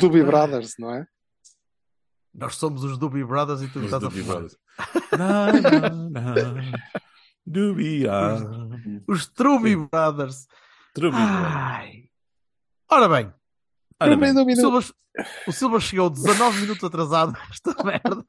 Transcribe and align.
Doobie 0.00 0.22
Brothers, 0.24 0.74
não 0.78 0.94
é? 0.94 1.06
Nós 2.34 2.56
somos 2.56 2.84
os 2.84 2.96
Doobie 2.98 3.24
Brothers 3.24 3.62
e 3.62 3.68
tu 3.68 3.78
Os 3.80 3.84
estás 3.86 4.02
a 4.04 4.08
Doobie 4.08 4.22
falar. 4.22 4.40
Brothers. 4.40 4.58
Na, 5.18 5.52
na, 5.52 5.90
na. 5.90 6.78
Dubia. 7.46 8.12
Os 9.08 9.26
Trubie 9.28 9.76
Brothers. 9.76 10.46
Trubi. 10.94 11.16
Ai. 11.18 12.04
Ora 12.88 13.08
bem, 13.08 13.32
Ora 14.00 14.10
Doobie 14.10 14.26
bem, 14.26 14.34
Doobie 14.34 14.52
o 14.54 14.56
Silva, 14.56 14.94
o 15.46 15.52
Silva 15.52 15.80
chegou 15.80 16.10
19 16.10 16.60
minutos 16.62 16.82
atrasado 16.84 17.32
nesta 17.32 17.74
merda. 17.84 18.24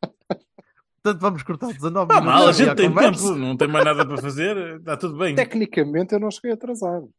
Portanto, 1.04 1.22
vamos 1.22 1.42
cortar 1.44 1.68
19 1.74 2.08
Pá, 2.08 2.22
minutos. 2.22 2.40
mal, 2.40 2.48
a 2.48 2.52
gente 2.52 2.76
tem 2.76 2.90
conversa. 2.90 3.24
tempo, 3.28 3.36
não 3.40 3.58
tem 3.58 3.68
mais 3.68 3.86
nada 3.86 4.06
para 4.06 4.18
fazer, 4.22 4.78
está 4.80 4.96
tudo 4.98 5.18
bem. 5.18 5.34
Tecnicamente 5.36 6.14
eu 6.14 6.20
não 6.20 6.30
cheguei 6.30 6.52
atrasado. 6.52 7.10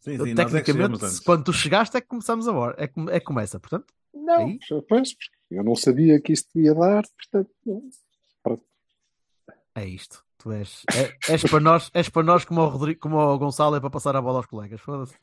Sim, 0.00 0.16
sim, 0.16 0.30
é 0.30 0.34
Tecnicamente, 0.34 1.22
quando 1.24 1.44
tu 1.44 1.52
chegaste 1.52 1.96
é 1.96 2.00
que 2.00 2.06
começamos 2.06 2.46
a 2.46 2.52
hora. 2.52 2.74
É 2.78 2.86
que, 2.86 3.00
é 3.10 3.18
que 3.20 3.26
começa, 3.26 3.58
portanto. 3.58 3.86
Não, 4.14 4.46
Aí? 4.46 4.58
pois, 4.88 5.14
eu 5.50 5.64
não 5.64 5.74
sabia 5.74 6.20
que 6.20 6.32
isto 6.32 6.58
ia 6.58 6.74
dar, 6.74 7.02
portanto. 7.16 7.50
É 9.74 9.86
isto. 9.86 10.24
Tu 10.38 10.52
és, 10.52 10.84
é- 10.94 11.32
és, 11.32 11.42
para 11.42 11.60
nós, 11.60 11.90
és 11.92 12.08
para 12.08 12.22
nós 12.22 12.44
como 12.44 12.60
o, 12.60 12.68
Rodrigo, 12.68 13.00
como 13.00 13.18
o 13.18 13.38
Gonçalo 13.38 13.74
é 13.74 13.80
para 13.80 13.90
passar 13.90 14.14
a 14.14 14.22
bola 14.22 14.38
aos 14.38 14.46
colegas. 14.46 14.80
Foda-se. 14.80 15.16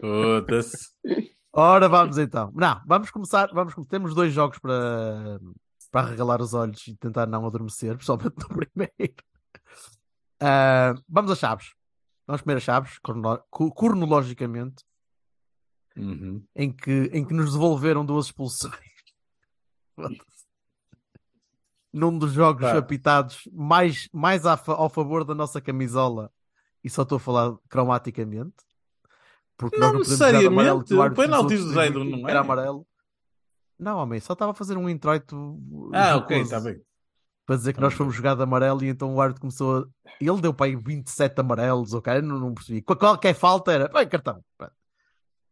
Foda-se. 0.00 0.88
Ora, 1.52 1.88
vamos 1.88 2.16
então. 2.16 2.50
Não, 2.54 2.80
vamos 2.86 3.10
começar. 3.10 3.50
Vamos, 3.52 3.74
temos 3.88 4.14
dois 4.14 4.32
jogos 4.32 4.58
para, 4.58 5.38
para 5.90 6.06
arregalar 6.06 6.40
os 6.40 6.54
olhos 6.54 6.86
e 6.86 6.96
tentar 6.96 7.26
não 7.26 7.46
adormecer, 7.46 7.94
principalmente 7.94 8.36
no 8.38 8.48
primeiro. 8.48 9.14
Ah, 10.40 10.94
vamos 11.06 11.30
às 11.30 11.38
chaves. 11.38 11.74
Vamos 12.30 12.42
comer 12.42 12.58
as 12.58 12.62
chaves, 12.62 13.00
cronologicamente, 13.74 14.84
Uhum. 15.96 16.44
em 16.54 16.70
que, 16.70 17.10
em 17.12 17.24
que 17.24 17.34
nos 17.34 17.52
devolveram 17.54 18.06
duas 18.06 18.26
expulsões. 18.26 18.72
Num 21.92 22.16
dos 22.16 22.32
jogos 22.32 22.62
Pá. 22.70 22.78
apitados 22.78 23.48
mais, 23.52 24.08
mais 24.12 24.46
ao 24.46 24.88
favor 24.88 25.24
da 25.24 25.34
nossa 25.34 25.60
camisola, 25.60 26.30
e 26.84 26.88
só 26.88 27.02
estou 27.02 27.16
a 27.16 27.20
falar 27.20 27.56
cromaticamente, 27.68 28.54
porque 29.56 29.76
Não 29.76 29.92
nós 29.92 30.08
não 30.08 30.16
podemos 30.16 30.18
jogar 30.20 30.38
de 30.40 30.46
amarelo. 30.46 30.78
necessariamente. 30.78 31.12
o 31.12 31.16
penalti 31.16 31.56
do 31.56 31.72
Zaido 31.72 32.04
não 32.04 32.28
era 32.28 32.38
é? 32.38 32.42
amarelo. 32.42 32.86
Não, 33.76 33.98
homem, 33.98 34.20
só 34.20 34.34
estava 34.34 34.52
a 34.52 34.54
fazer 34.54 34.76
um 34.76 34.88
introito 34.88 35.58
Ah, 35.92 36.14
ok, 36.16 36.40
está 36.42 36.60
bem. 36.60 36.80
Para 37.50 37.56
dizer 37.56 37.72
que 37.72 37.80
nós 37.80 37.92
fomos 37.94 38.14
jogar 38.14 38.36
de 38.36 38.42
amarelo 38.44 38.84
e 38.84 38.88
então 38.88 39.12
o 39.12 39.20
árbitro 39.20 39.40
começou 39.40 39.78
a... 39.78 39.84
Ele 40.20 40.40
deu 40.40 40.54
para 40.54 40.66
aí 40.66 40.76
27 40.76 41.40
amarelos, 41.40 41.92
ok? 41.92 42.22
Não, 42.22 42.38
não 42.38 42.54
percebi. 42.54 42.80
Qual- 42.80 42.96
Qualquer 42.96 43.34
falta 43.34 43.72
era, 43.72 43.88
bem, 43.88 44.08
cartão. 44.08 44.40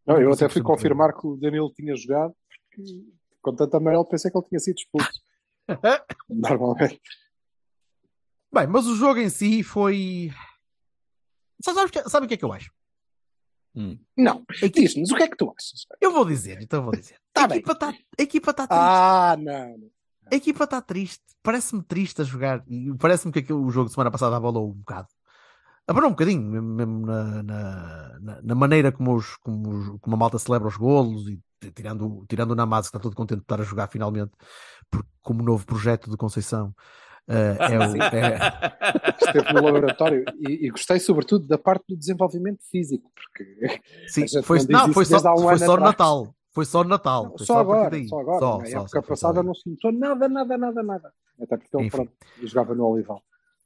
Não, 0.06 0.16
eu 0.20 0.26
Não 0.28 0.32
até 0.32 0.48
fui 0.48 0.62
confirmar 0.62 1.12
que 1.12 1.26
o 1.26 1.36
Danilo 1.36 1.72
tinha 1.72 1.96
jogado, 1.96 2.32
porque 2.70 3.04
com 3.42 3.52
tanto 3.52 3.76
amarelo 3.76 4.04
pensei 4.04 4.30
que 4.30 4.38
ele 4.38 4.46
tinha 4.46 4.60
sido 4.60 4.76
expulso. 4.78 5.10
Normalmente. 6.30 7.00
Bem, 8.54 8.68
mas 8.68 8.86
o 8.86 8.94
jogo 8.94 9.18
em 9.18 9.28
si 9.28 9.64
foi. 9.64 10.30
Sabe, 11.64 11.74
sabe 11.78 11.88
o 11.88 11.92
que- 11.92 12.08
sabe 12.10 12.26
o 12.26 12.28
que 12.28 12.34
é 12.34 12.36
que 12.36 12.44
eu 12.44 12.52
acho? 12.52 12.70
Hum. 13.74 13.98
Não, 14.16 14.44
diz-nos 14.72 15.10
o 15.10 15.16
que 15.16 15.24
é 15.24 15.28
que 15.28 15.36
tu 15.36 15.52
achas? 15.58 15.84
Eu 16.00 16.12
vou 16.12 16.24
dizer, 16.24 16.62
então 16.62 16.78
eu 16.78 16.84
vou 16.84 16.92
dizer. 16.94 17.16
Tá 17.32 17.42
a, 17.44 17.48
bem. 17.48 17.58
equipa 17.58 17.74
tá, 17.74 17.88
a 17.90 18.22
equipa 18.22 18.50
está 18.52 18.66
triste. 18.68 18.80
Ah, 18.80 19.36
não. 19.36 19.90
A 20.30 20.34
equipa 20.34 20.64
está 20.64 20.80
triste. 20.80 21.22
Parece-me 21.42 21.82
triste 21.82 22.20
a 22.22 22.24
jogar. 22.24 22.62
E 22.68 22.92
parece-me 22.98 23.32
que 23.32 23.38
aquele, 23.40 23.58
o 23.58 23.70
jogo 23.70 23.86
de 23.88 23.94
semana 23.94 24.10
passada 24.10 24.36
abalou 24.36 24.70
um 24.70 24.74
bocado. 24.74 25.08
Abalou 25.86 26.08
um 26.10 26.12
bocadinho, 26.12 26.42
mesmo, 26.62 27.06
na, 27.06 27.42
na, 27.42 28.40
na- 28.42 28.54
maneira 28.54 28.92
como, 28.92 29.14
os, 29.14 29.36
como, 29.38 29.70
os- 29.70 30.00
como 30.00 30.16
a 30.16 30.18
malta 30.18 30.38
celebra 30.38 30.68
os 30.68 30.76
golos 30.76 31.26
e 31.28 31.40
tirando, 31.74 32.26
tirando 32.28 32.50
o 32.50 32.54
Namaz, 32.54 32.82
que 32.86 32.88
está 32.88 32.98
todo 32.98 33.16
contente 33.16 33.38
de 33.38 33.44
estar 33.44 33.58
a 33.60 33.64
jogar 33.64 33.88
finalmente, 33.88 34.32
porque 34.90 35.08
como 35.22 35.42
novo 35.42 35.64
projeto 35.64 36.10
de 36.10 36.16
Conceição. 36.18 36.74
eh, 37.26 37.56
é 37.58 37.78
o, 37.78 37.96
é- 38.02 38.38
Esteve 39.20 39.52
no 39.52 39.62
laboratório 39.62 40.24
e, 40.40 40.66
e 40.66 40.70
gostei 40.70 41.00
sobretudo 41.00 41.46
da 41.46 41.56
parte 41.58 41.84
do 41.88 41.96
desenvolvimento 41.96 42.62
físico, 42.70 43.10
porque 43.14 43.80
sim, 44.08 44.26
foi, 44.42 44.58
não 44.68 44.92
foi 44.92 45.04
só, 45.06 45.34
um 45.34 45.38
foi 45.48 45.58
só. 45.58 45.76
Natal. 45.78 46.34
Foi 46.54 46.64
só 46.64 46.82
Natal. 46.84 47.34
Foi 47.36 47.46
só 47.46 47.58
a 47.60 47.64
partir 47.64 47.70
agora, 47.78 47.90
daí. 47.90 48.08
só 48.08 48.20
agora. 48.20 48.38
Só, 48.40 48.58
Na 48.58 48.64
só, 48.64 48.70
época 48.70 48.88
só, 48.88 49.00
só 49.00 49.02
passada 49.02 49.42
não 49.42 49.54
se 49.54 49.68
notou 49.70 49.92
nada, 49.92 50.28
nada, 50.28 50.58
nada, 50.58 50.82
nada. 50.82 51.12
Até 51.40 51.56
porque 51.56 51.76
ele 51.76 51.90
pronto, 51.90 52.12
jogava 52.42 52.74
no 52.74 52.86
Olival. 52.86 53.22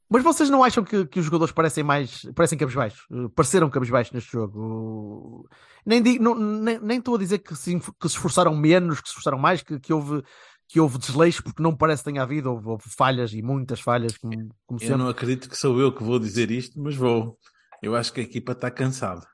Mas 0.09 0.21
vocês 0.21 0.47
não 0.49 0.63
acham 0.63 0.83
que, 0.83 1.07
que 1.07 1.19
os 1.19 1.25
jogadores 1.25 1.51
parecem 1.53 1.83
mais 1.83 2.21
parecem 2.35 2.57
cabisbaixos? 2.57 3.07
Pareceram 3.35 3.67
cabisbaixos 3.69 4.13
neste 4.13 4.31
jogo? 4.31 5.49
Nem, 5.85 6.03
digo- 6.03 6.23
não- 6.23 6.35
nem, 6.35 6.77
nem 6.79 6.99
estou 6.99 7.15
a 7.15 7.17
dizer 7.17 7.39
que 7.39 7.55
se, 7.55 7.79
que 7.79 8.09
se 8.09 8.15
esforçaram 8.15 8.55
menos, 8.55 8.99
que 9.01 9.07
se 9.07 9.11
esforçaram 9.11 9.39
mais, 9.39 9.63
que, 9.63 9.79
que 9.79 9.91
houve, 9.91 10.21
que 10.67 10.79
houve 10.79 10.99
desleixo, 10.99 11.41
porque 11.43 11.63
não 11.63 11.75
parece 11.75 12.03
que 12.03 12.11
tenha 12.11 12.21
havido, 12.21 12.51
houve, 12.51 12.67
houve 12.67 12.83
falhas 12.89 13.33
e 13.33 13.41
muitas 13.41 13.79
falhas, 13.79 14.15
como, 14.17 14.33
como 14.67 14.77
Eu 14.79 14.85
sempre. 14.87 14.97
não 14.97 15.07
acredito 15.09 15.49
que 15.49 15.57
sou 15.57 15.79
eu 15.79 15.91
que 15.95 16.03
vou 16.03 16.19
dizer 16.19 16.51
isto, 16.51 16.79
mas 16.79 16.95
vou. 16.95 17.35
Eu 17.81 17.95
acho 17.95 18.13
que 18.13 18.19
a 18.19 18.23
equipa 18.23 18.51
está 18.51 18.69
cansada. 18.69 19.25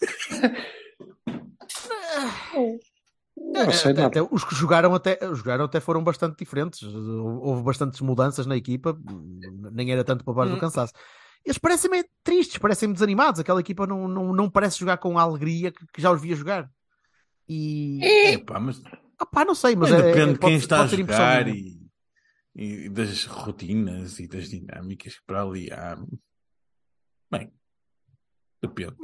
Não 3.36 3.62
achei 3.62 3.92
Até- 3.92 4.04
até 4.04 4.22
os 4.22 4.44
que 4.44 4.54
jogaram 4.54 4.94
até, 4.94 5.18
jogaram 5.34 5.64
até 5.64 5.80
foram 5.80 6.02
bastante 6.04 6.38
diferentes. 6.38 6.82
Houve 6.82 7.62
bastantes 7.62 8.00
mudanças 8.00 8.46
na 8.46 8.56
equipa, 8.56 8.96
nem 9.72 9.90
era 9.92 10.04
tanto 10.04 10.24
para 10.24 10.34
baixo 10.34 10.52
do 10.52 10.56
Hum. 10.56 10.60
cansaço. 10.60 10.92
Eles 11.44 11.58
parecem 11.58 11.90
meio 11.90 12.04
tristes, 12.22 12.58
parecem 12.58 12.92
desanimados. 12.92 13.40
Aquela 13.40 13.60
equipa 13.60 13.86
não, 13.86 14.06
não, 14.08 14.32
não 14.32 14.48
parece 14.48 14.78
jogar 14.78 14.96
com 14.98 15.18
a 15.18 15.22
alegria 15.22 15.70
que, 15.72 15.84
que 15.92 16.00
já 16.00 16.10
os 16.10 16.20
via 16.22 16.34
jogar. 16.36 16.70
E 17.48 18.00
Epá, 18.32 18.58
mas 18.58 18.80
Ah, 19.18 19.26
pá, 19.26 19.44
não 19.44 19.54
sei, 19.54 19.76
mas 19.76 19.90
mas 19.90 20.00
é- 20.00 20.02
depende 20.06 20.30
é- 20.30 20.32
de 20.34 20.38
pode- 20.38 20.50
quem 20.52 20.56
está 20.56 20.76
a 20.76 20.88
pode 20.88 20.96
jogar 20.96 21.48
e, 21.48 21.78
e 22.54 22.88
das 22.88 23.26
rotinas 23.26 24.18
e 24.20 24.26
das 24.26 24.48
dinâmicas 24.48 25.16
que 25.18 25.24
para 25.26 25.42
ali 25.42 25.70
há. 25.72 25.96
Bem, 27.30 27.52
depende. 28.62 28.94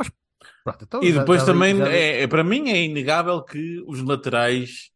Pronto, 0.65 0.85
então 0.85 1.03
E 1.03 1.13
já- 1.13 1.21
depois 1.21 1.41
já- 1.41 1.47
também, 1.47 1.77
já- 1.77 1.89
é, 1.93 2.23
é- 2.23 2.27
para 2.27 2.43
mim, 2.45 2.69
é 2.71 2.83
inegável 2.85 3.43
que 3.43 3.83
os 3.87 4.03
laterais, 4.03 4.91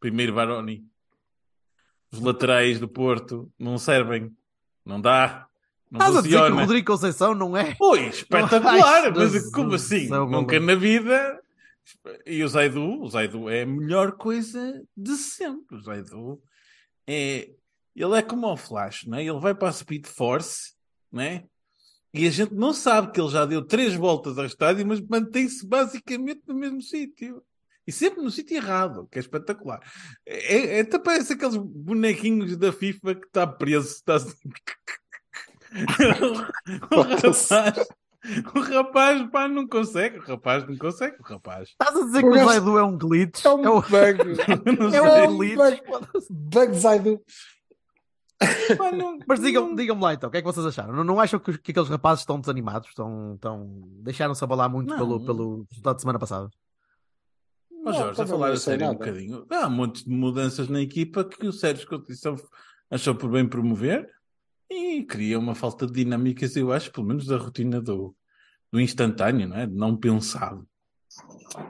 primeiro 0.00 0.34
Baroni, 0.34 0.84
os 2.12 2.20
laterais 2.20 2.78
do 2.80 2.88
Porto 2.88 3.50
não 3.58 3.78
servem, 3.78 4.30
não 4.84 5.00
dá, 5.00 5.46
não 5.90 5.98
Estás 6.00 6.16
a 6.16 6.22
dizer 6.22 6.44
que 6.46 6.52
o. 6.52 6.56
Rodrigo 6.56 6.86
Conceição 6.86 7.34
não 7.34 7.56
é? 7.56 7.76
Oi, 7.80 8.06
espetacular, 8.08 9.04
Ai, 9.04 9.10
mas 9.10 9.32
Jesus 9.32 9.52
como 9.52 9.74
assim? 9.74 10.08
céu, 10.08 10.26
Nunca 10.28 10.58
na 10.60 10.74
vida. 10.74 11.40
E 12.24 12.44
o 12.44 12.48
Zaidu, 12.48 13.00
o 13.02 13.08
Zaidu 13.08 13.48
é 13.48 13.62
a 13.62 13.66
melhor 13.66 14.12
coisa 14.12 14.84
de 14.96 15.16
sempre. 15.16 15.76
O 15.76 15.80
Zaidu 15.80 16.40
é. 17.06 17.50
Ele 17.96 18.16
é 18.16 18.22
como 18.22 18.46
o 18.46 18.56
Flash, 18.56 19.04
né? 19.06 19.24
ele 19.24 19.40
vai 19.40 19.52
para 19.54 19.68
a 19.68 19.72
Speed 19.72 20.06
Force, 20.06 20.74
né? 21.10 21.44
E 22.12 22.26
a 22.26 22.30
gente 22.30 22.54
não 22.54 22.72
sabe 22.72 23.12
que 23.12 23.20
ele 23.20 23.30
já 23.30 23.46
deu 23.46 23.64
três 23.64 23.94
voltas 23.94 24.38
ao 24.38 24.44
estádio, 24.44 24.86
mas 24.86 25.00
mantém-se 25.00 25.66
basicamente 25.66 26.42
no 26.46 26.54
mesmo 26.54 26.82
sítio. 26.82 27.42
E 27.86 27.92
sempre 27.92 28.22
no 28.22 28.30
sítio 28.30 28.56
errado, 28.56 29.08
que 29.10 29.18
é 29.18 29.20
espetacular. 29.20 29.80
É, 30.26 30.78
é, 30.78 30.80
até 30.80 30.98
parece 30.98 31.32
aqueles 31.32 31.56
bonequinhos 31.56 32.56
da 32.56 32.72
FIFA 32.72 33.14
que 33.14 33.26
está 33.26 33.46
preso. 33.46 33.88
Está... 33.88 34.16
o 36.90 37.00
rapaz, 37.00 37.88
o 38.54 38.60
rapaz, 38.60 39.30
pá, 39.30 39.48
não 39.48 39.66
consegue. 39.66 40.18
O 40.18 40.22
rapaz 40.22 40.66
não 40.68 40.76
consegue. 40.76 41.16
O 41.20 41.22
rapaz. 41.22 41.70
Estás 41.70 41.96
a 41.96 42.04
dizer 42.04 42.22
que 42.22 42.28
o 42.28 42.44
Zaidu 42.44 42.78
é 42.78 42.84
um 42.84 42.98
glitch? 42.98 43.44
É 43.44 43.50
um 43.50 43.64
É 43.64 43.70
o- 43.70 43.82
bug. 43.82 44.78
Não 44.78 44.88
é 44.88 44.90
sei. 44.90 45.26
um 45.28 45.36
glitch. 45.36 45.80
Bug 46.30 46.74
Zaidu. 46.78 47.20
Não- 48.96 49.18
Mas 49.26 49.40
digam- 49.40 49.74
digam-me 49.74 50.02
lá 50.02 50.14
então, 50.14 50.28
o 50.28 50.32
que 50.32 50.38
é 50.38 50.40
que 50.40 50.46
vocês 50.46 50.64
acharam? 50.64 50.94
Não, 50.94 51.04
não 51.04 51.20
acham 51.20 51.38
que, 51.38 51.56
que 51.58 51.70
aqueles 51.72 51.88
rapazes 51.88 52.22
estão 52.22 52.40
desanimados? 52.40 52.88
Estão, 52.88 53.34
estão... 53.34 53.82
Deixaram-se 54.02 54.42
abalar 54.42 54.70
muito 54.70 54.88
Não. 54.88 54.96
pelo, 54.98 55.24
pelo 55.24 55.66
resultado 55.70 55.96
de 55.96 56.02
semana 56.02 56.18
passada? 56.18 56.48
Não, 57.70 57.92
Jorge, 57.92 58.20
a 58.22 58.26
falar 58.26 58.46
não 58.48 58.54
a 58.54 58.56
sei 58.56 58.72
sério 58.72 58.86
um 58.86 58.92
nada. 58.92 58.98
bocadinho. 58.98 59.46
Há 59.50 59.66
um 59.66 59.70
monte 59.70 60.04
de 60.04 60.10
mudanças 60.10 60.68
na 60.68 60.80
equipa 60.80 61.24
que 61.24 61.46
o 61.46 61.52
Sérgio 61.52 61.88
Conceição 61.88 62.36
achou 62.90 63.14
por 63.14 63.30
bem 63.30 63.48
promover 63.48 64.08
E 64.70 65.02
cria 65.04 65.38
uma 65.38 65.54
falta 65.54 65.86
de 65.86 65.92
dinâmicas, 65.92 66.56
eu 66.56 66.72
acho, 66.72 66.92
pelo 66.92 67.06
menos 67.06 67.26
da 67.26 67.36
rotina 67.36 67.80
do, 67.80 68.14
do 68.72 68.80
instantâneo, 68.80 69.48
não 69.48 69.56
é? 69.56 69.66
De 69.66 69.74
não 69.74 69.96
pensado. 69.96 70.66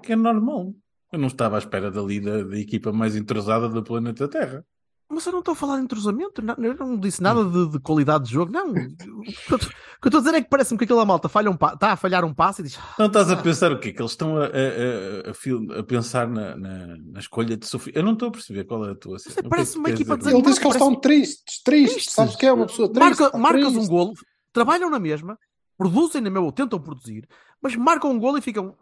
Que 0.03 0.13
é 0.13 0.17
normal. 0.17 0.75
Eu 1.13 1.19
não 1.19 1.29
estava 1.29 1.57
à 1.57 1.59
espera 1.59 1.91
dali 1.91 2.21
da, 2.21 2.43
da 2.45 2.59
equipa 2.59 2.93
mais 2.93 3.17
entrosada 3.17 3.69
do 3.69 3.83
planeta 3.83 4.29
Terra. 4.29 4.65
Mas 5.13 5.27
eu 5.27 5.33
não 5.33 5.41
estou 5.41 5.53
a 5.53 5.57
falar 5.57 5.77
de 5.79 5.83
entrosamento, 5.83 6.41
não, 6.41 6.55
eu 6.63 6.75
não 6.77 6.97
disse 6.97 7.21
nada 7.21 7.45
de, 7.45 7.71
de 7.71 7.81
qualidade 7.81 8.25
de 8.27 8.33
jogo, 8.33 8.53
não. 8.53 8.71
O 8.71 8.75
que 8.75 9.53
eu 9.53 9.59
estou 10.07 10.19
a 10.19 10.23
dizer 10.23 10.35
é 10.37 10.41
que 10.43 10.49
parece-me 10.49 10.79
que 10.79 10.85
aquela 10.85 11.05
malta 11.05 11.29
falha 11.29 11.51
um 11.51 11.57
pa- 11.57 11.75
está 11.75 11.93
a 11.93 11.97
falhar 11.97 12.25
um 12.25 12.33
passo 12.33 12.61
e 12.61 12.65
diz. 12.65 12.79
Não 12.99 13.07
estás 13.07 13.31
a 13.31 13.37
pensar 13.37 13.73
o 13.73 13.81
quê? 13.81 13.93
Que 13.93 14.01
eles 14.01 14.13
estão 14.13 14.37
a, 14.39 14.45
a- 14.47 14.47
a- 14.47 15.81
a 15.81 15.83
pensar 15.83 16.29
na, 16.29 16.57
na- 16.57 16.97
na 16.97 17.19
escolha 17.19 17.57
de 17.57 17.67
Sofia. 17.67 17.93
Eu 17.97 18.03
não 18.05 18.13
estou 18.13 18.29
a 18.29 18.31
perceber 18.33 18.65
qual 18.65 18.87
é 18.87 18.93
a 18.93 18.95
tua 18.95 19.19
cena. 19.19 19.33
O 19.33 19.35
que 19.35 19.41
é 19.41 19.43
que 19.43 19.49
parece 19.49 19.79
uma 19.79 19.91
equipa 19.91 20.17
dizer? 20.17 20.31
Ele 20.33 20.43
diz 20.43 20.59
que 20.59 20.65
eles 20.67 20.77
Parece- 20.77 20.85
estão 20.91 21.01
tristes, 21.01 21.63
tristes. 21.63 22.13
Sabes 22.13 22.37
que 22.37 22.47
é 22.47 22.53
uma 22.53 22.67
pessoa 22.67 22.89
triste? 22.93 23.21
Marca, 23.21 23.37
marcas 23.39 23.77
um 23.77 23.87
golo, 23.89 24.13
trabalham 24.53 24.89
na 24.91 24.99
mesma, 25.01 25.37
produzem 25.77 26.21
na 26.23 26.31
mesma, 26.31 26.47
ou 26.47 26.53
tentam 26.53 26.81
produzir, 26.81 27.27
mas 27.61 27.75
marcam 27.75 28.11
um 28.13 28.19
golo 28.19 28.39
e 28.39 28.41
ficam. 28.41 28.77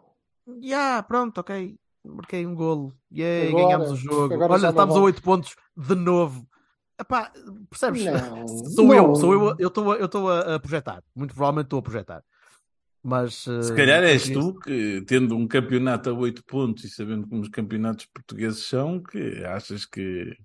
Ya, 0.61 1.01
pronto, 1.03 1.39
ok. 1.39 1.75
Marquei 2.05 2.45
um 2.45 2.55
golo. 2.55 2.93
Yay, 3.11 3.49
Agora- 3.49 3.63
ganhamos 3.65 3.91
o 3.91 3.95
jogo. 3.95 4.33
Olha, 4.35 4.55
estamos 4.69 4.77
a 4.77 4.85
vale. 4.85 4.99
8 5.05 5.21
pontos 5.21 5.55
de 5.75 5.95
novo. 5.95 6.47
Epá, 6.99 7.31
percebes? 7.69 8.03
Não, 8.05 8.47
sou 8.75 8.85
não. 8.85 8.93
eu, 8.93 9.15
sou 9.15 9.33
eu, 9.33 9.55
eu 9.59 9.67
estou 9.67 9.91
a- 9.91 9.95
eu 9.97 10.05
estou 10.05 10.29
a, 10.29 10.55
a 10.55 10.59
projetar. 10.59 11.03
Muito 11.15 11.33
provavelmente 11.33 11.65
estou 11.67 11.79
a 11.79 11.83
projetar. 11.83 12.23
Mas 13.01 13.35
Se 13.35 13.49
eh, 13.71 13.75
calhar 13.75 14.03
és 14.03 14.29
tu 14.29 14.53
que, 14.59 15.01
tendo 15.07 15.33
um 15.35 15.47
campeonato 15.47 16.09
a 16.09 16.13
8 16.13 16.43
pontos 16.43 16.83
e 16.83 16.89
sabendo 16.89 17.27
como 17.27 17.41
os 17.41 17.47
campeonatos 17.49 18.05
portugueses 18.07 18.65
são, 18.65 19.01
que 19.01 19.43
achas 19.45 19.85
que. 19.85 20.35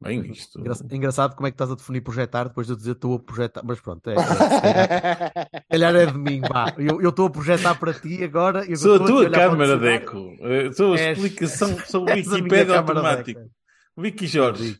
Bem, 0.00 0.30
isto. 0.30 0.60
Engra- 0.60 0.74
Engraçado 0.92 1.34
como 1.34 1.46
é 1.46 1.50
que 1.50 1.54
estás 1.54 1.70
a 1.70 1.74
definir 1.74 2.02
projetar 2.02 2.44
depois 2.48 2.66
de 2.66 2.72
eu 2.74 2.76
dizer 2.76 2.92
estou 2.92 3.14
a 3.14 3.18
projetar. 3.18 3.62
Mas 3.64 3.80
pronto, 3.80 4.06
é, 4.10 4.14
é, 4.14 5.60
calhar- 5.70 5.96
é 5.96 6.06
de 6.06 6.18
mim, 6.18 6.40
vá. 6.40 6.74
Eu 6.78 7.08
estou 7.08 7.26
a 7.26 7.30
projetar 7.30 7.74
para 7.78 7.94
ti 7.94 8.22
agora. 8.22 8.64
eu 8.66 8.76
Sou 8.76 8.96
a 8.96 8.98
tua 9.06 9.26
o 9.26 9.30
câmara, 9.30 9.76
dicionário. 9.76 9.80
Deco. 9.80 10.36
Eh, 10.40 10.72
Sou 10.72 10.92
a 10.94 10.98
És- 10.98 11.18
explicação, 11.18 11.68
sou 11.88 12.04
o 12.04 12.10
és 12.10 12.26
a 12.26 12.30
minha 12.32 12.42
Wikipédia 12.42 12.74
câmara, 12.74 12.98
automático. 13.00 13.40
Deco. 13.40 13.52
Wiki 13.98 14.26
Jorge. 14.26 14.78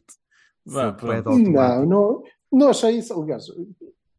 Vá, 0.66 0.82
Sou 0.82 0.92
pronto. 0.94 1.30
Não, 1.38 1.86
não, 1.86 2.22
não 2.52 2.68
achei 2.68 2.98
isso. 2.98 3.18
Aliás, 3.18 3.46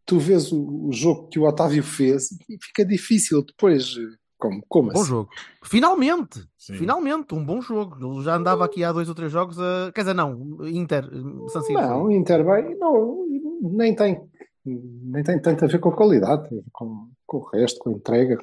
tu 0.05 0.17
vês 0.19 0.51
o, 0.51 0.87
o 0.87 0.91
jogo 0.91 1.27
que 1.27 1.37
o 1.37 1.43
Otávio 1.47 1.83
fez 1.83 2.31
e 2.49 2.57
fica 2.59 2.83
difícil 2.83 3.43
depois. 3.45 3.93
Como, 4.37 4.63
como 4.67 4.91
Bom 4.91 4.99
assim? 4.99 5.09
jogo. 5.09 5.29
Finalmente, 5.63 6.47
Sim. 6.57 6.75
finalmente, 6.75 7.33
um 7.33 7.43
bom 7.43 7.59
jogo. 7.59 7.95
Ele 7.99 8.23
já 8.23 8.35
andava 8.35 8.63
aqui 8.63 8.83
há 8.83 8.91
dois 8.91 9.09
ou 9.09 9.15
três 9.15 9.31
jogos 9.31 9.59
a. 9.59 9.91
Quer 9.93 10.01
dizer, 10.01 10.13
não, 10.13 10.59
Inter, 10.67 11.09
San 11.49 11.61
Siro. 11.61 11.81
Não, 11.81 12.11
Inter 12.11 12.45
bem, 12.45 12.77
não, 12.77 13.25
nem 13.61 13.95
tem, 13.95 14.21
nem 14.63 15.23
tem 15.23 15.41
tanto 15.41 15.65
a 15.65 15.67
ver 15.67 15.79
com 15.79 15.89
a 15.89 15.95
qualidade, 15.95 16.47
com, 16.71 17.09
com 17.25 17.37
o 17.37 17.49
resto, 17.49 17.79
com 17.79 17.89
a 17.89 17.93
entrega, 17.93 18.37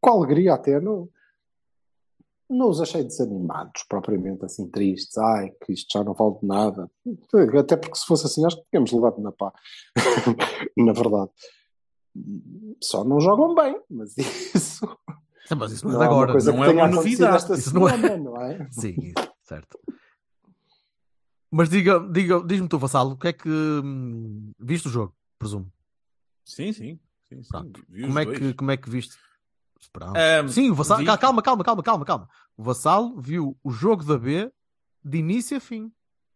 com 0.00 0.10
a 0.10 0.12
alegria 0.12 0.52
até. 0.52 0.78
Não, 0.78 1.08
não 2.48 2.68
os 2.68 2.80
achei 2.80 3.02
desanimados, 3.02 3.84
propriamente 3.88 4.44
assim, 4.44 4.68
tristes. 4.68 5.16
Ai, 5.16 5.50
que 5.64 5.72
isto 5.72 5.98
já 5.98 6.04
não 6.04 6.12
vale 6.12 6.38
de 6.40 6.46
nada. 6.46 6.90
Até 7.58 7.76
porque 7.76 7.96
se 7.96 8.06
fosse 8.06 8.26
assim, 8.26 8.44
acho 8.44 8.56
que 8.56 8.68
tínhamos 8.70 8.92
levado 8.92 9.20
na 9.20 9.32
pá. 9.32 9.52
na 10.76 10.92
verdade. 10.92 11.30
Só 12.82 13.04
não 13.04 13.20
jogam 13.20 13.54
bem, 13.54 13.80
mas 13.90 14.16
isso 14.54 14.86
Mas 15.56 15.72
isso 15.72 15.86
não 15.86 15.92
é 15.92 15.94
não 15.94 16.00
de 16.00 16.04
é 16.04 16.08
uma 16.08 16.12
agora. 16.14 16.32
coisa 16.32 16.50
não 16.52 16.58
que 16.58 16.64
é 16.64 16.66
tenha 16.68 16.84
uma 16.84 16.92
acontecido 16.92 17.20
novidade. 17.24 17.36
esta 17.36 17.54
Isso 17.54 17.74
não 17.74 17.88
é- 17.88 18.16
não 18.18 18.42
é? 18.42 18.68
Sim, 18.72 18.94
isso, 18.98 19.32
certo. 19.42 19.78
Mas 21.50 21.68
diga, 21.68 22.00
diga, 22.10 22.42
diz-me 22.44 22.68
tu, 22.68 22.78
Vassalo, 22.78 23.12
o 23.12 23.16
que 23.16 23.28
é 23.28 23.32
que. 23.32 23.48
hum, 23.48 24.52
Viste 24.58 24.88
o 24.88 24.90
jogo, 24.90 25.14
presumo. 25.38 25.72
Sim, 26.44 26.72
sim. 26.72 26.98
sim, 27.28 27.42
sim. 27.42 27.72
Como 28.02 28.18
é, 28.18 28.24
dois. 28.24 28.38
que, 28.38 28.54
como 28.54 28.70
é 28.70 28.76
que 28.76 28.90
viste? 28.90 29.16
Ahm, 30.14 30.48
Sim, 30.48 30.70
o 30.70 30.74
Vassalo. 30.74 31.00
vi- 31.00 31.18
Calma, 31.18 31.42
calma, 31.42 31.62
calma, 31.64 31.82
calma, 31.82 32.04
calma. 32.04 32.28
O 32.56 32.62
Vassalo 32.62 33.18
viu 33.20 33.56
o 33.62 33.70
jogo 33.70 34.04
da 34.04 34.18
B 34.18 34.52
de 35.04 35.18
início 35.18 35.56
a 35.56 35.60
fim. 35.60 35.92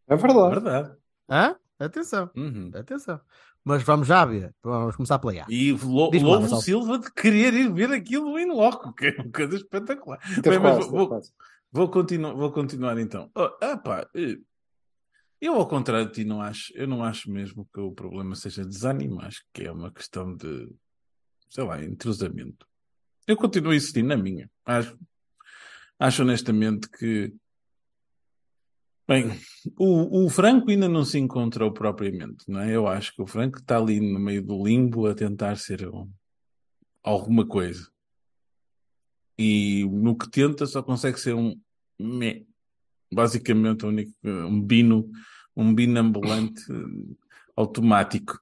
É 0.09 0.17
verdade. 0.17 0.51
Verdade. 0.51 0.97
Hã? 1.29 1.57
Atenção, 1.79 2.31
Uhum. 2.37 2.71
atenção. 2.75 3.21
Mas 3.65 3.83
vamos 3.83 4.09
já 4.09 4.25
ver. 4.25 4.55
Vamos 4.63 4.97
começar 4.97 5.19
pela 5.19 5.33
A. 5.43 5.47
E 5.49 5.73
lo- 5.73 6.11
louvo. 6.23 6.61
Silva 6.63 6.99
de 6.99 7.13
querer 7.13 7.53
ir 7.55 7.73
ver 7.73 7.91
aquilo 7.93 8.39
em 8.39 8.47
loco, 8.51 8.93
que 8.95 9.07
é 9.07 9.15
uma 9.21 9.31
coisa 9.31 9.57
espetacular. 9.57 10.19
Bem, 10.43 10.59
mas 10.59 10.87
vou- 10.87 11.09
quase. 11.09 11.33
Vou, 11.73 11.89
continu 11.89 12.37
vou 12.37 12.51
continuar 12.51 12.99
então. 12.99 13.31
Oh, 13.35 13.49
pá, 13.79 14.09
eh, 14.15 14.39
eu, 15.41 15.55
ao 15.55 15.69
contrário 15.69 16.07
de 16.07 16.13
ti, 16.13 16.25
não 16.25 16.41
acho, 16.43 16.73
eu 16.75 16.87
não 16.89 17.05
acho 17.05 17.31
mesmo 17.31 17.69
que 17.73 17.81
o 17.81 17.93
problema 17.93 18.35
seja 18.35 18.65
desânimo, 18.65 19.21
acho 19.23 19.43
que 19.53 19.63
é 19.65 19.71
uma 19.73 19.91
questão 19.93 20.35
de, 20.35 20.69
sei 21.49 21.65
lá, 21.65 21.83
entrosamento. 21.83 22.67
Eu 23.27 23.37
continuo 23.37 23.71
a 23.73 23.77
insistir 23.77 24.03
na 24.03 24.17
minha. 24.17 24.51
Acho, 24.67 24.99
acho 25.99 26.23
honestamente 26.23 26.89
que. 26.89 27.33
Bem, 29.11 29.29
o, 29.77 30.25
o 30.25 30.31
Franco 30.31 30.71
ainda 30.71 30.89
não 30.89 31.05
se 31.05 31.19
encontrou 31.19 31.73
propriamente, 31.73 32.45
não 32.47 32.61
é? 32.61 32.71
Eu 32.77 32.87
acho 32.87 33.13
que 33.13 33.21
o 33.21 33.27
Franco 33.27 33.59
está 33.59 33.77
ali 33.77 33.99
no 33.99 34.21
meio 34.21 34.41
do 34.41 34.65
limbo 34.65 35.05
a 35.09 35.15
tentar 35.17 35.57
ser 35.57 35.89
um- 35.89 36.09
alguma 37.03 37.45
coisa. 37.45 37.89
E 39.37 39.85
no 39.91 40.17
que 40.17 40.31
tenta 40.31 40.65
só 40.65 40.81
consegue 40.81 41.19
ser 41.19 41.35
um 41.35 41.59
meh. 41.99 42.45
Basicamente, 43.13 43.85
o 43.85 43.89
único, 43.89 44.13
um 44.25 44.63
bino, 44.63 45.11
um 45.57 45.75
bino 45.75 45.99
ambulante 45.99 46.63
eh, 46.71 47.15
automático. 47.57 48.39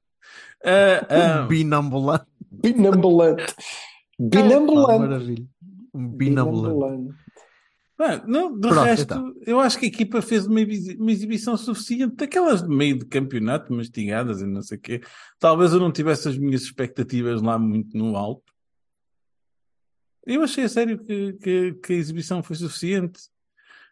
Ah, 0.62 1.06
ah, 1.08 1.44
Um 1.44 1.48
binambulante. 1.48 2.26
Binambulante. 2.50 3.42
Ah, 3.56 3.62
Binambulante. 4.18 4.98
maravilha. 5.00 5.46
Um 5.94 6.08
binambulante. 6.08 7.14
Ah, 8.00 8.24
não, 8.28 8.52
do 8.56 8.68
Pronto, 8.68 8.84
resto, 8.84 9.02
então. 9.02 9.34
eu 9.44 9.58
acho 9.58 9.76
que 9.78 9.86
a 9.86 9.88
equipa 9.88 10.22
fez 10.22 10.46
uma, 10.46 10.60
exibi- 10.60 11.00
uma 11.02 11.10
exibição 11.10 11.56
suficiente, 11.56 12.14
daquelas 12.14 12.62
de 12.62 12.68
meio 12.68 12.96
de 12.96 13.04
campeonato, 13.06 13.72
mastigadas 13.72 14.40
e 14.40 14.46
não 14.46 14.62
sei 14.62 14.78
o 14.78 14.80
quê. 14.80 15.00
Talvez 15.38 15.72
eu 15.72 15.80
não 15.80 15.90
tivesse 15.90 16.28
as 16.28 16.38
minhas 16.38 16.62
expectativas 16.62 17.42
lá 17.42 17.58
muito 17.58 17.98
no 17.98 18.16
alto. 18.16 18.52
Eu 20.24 20.42
achei 20.42 20.64
a 20.64 20.68
sério 20.68 21.02
que, 21.02 21.32
que, 21.34 21.72
que 21.74 21.92
a 21.92 21.96
exibição 21.96 22.42
foi 22.42 22.54
suficiente. 22.54 23.20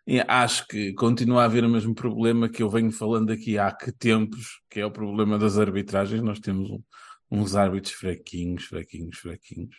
E 0.07 0.21
acho 0.29 0.69
que 0.69 0.93
continua 0.93 1.43
a 1.43 1.45
haver 1.47 1.65
o 1.65 1.69
mesmo 1.69 1.93
problema 1.93 2.49
que 2.49 2.63
eu 2.63 2.71
venho 2.71 2.93
falando 2.93 3.33
aqui 3.33 3.59
há 3.59 3.73
que 3.73 3.91
tempos, 3.91 4.61
que 4.71 4.79
é 4.79 4.87
o 4.87 4.91
problema 4.93 5.37
das 5.37 5.59
arbitragens. 5.59 6.23
Nós 6.23 6.39
temos 6.39 6.71
um- 6.71 6.83
uns 7.29 7.57
árbitros 7.57 7.93
fraquinhos, 7.95 8.67
fraquinhos, 8.67 9.19
fraquinhos. 9.19 9.75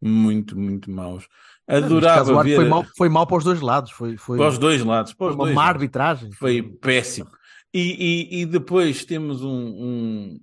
Muito, 0.00 0.58
muito 0.58 0.90
maus. 0.90 1.26
Adorava 1.66 2.42
ver... 2.42 2.56
foi, 2.56 2.68
mal, 2.68 2.84
foi 2.96 3.08
mal 3.08 3.26
para 3.26 3.38
os 3.38 3.44
dois 3.44 3.60
lados. 3.60 3.90
Foi, 3.90 4.16
foi, 4.16 4.38
Para 4.38 4.48
os 4.48 4.58
dois 4.58 4.82
lados. 4.84 5.12
Para 5.14 5.32
foi 5.32 5.46
uma 5.46 5.52
má 5.52 5.64
arbitragem. 5.64 6.30
Foi 6.32 6.62
péssimo. 6.62 7.30
E, 7.74 8.28
e, 8.30 8.40
e 8.42 8.46
depois 8.46 9.04
temos 9.04 9.42
um, 9.42 9.50
um, 9.50 10.40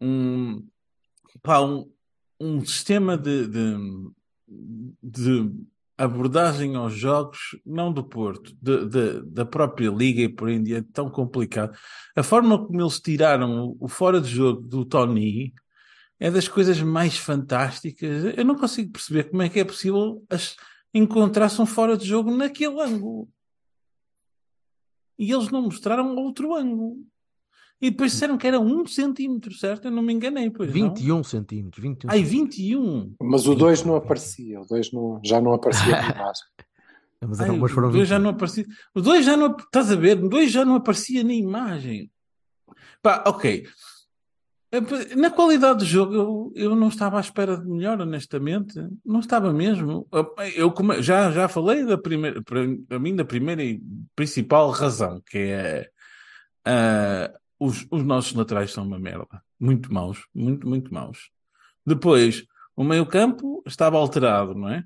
um, 0.00 0.66
pá, 1.42 1.60
um, 1.60 1.90
um 2.40 2.64
sistema 2.64 3.18
de, 3.18 3.46
de, 3.48 3.76
de 5.02 5.50
abordagem 5.96 6.76
aos 6.76 6.94
jogos, 6.94 7.58
não 7.66 7.92
do 7.92 8.04
Porto, 8.04 8.56
de, 8.62 8.86
de- 8.86 9.22
da 9.26 9.44
própria 9.44 9.90
Liga 9.90 10.22
e 10.22 10.28
por 10.28 10.48
aí 10.48 10.54
em 10.54 10.62
diante, 10.62 10.88
tão 10.92 11.10
complicado. 11.10 11.76
A 12.14 12.22
forma 12.22 12.64
como 12.64 12.80
eles 12.80 13.00
tiraram 13.00 13.66
o, 13.66 13.76
o 13.80 13.88
fora 13.88 14.20
de 14.20 14.28
jogo 14.28 14.60
do 14.62 14.84
Tony 14.84 15.52
é 16.20 16.30
das 16.30 16.48
coisas 16.48 16.80
mais 16.82 17.16
fantásticas. 17.16 18.36
Eu 18.36 18.44
não 18.44 18.56
consigo 18.56 18.92
perceber 18.92 19.24
como 19.30 19.42
é 19.42 19.48
que 19.48 19.60
é 19.60 19.64
possível 19.64 20.24
as- 20.30 20.56
encontrar-se 20.92 21.60
um 21.60 21.66
fora 21.66 21.96
de 21.96 22.06
jogo 22.06 22.30
naquele 22.34 22.80
ângulo. 22.80 23.28
E 25.18 25.32
eles 25.32 25.50
não 25.50 25.62
mostraram 25.62 26.14
outro 26.16 26.54
ângulo. 26.54 26.96
E 27.80 27.90
depois 27.90 28.10
disseram 28.12 28.36
que 28.36 28.46
era 28.46 28.58
um 28.58 28.84
centímetro, 28.86 29.54
certo? 29.54 29.84
Eu 29.86 29.90
não 29.92 30.02
me 30.02 30.12
enganei, 30.12 30.50
pois 30.50 30.68
não? 30.74 30.88
21 30.94 31.22
centímetros. 31.22 31.80
21 31.82 32.10
Ai, 32.10 32.22
21! 32.24 33.14
Mas 33.22 33.46
o 33.46 33.54
2 33.54 33.84
não 33.84 33.94
aparecia, 33.94 34.60
o 34.60 34.66
2 34.66 34.92
não, 34.92 35.20
já 35.24 35.40
não 35.40 35.52
aparecia 35.52 35.90
na 35.92 36.08
imagem. 36.10 36.44
Mas, 37.20 37.40
Ai, 37.40 37.50
o 37.50 37.58
2 37.58 38.08
já 38.08 38.16
21. 38.16 38.18
não 38.20 38.30
aparecia. 38.30 38.66
O 38.94 39.00
2 39.00 39.24
já 39.24 39.36
não. 39.36 39.56
Estás 39.56 39.90
a 39.92 39.96
ver? 39.96 40.22
O 40.24 40.28
2 40.28 40.50
já 40.52 40.64
não 40.64 40.76
aparecia 40.76 41.22
na 41.24 41.32
imagem. 41.32 42.10
Pá, 43.02 43.24
ok. 43.26 43.66
Na 45.16 45.30
qualidade 45.30 45.78
do 45.80 45.84
jogo, 45.84 46.14
eu, 46.14 46.52
eu 46.54 46.76
não 46.76 46.88
estava 46.88 47.16
à 47.16 47.20
espera 47.20 47.56
de 47.56 47.66
melhor, 47.66 48.00
honestamente. 48.00 48.74
Não 49.04 49.20
estava 49.20 49.52
mesmo. 49.52 50.06
Eu 50.54 50.70
come- 50.70 51.00
já, 51.02 51.30
já 51.30 51.48
falei 51.48 51.86
da 51.86 51.96
primeira, 51.96 52.42
para 52.42 52.98
mim, 52.98 53.16
da 53.16 53.24
primeira 53.24 53.62
e 53.62 53.80
principal 54.14 54.70
razão, 54.70 55.22
que 55.26 55.38
é 55.38 55.88
ah, 56.66 57.32
os, 57.58 57.86
os 57.90 58.04
nossos 58.04 58.34
laterais 58.34 58.70
são 58.72 58.84
uma 58.86 58.98
merda. 58.98 59.42
Muito 59.58 59.92
maus. 59.92 60.26
Muito, 60.34 60.68
muito 60.68 60.92
maus. 60.92 61.30
Depois, 61.86 62.44
o 62.76 62.84
meio-campo 62.84 63.62
estava 63.66 63.96
alterado, 63.96 64.54
não 64.54 64.68
é? 64.68 64.84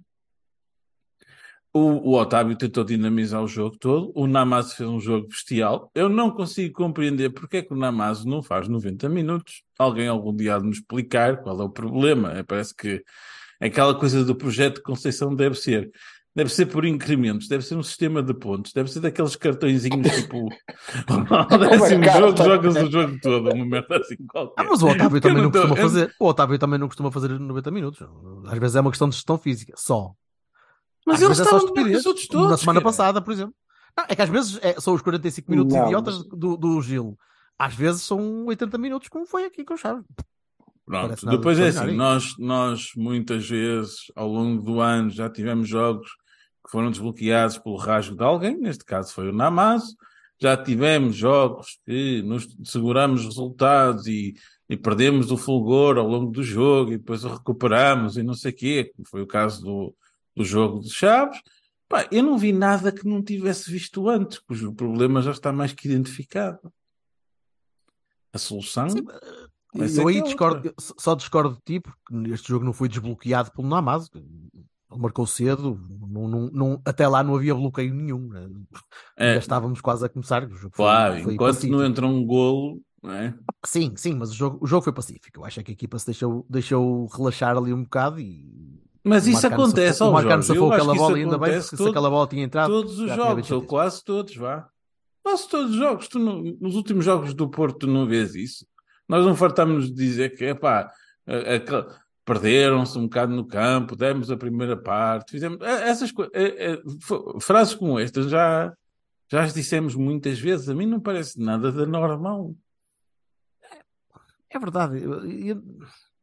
O, 1.75 2.11
o 2.11 2.19
Otávio 2.21 2.55
tentou 2.57 2.85
dinamizar 2.85 3.43
o 3.43 3.49
jogo 3.49 3.77
todo. 3.79 4.13
O 4.15 4.27
Namazo 4.27 4.77
fez 4.77 4.89
um 4.89 5.01
jogo 5.01 5.29
bestial. 5.29 5.91
Eu 5.95 6.09
não 6.09 6.31
consigo 6.31 6.75
compreender 6.75 7.31
porque 7.31 7.59
é 7.59 7.63
que 7.63 7.73
o 7.73 7.77
Namazo 7.77 8.29
não 8.29 8.43
faz 8.43 8.69
90 8.69 9.09
minutos. 9.09 9.63
Alguém 9.79 10.07
algum 10.07 10.37
dia 10.37 10.57
há 10.57 10.59
de 10.59 10.67
nos 10.67 10.77
explicar 10.79 11.39
qual 11.43 11.59
é 11.61 11.65
o 11.65 11.71
problema. 11.71 12.33
É, 12.33 12.43
parece 12.43 12.75
que 12.77 13.03
aquela 13.59 13.95
coisa 13.95 14.23
do 14.23 14.35
projeto 14.35 14.77
de 14.77 14.83
Conceição 14.83 15.35
deve 15.35 15.55
ser. 15.55 15.91
Deve 16.35 16.51
ser 16.51 16.65
por 16.65 16.85
incrementos, 16.87 17.47
deve 17.47 17.63
ser 17.63 17.75
um 17.75 17.83
sistema 17.83 18.23
de 18.23 18.33
pontos, 18.33 18.73
deve 18.73 18.91
ser 18.91 19.01
daqueles 19.01 19.37
cartõezinhos 19.37 20.11
tipo. 20.15 20.49
décimo 21.59 22.05
carta. 22.05 22.21
jogo, 22.21 22.37
jogas 22.45 22.77
o 22.77 22.91
jogo 22.91 23.19
todo, 23.21 23.51
uma 23.55 23.67
merda 23.67 23.97
assim 23.99 24.17
qualquer. 24.27 24.55
Ah, 24.57 24.65
mas 24.65 24.83
o 24.83 24.89
Otávio 24.89 25.21
também 25.21 25.43
não 25.43 25.51
tô- 25.51 25.59
costuma 25.61 25.79
eu- 25.79 25.83
fazer. 25.83 26.15
O 26.19 26.27
Otávio 26.27 26.59
também 26.59 26.79
não 26.79 26.87
costuma 26.89 27.13
fazer 27.13 27.39
90 27.39 27.71
minutos. 27.71 28.07
Às 28.47 28.59
vezes 28.59 28.77
é 28.77 28.81
uma 28.81 28.91
questão 28.91 29.09
de 29.11 29.15
gestão 29.17 29.37
física, 29.37 29.75
só. 29.77 30.13
Mas 31.07 31.17
às 31.17 31.23
eles 31.23 31.39
vezes 31.39 31.47
é 31.47 31.51
só 31.51 31.57
estavam 31.57 31.75
melhor 31.75 31.75
que 31.75 31.81
estupidez. 31.81 32.01
os 32.01 32.07
outros 32.07 32.27
Como 32.27 32.43
na 32.43 32.49
todos. 32.49 32.61
semana 32.61 32.81
cara. 32.81 32.85
passada, 32.91 33.23
por 33.23 33.33
exemplo. 33.33 33.55
Não, 33.97 34.05
é 34.09 34.17
que 34.17 34.23
às 34.23 34.29
vezes 34.31 34.59
é- 34.63 34.81
são 34.81 34.95
os 34.95 35.03
45 35.03 35.51
minutos 35.51 35.75
Não, 35.75 35.85
idiotas 35.87 36.19
mas- 36.19 36.29
do, 36.29 36.57
do 36.57 36.81
Gil. 36.83 37.19
Às 37.59 37.75
vezes 37.75 38.03
são 38.03 38.47
80 38.47 38.79
minutos, 38.79 39.09
como 39.09 39.27
foi 39.27 39.45
aqui 39.45 39.65
com 39.65 39.75
o 39.75 39.77
Chaves. 39.77 40.05
Pronto, 40.85 41.27
depois 41.27 41.59
é 41.61 41.69
assim, 41.69 41.95
nós, 41.95 42.35
nós 42.39 42.91
muitas 42.97 43.49
vezes 43.49 44.11
ao 44.17 44.27
longo 44.29 44.61
do 44.63 44.81
ano 44.81 45.11
já 45.11 45.31
tivemos 45.31 45.69
jogos 45.69 46.09
que 46.65 46.71
foram 46.71 46.91
desbloqueados 46.91 47.57
pelo 47.59 47.77
rasgo 47.77 48.17
de 48.17 48.25
alguém, 48.25 48.57
neste 48.59 48.85
caso 48.85 49.13
foi 49.13 49.29
o 49.29 49.33
Namazo, 49.33 49.97
já 50.41 50.57
tivemos 50.57 51.15
jogos 51.15 51.79
que 51.87 52.21
nos 52.23 52.49
seguramos 52.65 53.25
resultados 53.25 54.07
e, 54.09 54.35
e 54.69 54.77
perdemos 54.77 55.31
o 55.31 55.37
fulgor 55.37 55.99
ao 55.99 56.07
longo 56.07 56.33
do 56.33 56.43
jogo 56.43 56.93
e 56.93 56.99
depois 56.99 57.25
o 57.25 57.29
recuperamos 57.33 58.17
e 58.17 58.23
não 58.25 58.35
sei 58.35 58.51
o 58.51 58.55
quê, 58.57 58.93
como 58.97 59.07
foi 59.09 59.23
o 59.23 59.27
caso 59.27 59.63
do, 59.63 59.95
do 60.37 60.45
jogo 60.45 60.81
de 60.81 60.91
Chaves. 60.91 61.41
Pá, 61.89 62.07
eu 62.11 62.23
não 62.23 62.39
vi 62.39 62.53
nada 62.53 62.91
que 62.91 63.07
não 63.07 63.23
tivesse 63.23 63.71
visto 63.71 64.09
antes, 64.09 64.39
cujo 64.39 64.73
problema 64.75 65.21
já 65.21 65.31
está 65.33 65.53
mais 65.53 65.73
que 65.73 65.87
identificado. 65.89 66.73
A 68.33 68.39
solução 68.39 68.89
ser 68.89 69.05
Eu 70.01 70.09
aí 70.09 70.23
discordo, 70.23 70.73
só- 70.79 71.15
discordo 71.15 71.55
de 71.57 71.61
ti, 71.65 71.81
porque 71.81 72.31
este 72.33 72.49
jogo 72.49 72.65
não 72.65 72.73
foi 72.73 72.89
desbloqueado 72.89 73.51
pelo 73.53 73.69
Namazo. 73.69 74.11
Ele 74.15 75.01
marcou 75.01 75.27
cedo, 75.27 75.79
não- 76.09 76.29
não- 76.29 76.51
não- 76.51 76.83
até 76.85 77.07
lá 77.09 77.23
não 77.23 77.35
havia 77.35 77.55
bloqueio 77.55 77.93
nenhum. 77.95 78.29
né? 78.29 78.49
É. 79.17 79.29
Ainda 79.29 79.39
estávamos 79.39 79.81
quase 79.81 80.05
a 80.05 80.09
começar. 80.09 80.45
O 80.45 80.55
jogo 80.55 80.75
foi- 80.75 80.85
Claro, 80.85 81.23
foi 81.23 81.35
enquanto 81.35 81.55
pacífico. 81.57 81.77
não 81.79 81.85
entra 81.85 82.07
um 82.07 82.25
golo, 82.25 82.81
é? 83.05 83.35
Sim, 83.65 83.95
sim, 83.97 84.15
mas 84.15 84.31
o 84.31 84.35
jogo, 84.35 84.59
o 84.63 84.67
jogo 84.67 84.83
foi 84.85 84.93
pacífico. 84.93 85.41
Eu 85.41 85.45
acho 85.45 85.63
que 85.63 85.71
a 85.71 85.75
equipa 85.75 85.99
se 85.99 86.07
deixou, 86.07 86.47
deixou 86.49 87.07
relaxar 87.07 87.57
ali 87.57 87.73
um 87.73 87.83
bocado 87.85 88.19
e. 88.21 88.82
Mas 89.05 89.27
isso 89.27 89.47
acontece 89.47 89.99
safou- 89.99 90.07
ao 90.07 90.11
O 90.13 90.15
Marcano 90.15 90.43
safou 90.43 90.73
aquela 90.73 90.95
bola 90.95 91.17
ainda 91.17 91.39
bem, 91.39 91.53
porque 91.61 91.77
todo- 91.77 91.85
se 91.85 91.91
aquela 91.91 92.11
bola 92.11 92.27
tinha 92.29 92.45
entrado. 92.45 92.71
Todos 92.71 92.99
os 93.01 93.11
jogos, 93.13 93.51
ou 93.51 93.63
quase 93.63 94.05
todos, 94.05 94.37
vá. 94.37 94.69
Quase 95.25 95.49
todos 95.49 95.71
os 95.73 95.77
jogos. 95.77 96.09
Tu 96.09 96.19
não- 96.19 96.43
nos 96.61 96.75
últimos 96.77 97.05
jogos 97.05 97.35
do 97.35 97.49
Porto 97.49 97.81
tu 97.81 97.87
não 97.87 98.07
vês 98.07 98.35
isso. 98.35 98.67
Nós 99.09 99.25
não 99.27 99.35
fartamos 99.35 99.87
de 99.87 99.95
dizer 99.95 100.37
que, 100.37 100.45
epá, 100.45 100.91
perderam-se 102.25 102.97
um 102.99 103.03
bocado 103.05 103.35
no 103.35 103.45
campo, 103.47 103.97
demos 103.97 104.31
a 104.31 104.37
primeira 104.37 104.77
parte, 104.77 105.33
fizemos 105.33 105.61
é, 105.61 105.89
essas 105.89 106.13
coisas. 106.13 106.33
frases 107.41 107.75
como 107.75 107.99
estas 107.99 108.31
já, 108.31 108.73
já 109.31 109.43
as 109.43 109.53
dissemos 109.53 109.95
muitas 109.97 110.39
vezes. 110.39 110.69
A 110.69 110.75
mim 110.75 110.87
não 110.87 111.01
parece 111.01 111.41
nada 111.41 111.73
de 111.73 111.85
normal. 111.87 112.55
É 114.49 114.59
verdade. 114.59 115.03
Eu, 115.03 115.25
eu- 115.29 115.63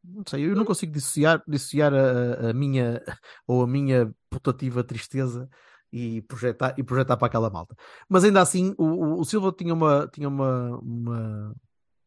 não 0.03 0.23
sei, 0.27 0.45
eu 0.45 0.55
não 0.55 0.65
consigo 0.65 0.91
dissociar, 0.93 1.43
dissociar 1.47 1.93
a, 1.93 2.49
a 2.49 2.53
minha 2.53 3.01
ou 3.47 3.63
a 3.63 3.67
minha 3.67 4.13
putativa 4.29 4.83
tristeza 4.83 5.49
e 5.91 6.21
projetar, 6.23 6.75
e 6.77 6.83
projetar 6.83 7.17
para 7.17 7.27
aquela 7.27 7.49
malta. 7.49 7.75
Mas 8.07 8.23
ainda 8.23 8.41
assim, 8.41 8.73
o, 8.77 9.19
o- 9.19 9.25
Silva 9.25 9.51
tinha, 9.51 9.73
uma, 9.73 10.07
tinha 10.07 10.27
uma, 10.29 10.77
uma- 10.79 11.55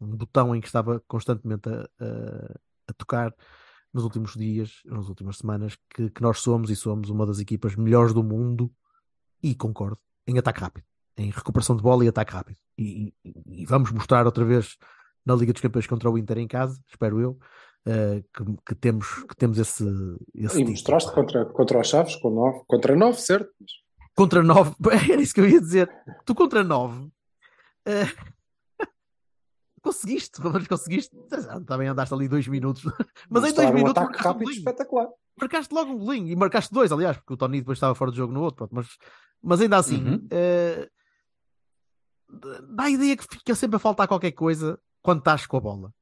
um 0.01 0.17
botão 0.17 0.55
em 0.55 0.61
que 0.61 0.67
estava 0.69 1.01
constantemente 1.09 1.69
a, 1.69 1.83
a- 2.01 2.55
a 2.89 2.93
tocar 2.95 3.35
nos 3.93 4.05
últimos 4.05 4.35
dias, 4.35 4.81
nas 4.87 5.09
últimas 5.09 5.37
semanas, 5.39 5.77
que, 5.95 6.11
que 6.11 6.23
nós 6.23 6.39
somos 6.41 6.71
e 6.71 6.77
somos 6.77 7.11
uma 7.11 7.27
das 7.27 7.39
equipas 7.41 7.77
melhores 7.77 8.15
do 8.15 8.23
mundo, 8.23 8.73
e 9.43 9.55
concordo, 9.55 9.99
em 10.27 10.39
ataque 10.39 10.61
rápido, 10.61 10.85
em 11.17 11.31
recuperação 11.31 11.77
de 11.77 11.83
bola 11.83 12.05
e 12.05 12.09
ataque 12.09 12.33
rápido. 12.33 12.57
E, 12.79 13.13
e- 13.25 13.63
e 13.63 13.67
vamos 13.67 13.91
mostrar 13.91 14.25
outra 14.27 14.45
vez 14.45 14.77
na 15.27 15.35
Liga 15.35 15.53
dos 15.53 15.61
Campeões 15.63 15.87
contra 15.87 16.11
o 16.11 16.17
Inter 16.19 16.39
em 16.39 16.49
casa, 16.49 16.81
espero 16.89 17.21
eu, 17.21 17.39
eh, 17.87 18.23
que, 18.35 18.45
que 18.67 18.75
temos, 18.75 19.07
que 19.25 19.37
temos 19.37 19.59
esse, 19.59 19.85
esse 20.35 20.55
E 20.57 20.59
tipo. 20.59 20.71
mostraste 20.71 21.12
contra, 21.12 21.45
contra 21.47 21.81
os 21.81 21.89
Chaves 21.89 22.17
com 22.17 22.31
9. 22.31 22.65
Contra 22.67 22.97
9, 22.97 23.21
certo? 23.21 23.51
Contra 24.15 24.43
9, 24.43 24.75
era 25.12 25.21
isso 25.23 25.35
que 25.35 25.41
eu 25.41 25.49
ia 25.49 25.61
dizer. 25.61 25.91
Tu 26.25 26.35
contra 26.35 26.62
9 26.62 27.11
conseguiste, 29.83 30.41
mas 30.43 30.67
conseguiste. 30.69 31.17
Também 31.67 31.89
andaste 31.89 32.15
ali 32.15 32.29
dois 32.29 32.47
minutos, 32.47 32.85
mas 33.29 33.45
em 33.45 33.53
dois 33.53 33.69
um 33.71 33.73
minutos 33.75 34.01
ataque 34.03 34.12
marcaste 34.12 34.29
um 34.29 34.33
rápido 34.33 34.45
golinho. 34.45 34.59
espetacular. 34.59 35.09
marcaste 35.41 35.75
logo 35.75 35.91
um 35.93 35.99
golinho 35.99 36.29
e 36.29 36.37
marcaste 36.37 36.73
dois, 36.73 36.93
aliás, 36.93 37.17
porque 37.17 37.35
o 37.35 37.37
Tony 37.37 37.59
depois 37.61 37.77
estava 37.79 37.95
fora 37.95 38.11
do 38.11 38.17
jogo 38.17 38.33
no 38.33 38.43
outro, 38.43 38.59
pronto, 38.69 38.75
mas, 38.75 38.87
mas 39.43 39.61
ainda 39.61 39.77
assim 39.79 39.97
Uhum. 40.05 40.27
eh, 40.31 40.89
dá 42.71 42.85
a 42.85 42.91
ideia 42.91 43.17
que 43.17 43.25
fica 43.29 43.55
sempre 43.55 43.77
a 43.77 43.81
faltar 43.81 44.07
qualquer 44.07 44.33
coisa 44.33 44.79
quando 45.03 45.19
estás 45.19 45.47
com 45.47 45.57
a 45.57 45.61
bola. 45.61 45.93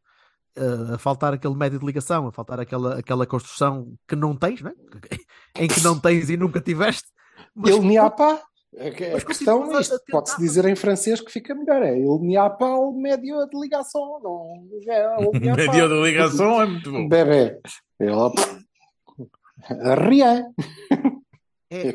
A 0.94 0.98
faltar 0.98 1.32
aquele 1.32 1.54
médio 1.54 1.78
de 1.78 1.86
ligação, 1.86 2.26
a 2.26 2.32
faltar 2.32 2.58
aquela, 2.60 2.98
aquela 2.98 3.26
construção 3.26 3.94
que 4.08 4.16
não 4.16 4.34
tens, 4.36 4.60
né? 4.62 4.72
em 5.58 5.68
que 5.68 5.80
não 5.82 5.98
tens 5.98 6.28
e 6.28 6.36
nunca 6.36 6.60
tiveste. 6.60 7.08
Mas 7.54 7.74
Ele 7.74 7.86
n'y 7.86 7.98
a 7.98 8.10
pas. 8.10 8.40
A, 8.78 8.90
que- 8.90 9.04
a 9.04 9.20
questão 9.20 9.76
é 9.76 9.80
isto. 9.80 9.98
Pode-se 10.10 10.38
dizer 10.38 10.64
em 10.66 10.76
francês 10.76 11.20
que 11.20 11.30
fica 11.32 11.54
melhor. 11.54 11.82
É 11.82 11.96
ele 11.98 12.18
n'y 12.20 12.36
a 12.36 12.48
pas 12.50 12.70
o 12.78 12.92
médio 12.92 13.46
de 13.48 13.58
ligação. 13.60 14.20
Não, 14.22 14.68
é. 14.88 15.30
Média 15.56 15.88
de 15.88 16.02
ligação 16.02 16.60
é 16.62 16.66
muito 16.66 16.90
bom. 16.92 17.08
Bebê. 17.08 17.60
Ele. 17.98 18.12
Rien. 20.08 20.46
É, 21.70 21.88
É 21.88 21.94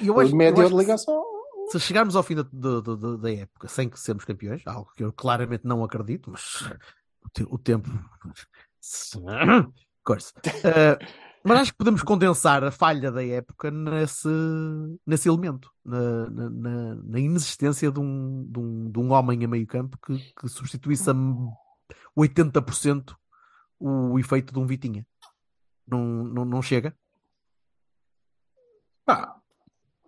e 0.00 0.06
eu 0.06 0.20
acho, 0.20 0.32
o 0.32 0.36
médio 0.36 0.62
eu 0.62 0.68
de 0.70 0.76
ligação. 0.76 1.22
se 1.72 1.80
chegarmos 1.80 2.14
ao 2.14 2.22
fim 2.22 2.36
da, 2.36 2.44
da- 2.52 2.80
da- 2.80 3.16
da 3.16 3.32
época 3.32 3.68
sem 3.68 3.88
que 3.88 3.98
sermos 3.98 4.24
campeões, 4.24 4.62
algo 4.66 4.90
que 4.96 5.02
eu 5.02 5.12
claramente 5.12 5.64
não 5.66 5.82
acredito, 5.82 6.30
mas 6.30 6.70
o, 7.24 7.28
te- 7.30 7.46
o 7.50 7.58
tempo. 7.58 7.88
Eh, 10.64 10.98
mas 11.44 11.58
acho 11.60 11.72
que 11.72 11.78
podemos 11.78 12.02
condensar 12.02 12.64
a 12.64 12.70
falha 12.70 13.10
da 13.12 13.24
época 13.24 13.70
nesse, 13.70 14.28
nesse 15.06 15.28
elemento, 15.28 15.70
na, 15.84 16.30
na- 16.30 16.94
na- 16.96 17.20
inexistência 17.20 17.90
de 17.92 18.00
um, 18.00 18.44
de, 18.50 18.58
um, 18.58 18.90
de 18.90 18.98
um 18.98 19.12
homem 19.12 19.44
a 19.44 19.48
meio 19.48 19.66
campo 19.66 19.98
que, 20.04 20.16
que 20.34 20.48
substituísse 20.48 21.08
a 21.10 21.14
80% 22.18 23.14
o 23.78 24.18
efeito 24.18 24.52
de 24.52 24.58
um 24.58 24.66
Vitinha. 24.66 25.06
Não, 25.86 26.04
não, 26.24 26.44
não 26.44 26.62
chega? 26.62 26.94
Ah, 29.06 29.38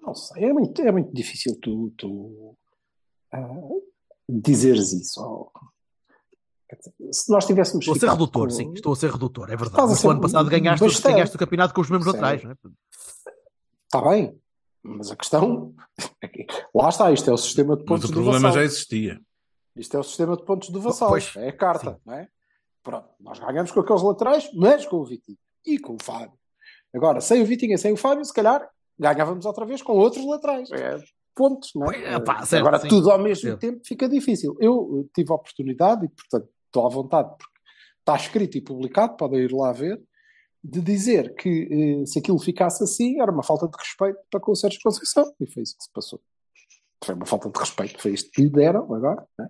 não 0.00 0.14
sei. 0.14 0.45
É 0.45 0.52
muito, 0.52 0.83
é 0.83 0.92
muito 0.92 1.12
difícil 1.14 1.59
tu, 1.61 1.92
tu 1.97 2.57
ah, 3.33 3.49
dizeres 4.28 4.92
isso. 4.92 5.21
Oh, 5.21 5.50
se 7.12 7.31
nós 7.31 7.45
tivéssemos. 7.47 7.85
Estou 7.87 7.97
a 7.97 7.99
ser 8.00 8.09
redutor, 8.11 8.45
com- 8.49 8.50
sim, 8.50 8.73
estou 8.75 8.93
a 8.93 8.97
ser 8.97 9.11
redutor, 9.11 9.50
é 9.50 9.57
verdade. 9.57 9.88
Mas 9.88 10.05
o 10.05 10.11
ano 10.11 10.21
passado 10.21 10.49
ganhaste, 10.49 10.85
bastante. 10.85 11.12
ganhaste 11.14 11.37
o 11.37 11.38
campeonato 11.38 11.75
com 11.75 11.81
os 11.81 11.91
membros 11.91 12.11
Sim. 12.11 12.17
atrás, 12.17 12.43
não 12.45 12.50
é? 12.52 12.55
Está 13.85 14.09
bem. 14.11 14.38
Mas 14.83 15.11
a 15.11 15.17
questão. 15.17 15.75
é 16.21 16.26
que- 16.29 16.47
Lá 16.75 16.88
está, 16.88 17.11
isto 17.12 17.29
é 17.31 17.33
o 17.33 17.37
sistema 17.37 17.76
de 17.76 17.83
Mas 17.83 17.88
pontos 17.88 18.05
o 18.05 18.09
do 18.09 18.14
problema 18.14 18.38
vassal. 18.41 18.52
já 18.55 18.64
existia. 18.64 19.21
Isto 19.76 19.97
é 19.97 20.00
o 20.00 20.02
sistema 20.02 20.37
de 20.37 20.45
pontos 20.45 20.71
do 20.71 20.81
vassal. 20.81 21.09
Pois, 21.11 21.33
é 21.37 21.49
a 21.49 21.57
carta, 21.57 21.93
sim. 21.93 22.00
não 22.05 22.14
é? 22.14 22.29
Pronto, 22.83 23.09
nós 23.21 23.38
ganhamos 23.38 23.71
com 23.71 23.81
aqueles 23.81 24.02
laterais, 24.02 24.50
mas 24.55 24.85
com 24.87 24.97
o 24.97 25.05
Vitinho 25.05 25.38
e 25.64 25.79
com 25.79 25.95
o 25.95 26.02
Fábio. 26.02 26.33
Agora, 26.95 27.21
sem 27.21 27.41
o 27.43 27.47
Vitinho 27.47 27.75
e 27.75 27.79
sem 27.79 27.93
o 27.93 27.97
Fábio, 27.97 28.25
se 28.25 28.33
calhar 28.35 28.69
ganhávamos 28.99 29.47
outra 29.47 29.64
vez 29.64 29.81
com 29.83 29.93
outros 29.93 30.25
laterais. 30.26 30.69
É 30.73 30.99
pontos, 31.35 31.71
não 31.75 31.87
é? 31.91 31.93
Pois, 31.93 32.05
é, 32.05 32.21
pá, 32.21 32.45
certo, 32.45 32.61
Agora, 32.61 32.79
sim. 32.81 32.88
tudo 32.88 33.11
ao 33.11 33.19
mesmo 33.19 33.43
Certo. 33.43 33.61
tempo 33.61 33.81
fica 33.87 34.07
difícil. 34.09 34.55
Eu 34.61 35.00
eh, 35.07 35.11
tive 35.14 35.33
a 35.33 35.37
oportunidade, 35.37 36.05
e 36.05 36.09
portanto 36.09 36.49
estou 36.73 36.87
à 36.87 36.88
vontade, 36.88 37.29
porque 37.29 37.59
está 38.00 38.17
escrito 38.17 38.57
e 38.57 38.61
publicado, 38.61 39.17
podem 39.17 39.41
ir 39.41 39.52
lá 39.52 39.73
ver, 39.73 40.00
de 40.64 40.81
dizer 40.81 41.35
que 41.35 42.02
eh, 42.02 42.07
se 42.07 42.19
aquilo 42.19 42.38
ficasse 42.38 42.83
assim, 42.83 43.21
era 43.21 43.31
uma 43.31 43.43
falta 43.43 43.69
de 43.69 43.76
respeito 43.76 44.19
para 44.31 44.41
com 44.41 44.52
o 44.52 44.57
Sérgio 44.57 44.81
Conceição. 44.83 45.33
E 45.41 45.47
foi 45.47 45.62
isso 45.64 45.76
que 45.76 45.85
se 45.85 45.93
passou. 45.93 46.21
Foi 47.05 47.14
uma 47.14 47.26
falta 47.26 47.50
de 47.50 47.59
respeito. 47.59 48.00
Foi 48.00 48.12
isto 48.12 48.31
que 48.31 48.43
lhe 48.43 48.50
deram 48.50 48.93
agora. 48.95 49.26
Não 49.37 49.45
é? 49.45 49.49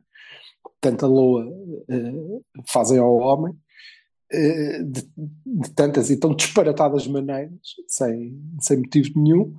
Tanta 0.80 1.06
loa 1.06 1.46
eh, 1.88 2.62
fazem 2.66 2.98
ao 2.98 3.14
homem 3.16 3.54
eh, 4.32 4.82
de, 4.82 5.06
de 5.44 5.70
tantas 5.74 6.08
e 6.08 6.16
tão 6.16 6.34
disparatadas 6.34 7.06
maneiras, 7.06 7.60
sem, 7.86 8.40
sem 8.60 8.78
motivo 8.78 9.10
nenhum, 9.20 9.54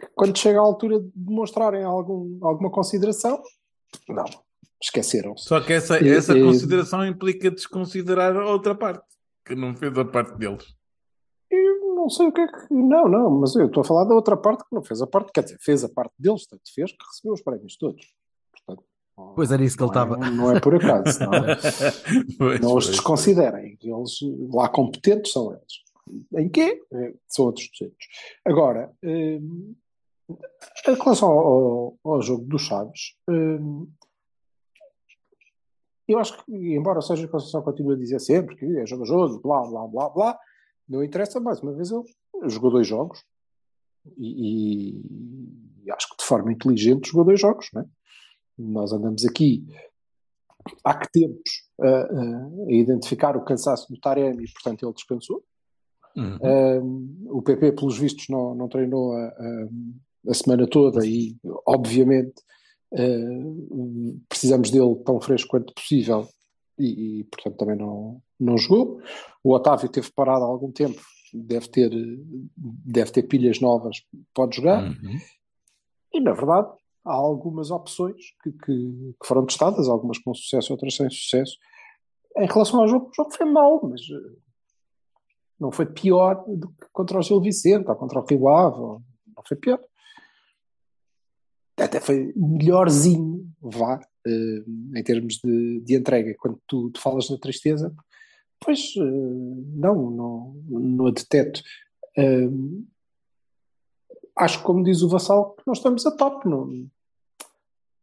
que 0.00 0.08
quando 0.14 0.38
chega 0.38 0.58
à 0.58 0.62
altura 0.62 1.00
de 1.00 1.10
demonstrarem 1.14 1.84
algum, 1.84 2.38
alguma 2.40 2.70
consideração, 2.70 3.42
não, 4.08 4.24
esqueceram-se. 4.82 5.44
Só 5.48 5.60
que 5.60 5.72
essa, 5.72 6.02
E- 6.02 6.08
essa 6.08 6.36
e- 6.36 6.42
consideração 6.42 7.04
implica 7.06 7.50
desconsiderar 7.50 8.36
a 8.36 8.46
outra 8.50 8.74
parte, 8.74 9.04
que 9.44 9.54
não 9.54 9.74
fez 9.76 9.96
a 9.98 10.04
parte 10.04 10.36
deles. 10.36 10.64
Eu 11.50 11.94
Não 11.94 12.10
sei 12.10 12.26
o 12.26 12.32
que 12.32 12.40
é 12.42 12.46
que. 12.46 12.74
Não, 12.74 13.08
não, 13.08 13.30
mas 13.30 13.54
eu 13.56 13.66
estou 13.66 13.80
a 13.80 13.84
falar 13.84 14.04
da 14.04 14.14
outra 14.14 14.36
parte 14.36 14.60
que 14.64 14.74
não 14.74 14.82
fez 14.82 15.00
a 15.00 15.06
parte, 15.06 15.32
quer 15.32 15.42
dizer, 15.44 15.56
fez 15.60 15.82
a 15.84 15.88
parte 15.88 16.12
deles, 16.18 16.46
tanto 16.46 16.62
fez 16.74 16.90
que 16.92 16.98
recebeu 17.10 17.32
os 17.32 17.40
prémios 17.42 17.76
todos. 17.78 18.04
Portanto, 18.52 18.86
Pois 19.34 19.50
era 19.52 19.64
isso 19.64 19.76
que 19.76 19.82
ele 19.84 19.92
não 19.94 20.00
é- 20.00 20.04
estava. 20.04 20.30
Não 20.30 20.56
é 20.56 20.60
por 20.60 20.74
acaso, 20.74 21.20
não, 21.20 21.30
Pois, 22.38 22.60
não 22.60 22.74
os 22.76 22.84
pois, 22.84 22.90
desconsiderem. 22.96 23.78
Eles 23.80 24.18
lá 24.52 24.68
competentes 24.68 25.32
são 25.32 25.52
eles. 25.52 25.84
Em 26.36 26.48
quê? 26.50 26.82
Eh, 26.92 27.14
São 27.28 27.46
outros 27.46 27.70
200. 27.78 27.96
Agora, 28.44 28.92
hum, 29.02 29.74
em 30.28 30.94
relação 30.94 31.28
ao, 31.30 31.38
ao- 31.38 31.98
ao 32.04 32.22
jogo 32.22 32.44
dos 32.44 32.62
Chaves, 32.62 33.14
hum, 33.30 33.88
eu 36.08 36.18
acho 36.18 36.44
que, 36.44 36.52
embora 36.74 37.00
seja 37.00 37.24
a 37.24 37.28
Conceição 37.28 37.62
continue 37.62 37.94
a 37.94 37.98
dizer 37.98 38.20
sempre 38.20 38.56
que 38.56 38.64
é 38.64 38.86
jogo, 38.86 39.40
blá, 39.40 39.62
blá, 39.66 39.86
blá, 39.88 40.08
blá, 40.10 40.38
não 40.88 41.02
interessa 41.02 41.40
mais 41.40 41.60
uma 41.60 41.72
vez 41.72 41.90
ele 41.90 42.04
jogou 42.50 42.70
dois 42.70 42.86
jogos 42.86 43.24
e, 44.18 44.98
e- 44.98 45.84
e 45.84 45.90
acho 45.90 46.08
que 46.10 46.16
de 46.18 46.24
forma 46.24 46.52
inteligente 46.52 47.08
jogou 47.08 47.24
dois 47.24 47.40
jogos, 47.40 47.68
não 47.72 47.82
é? 47.82 47.86
Nós 48.58 48.92
andamos 48.92 49.24
aqui 49.24 49.64
há 50.84 50.94
que 50.98 51.10
tempos 51.10 51.50
a, 51.80 51.88
a- 51.88 52.50
identificar 52.68 53.36
o 53.36 53.44
cansaço 53.44 53.92
do 53.92 53.98
Taremi 53.98 54.44
e 54.44 54.52
portanto 54.52 54.84
ele 54.84 54.92
descansou. 54.94 55.42
Uhum. 56.16 56.38
Um, 56.42 57.26
o 57.38 57.42
PP, 57.42 57.72
pelos 57.72 57.98
vistos, 57.98 58.26
não, 58.28 58.54
não 58.54 58.68
treinou 58.68 59.12
a, 59.14 59.26
a- 59.26 59.68
a 60.28 60.34
semana 60.34 60.66
toda 60.66 61.04
e, 61.04 61.36
obviamente, 61.66 62.34
uh, 62.94 64.20
precisamos 64.28 64.70
dele 64.70 64.94
tão 65.04 65.20
fresco 65.20 65.50
quanto 65.50 65.74
possível 65.74 66.28
e, 66.78 67.20
e, 67.20 67.24
portanto, 67.24 67.56
também 67.56 67.76
não, 67.76 68.20
não 68.38 68.56
jogou. 68.58 69.00
O 69.42 69.52
Otávio 69.52 69.88
teve 69.88 70.10
parado 70.12 70.44
há 70.44 70.48
algum 70.48 70.70
tempo, 70.72 71.00
deve 71.32 71.68
ter, 71.68 71.90
deve 72.56 73.10
ter 73.12 73.22
pilhas 73.24 73.60
novas, 73.60 73.98
pode 74.34 74.56
jogar. 74.56 74.82
Uhum. 74.84 75.18
E, 76.12 76.20
na 76.20 76.32
verdade, 76.32 76.68
há 77.04 77.12
algumas 77.12 77.70
opções 77.70 78.16
que, 78.42 78.50
que- 78.52 79.14
que 79.20 79.26
foram 79.26 79.44
testadas, 79.46 79.88
algumas 79.88 80.18
com 80.18 80.32
sucesso, 80.34 80.72
outras 80.72 80.94
sem 80.96 81.08
sucesso. 81.10 81.56
Em 82.36 82.46
relação 82.46 82.80
ao 82.80 82.88
jogo, 82.88 83.08
o 83.10 83.14
jogo 83.14 83.30
foi 83.32 83.46
mau, 83.46 83.80
mas 83.88 84.00
eh, 84.00 84.36
não 85.60 85.70
foi 85.70 85.86
pior 85.86 86.44
do 86.48 86.68
que 86.68 86.86
contra 86.92 87.18
o 87.18 87.22
Gil 87.22 87.40
Vicente 87.40 87.88
ou 87.88 87.94
contra 87.96 88.18
o 88.20 88.24
Rio 88.24 88.48
Ave, 88.48 88.78
não 88.80 89.42
foi 89.46 89.56
pior. 89.56 89.80
Até 91.76 92.00
foi 92.00 92.32
melhorzinho, 92.36 93.48
vá, 93.60 94.00
eh, 94.26 94.64
em 94.94 95.02
termos 95.02 95.40
de, 95.42 95.80
de 95.80 95.96
entrega. 95.96 96.34
Quando 96.38 96.60
tu, 96.66 96.90
tu 96.90 97.00
falas 97.00 97.28
na 97.28 97.38
tristeza, 97.38 97.94
pois 98.60 98.94
eh, 98.96 99.00
não, 99.00 100.10
não, 100.10 100.62
não 100.68 101.06
a 101.06 101.10
deteto. 101.10 101.62
Eh, 102.16 102.48
acho 104.36 104.58
que, 104.58 104.64
como 104.64 104.84
diz 104.84 105.02
o 105.02 105.08
Vassal, 105.08 105.54
que 105.54 105.62
nós 105.66 105.78
estamos 105.78 106.06
a 106.06 106.16
top, 106.16 106.48
não, 106.48 106.88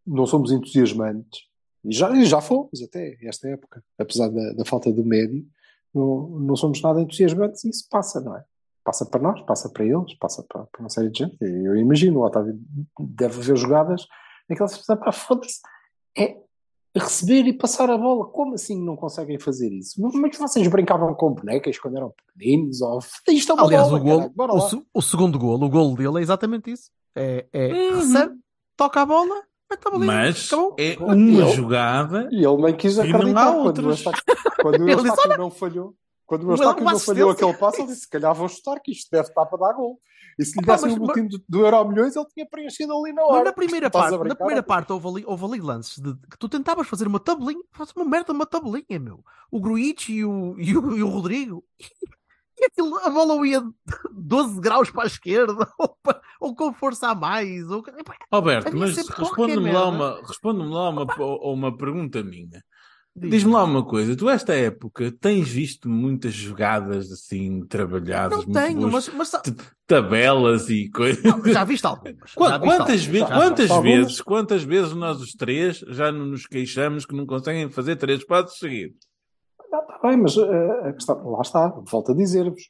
não 0.06 0.26
somos 0.26 0.52
entusiasmantes. 0.52 1.50
E 1.84 1.94
já, 1.94 2.14
já 2.24 2.42
fomos 2.42 2.82
até 2.84 3.18
esta 3.24 3.50
época, 3.50 3.84
apesar 3.98 4.30
da, 4.30 4.54
da 4.54 4.66
falta 4.66 4.92
do 4.92 5.04
médio, 5.04 5.46
não, 5.94 6.30
não 6.40 6.56
somos 6.56 6.82
nada 6.82 7.02
entusiasmantes 7.02 7.64
e 7.64 7.70
isso 7.70 7.88
passa, 7.90 8.22
não 8.22 8.36
é? 8.36 8.46
Passa 8.84 9.06
para 9.06 9.22
nós, 9.22 9.42
passa 9.44 9.70
para 9.70 9.86
eles, 9.86 10.14
passa 10.18 10.44
para, 10.48 10.64
para 10.66 10.82
uma 10.82 10.90
série 10.90 11.10
de 11.12 11.20
gente. 11.20 11.38
Eu 11.42 11.76
imagino, 11.78 12.20
o 12.20 12.26
Otávio 12.26 12.60
deve 13.00 13.40
ver 13.42 13.56
jogadas 13.56 14.08
em 14.50 14.56
que 14.56 14.62
eles 14.62 14.76
pensam, 14.76 14.98
pá, 14.98 15.12
foda-se, 15.12 15.60
é 16.18 16.36
receber 16.96 17.46
e 17.48 17.54
passar 17.54 17.90
a 17.92 17.98
bola. 17.98 18.26
Como 18.26 18.56
assim 18.56 18.84
não 18.84 18.96
conseguem 18.96 19.40
fazer 19.40 19.72
isso? 19.72 20.02
Como 20.02 20.26
é 20.26 20.30
que 20.30 20.38
vocês 20.40 20.68
brincavam 20.68 21.14
com 21.14 21.32
bonecas 21.34 21.78
quando 21.80 21.98
eram 21.98 22.12
pequeninos? 22.34 22.82
Ou, 22.82 23.00
isto 23.30 23.52
é 23.52 23.56
uma 23.56 23.64
Aliás, 23.66 23.88
bola, 23.88 24.00
o, 24.00 24.04
golo, 24.04 24.30
bora 24.36 24.54
o, 24.56 24.62
se- 24.62 24.84
o 24.94 25.02
segundo 25.02 25.38
golo, 25.38 25.68
o 25.68 25.70
golo 25.70 25.96
dele 25.96 26.18
é 26.18 26.22
exatamente 26.22 26.72
isso. 26.72 26.90
É, 27.16 27.46
é 27.54 27.68
Uhum. 27.68 27.96
recebe, 27.98 28.36
toca 28.76 29.02
a 29.02 29.06
bola, 29.06 29.44
Mas 29.94 30.52
acabou. 30.52 30.76
é 30.80 30.98
uma 31.00 31.46
jogada. 31.46 32.28
E 32.32 32.44
ele 32.44 32.62
nem 32.64 32.76
quis 32.76 32.98
E 32.98 33.02
acreditar 33.02 33.54
quando 33.62 33.86
o. 33.86 33.90
Eustáquio, 33.92 34.24
quando 34.60 34.84
o 34.84 34.88
não 35.38 35.52
falhou. 35.52 35.96
Quando 36.32 36.48
o 36.48 36.52
Eustáquio 36.54 36.82
uma 36.84 36.94
não 36.94 37.00
falhou 37.00 37.30
aquele 37.32 37.54
passo, 37.56 37.82
ele 37.82 37.88
disse: 37.88 38.02
se 38.04 38.10
calhar 38.10 38.34
vou 38.34 38.48
chutar, 38.48 38.80
que 38.80 38.94
isto 38.94 39.10
deve 39.12 39.28
estar 39.28 39.46
para 39.46 39.58
dar 39.68 39.74
gol. 39.74 40.00
E 40.40 40.46
se 40.46 40.58
lhe 40.58 40.66
dessem 40.66 40.88
mas- 40.92 40.98
o 40.98 41.02
boletim 41.02 41.28
do, 41.28 41.44
do 41.50 41.66
Euro 41.66 41.90
Milhões, 41.90 42.16
ele 42.16 42.26
tinha 42.28 42.46
preenchido 42.46 42.94
ali 42.98 43.12
na 43.12 43.22
hora. 43.22 43.36
Mas 43.40 43.44
na 43.44 43.52
primeira 43.52 43.90
parte, 43.90 44.18
na 44.18 44.34
primeira 44.36 44.64
parte 44.64 44.94
houve 44.94 45.08
ali, 45.10 45.24
houve 45.28 45.44
ali 45.44 45.60
lances 45.60 46.00
de 46.00 46.14
que 46.30 46.38
tu 46.40 46.48
tentavas 46.48 46.88
fazer 46.88 47.06
uma 47.06 47.20
tabelinha, 47.20 47.62
faz 47.74 47.92
uma 47.94 48.06
merda 48.06 48.32
uma 48.32 48.46
tabelinha, 48.46 48.98
meu. 48.98 49.26
O 49.52 49.60
Gruitch 49.60 50.08
e 50.08 50.24
o, 50.24 50.56
e 50.58 50.78
o, 50.78 50.98
e 50.98 51.04
o 51.04 51.10
Rodrigo. 51.10 51.66
E 52.60 52.66
aquilo, 52.66 52.96
a 53.00 53.10
bola 53.10 53.48
ia 53.48 53.64
12 54.12 54.60
graus 54.62 54.92
para 54.92 55.06
a 55.06 55.08
esquerda, 55.08 55.68
ou, 55.80 55.98
pa- 56.04 56.22
ou 56.40 56.56
com 56.56 56.72
força 56.72 57.08
a 57.08 57.16
mais. 57.16 57.68
Ou... 57.72 57.84
Havia 58.30 58.62
mas 58.72 58.96
responde-me 59.08 59.72
lá, 59.72 59.88
uma, 59.88 60.22
responde 60.22 60.60
lá 60.68 60.90
uma, 60.90 61.08
uma 61.44 61.76
pergunta 61.76 62.22
minha. 62.22 62.64
Diz-me. 63.16 63.52
Lá 63.52 63.64
uma 63.64 63.86
coisa, 63.86 64.16
tu 64.16 64.30
esta 64.30 64.54
época 64.54 65.12
tens 65.20 65.48
visto 65.50 65.90
muitas 65.90 66.34
jogadas 66.34 67.12
assim 67.12 67.66
trabalhadas, 67.68 68.46
Não 68.46 68.54
tenho, 68.54 68.80
boas, 68.90 69.10
mas, 69.10 69.32
mas 69.32 69.42
tabelas 69.88 70.70
e 70.70 70.90
coisas. 70.90 71.24
não, 71.24 71.44
já 71.46 71.64
viste 71.64 71.86
algumas. 71.86 72.34
Qua- 72.34 72.50
já 72.50 72.58
viste 72.58 72.68
Quantas, 72.78 72.80
algumas, 72.80 73.06
vezes, 73.06 73.20
já 73.30 73.36
quantas 73.36 73.60
viste 73.66 73.72
algumas? 73.74 73.96
vezes, 73.98 74.22
quantas 74.22 74.64
vezes 74.64 74.94
nós 74.94 75.22
os 75.22 75.32
três 75.34 75.78
já 75.90 76.12
não 76.12 76.26
nos 76.28 76.48
queixamos 76.48 77.06
que 77.06 77.16
não 77.16 77.26
conseguem 77.26 77.70
fazer 77.70 77.96
três 77.98 78.24
passos 78.26 78.58
seguidos? 78.60 78.98
Não, 79.72 79.80
está 79.82 80.00
bem, 80.08 80.18
mas 80.18 80.38
a 80.38 80.94
questão, 80.94 81.30
lá 81.30 81.42
está, 81.42 81.68
volto 81.70 82.12
a 82.12 82.16
dizer-vos. 82.16 82.62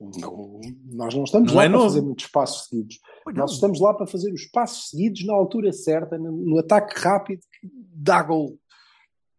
Não- 0.00 0.60
nós 0.92 1.12
não 1.14 1.24
estamos 1.24 1.50
Não 1.50 1.56
lá 1.56 1.64
é 1.64 1.68
para 1.68 1.76
novo. 1.76 1.88
fazer 1.90 2.02
muitos 2.02 2.26
passos 2.28 2.68
seguidos. 2.68 3.00
Pois 3.24 3.34
não. 3.34 3.42
Nós 3.42 3.52
estamos 3.54 3.80
lá 3.80 3.92
para 3.94 4.06
fazer 4.06 4.32
os 4.32 4.44
passos 4.46 4.90
seguidos 4.90 5.26
na 5.26 5.34
altura 5.34 5.72
certa, 5.72 6.16
no, 6.16 6.30
no 6.30 6.58
ataque 6.58 6.98
rápido 7.00 7.40
que 7.60 7.68
dá 7.92 8.22
gol 8.22 8.56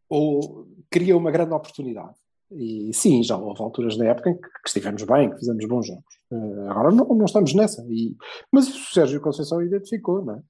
ou 0.10 0.68
cria 0.90 1.16
uma 1.16 1.32
grande 1.32 1.54
oportunidade. 1.54 2.16
E 2.52 2.92
sim, 2.94 3.22
já 3.22 3.38
houve 3.38 3.62
alturas 3.62 3.96
na 3.96 4.06
época 4.06 4.32
em 4.32 4.34
que, 4.36 4.42
que 4.42 4.68
estivemos 4.68 5.04
bem, 5.04 5.30
que 5.30 5.38
fizemos 5.38 5.64
bons 5.68 5.86
jogos. 5.86 6.04
Eh, 6.32 6.68
agora 6.68 6.90
não, 6.90 7.06
não 7.06 7.26
estamos 7.26 7.54
nessa. 7.54 7.86
E, 7.88 8.16
mas 8.52 8.68
o 8.68 8.92
Sérgio 8.92 9.22
Conceição 9.22 9.62
identificou, 9.62 10.26
não 10.26 10.34
é? 10.36 10.42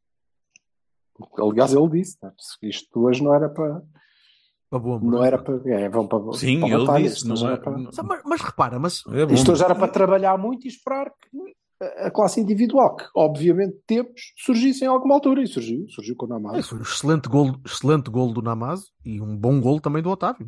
Aliás, 1.38 1.74
ele 1.74 1.90
disse: 1.90 2.18
não 2.22 2.30
é? 2.30 2.34
isto 2.64 3.00
hoje 3.02 3.22
não 3.22 3.36
era 3.36 3.50
para. 3.50 3.82
Para 4.70 4.80
boa, 4.80 5.00
Não 5.00 5.24
era 5.24 5.38
para. 5.38 5.60
É, 5.70 5.90
vão 5.90 6.08
para, 6.08 6.32
Sim, 6.34 6.60
para 6.60 6.70
ele 6.70 6.86
batalha, 6.86 7.10
disse, 7.10 7.28
não 7.28 7.36
é, 7.36 7.54
era 7.54 7.58
para- 7.58 7.78
Mas, 8.04 8.22
mas 8.24 8.42
repara, 8.42 8.80
mas 8.80 9.04
é 9.08 9.34
isto 9.34 9.52
hoje 9.52 9.64
era 9.64 9.76
para 9.76 9.88
trabalhar 9.88 10.38
muito 10.38 10.66
e 10.66 10.70
esperar 10.70 11.10
que 11.10 11.38
a 12.00 12.12
classe 12.12 12.42
individual, 12.42 12.96
que 12.96 13.06
obviamente 13.16 13.78
temos, 13.88 14.34
surgisse 14.38 14.84
em 14.84 14.88
alguma 14.88 15.16
altura. 15.16 15.42
E 15.42 15.48
surgiu, 15.48 15.88
surgiu 15.90 16.16
com 16.16 16.26
o 16.26 16.30
É, 16.30 16.32
Namaz. 16.34 16.68
foi 16.68 16.78
um 16.80 16.82
excelente 16.82 17.30
gol, 17.30 17.56
excelente 17.66 18.10
gol 18.10 18.34
do 18.34 18.42
Namazo 18.42 18.92
e 19.06 19.22
um 19.22 19.36
bom 19.38 19.62
gol 19.62 19.80
também 19.80 20.04
do 20.04 20.10
Otávio. 20.10 20.46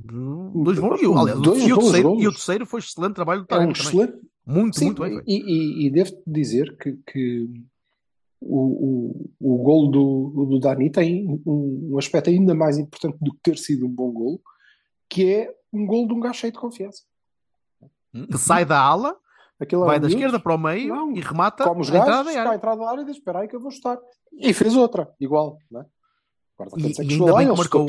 Dois 0.63 0.77
bons. 0.79 1.01
E, 1.01 1.07
o- 1.07 1.17
aliás, 1.17 1.39
Dois 1.39 1.63
e, 1.63 1.71
o 1.71 1.77
terceiro, 1.77 2.09
golos. 2.09 2.23
e 2.23 2.27
o 2.27 2.31
terceiro 2.31 2.65
foi 2.65 2.79
excelente 2.81 3.13
trabalho 3.15 3.45
do 3.45 3.55
É 3.55 3.59
um 3.59 3.71
excelente. 3.71 4.13
Muito, 4.45 4.77
Sim, 4.79 4.85
muito 4.85 5.01
bem 5.03 5.21
e, 5.27 5.35
e, 5.37 5.87
e 5.87 5.89
devo 5.91 6.11
dizer 6.25 6.75
que, 6.77 6.97
que 7.05 7.47
o, 8.41 9.29
o, 9.39 9.53
o 9.53 9.63
gol 9.63 9.89
do, 9.91 10.45
do 10.49 10.59
Dani 10.59 10.89
tem 10.89 11.27
um, 11.45 11.91
um 11.93 11.97
aspecto 11.99 12.29
ainda 12.31 12.55
mais 12.55 12.77
importante 12.79 13.17
do 13.21 13.31
que 13.33 13.39
ter 13.43 13.57
sido 13.57 13.85
um 13.85 13.89
bom 13.89 14.11
gol, 14.11 14.41
que 15.07 15.31
é 15.31 15.53
um 15.71 15.85
gol 15.85 16.07
de 16.07 16.13
um 16.15 16.19
gajo 16.19 16.39
cheio 16.39 16.51
de 16.51 16.59
confiança. 16.59 17.03
Que 18.29 18.37
sai 18.37 18.65
da 18.65 18.79
ala, 18.81 19.15
Aquele 19.61 19.81
é 19.83 19.85
vai 19.85 19.99
da 19.99 20.07
esquerda 20.07 20.39
para 20.39 20.55
o 20.55 20.57
meio 20.57 20.93
Não, 20.95 21.11
e 21.15 21.19
remata 21.21 21.63
come 21.63 21.81
os 21.81 21.89
a 21.91 21.97
entrada 21.97 22.23
da 22.23 22.39
área. 22.41 22.55
entrada 22.55 22.77
da 22.81 22.89
área 22.89 23.01
e 23.01 23.05
diz: 23.05 23.15
Espera 23.17 23.39
aí 23.39 23.47
que 23.47 23.55
eu 23.55 23.59
vou 23.61 23.69
chutar. 23.71 23.97
E 24.33 24.51
fez 24.53 24.75
outra, 24.75 25.07
igual. 25.19 25.57
Não 25.69 25.81
é? 25.81 25.85
Agora, 26.59 26.71
E- 26.77 26.81
e 26.81 27.13
ainda 27.13 27.25
bem 27.33 27.45
que 27.45 27.51
ele 27.51 27.57
marcou. 27.57 27.87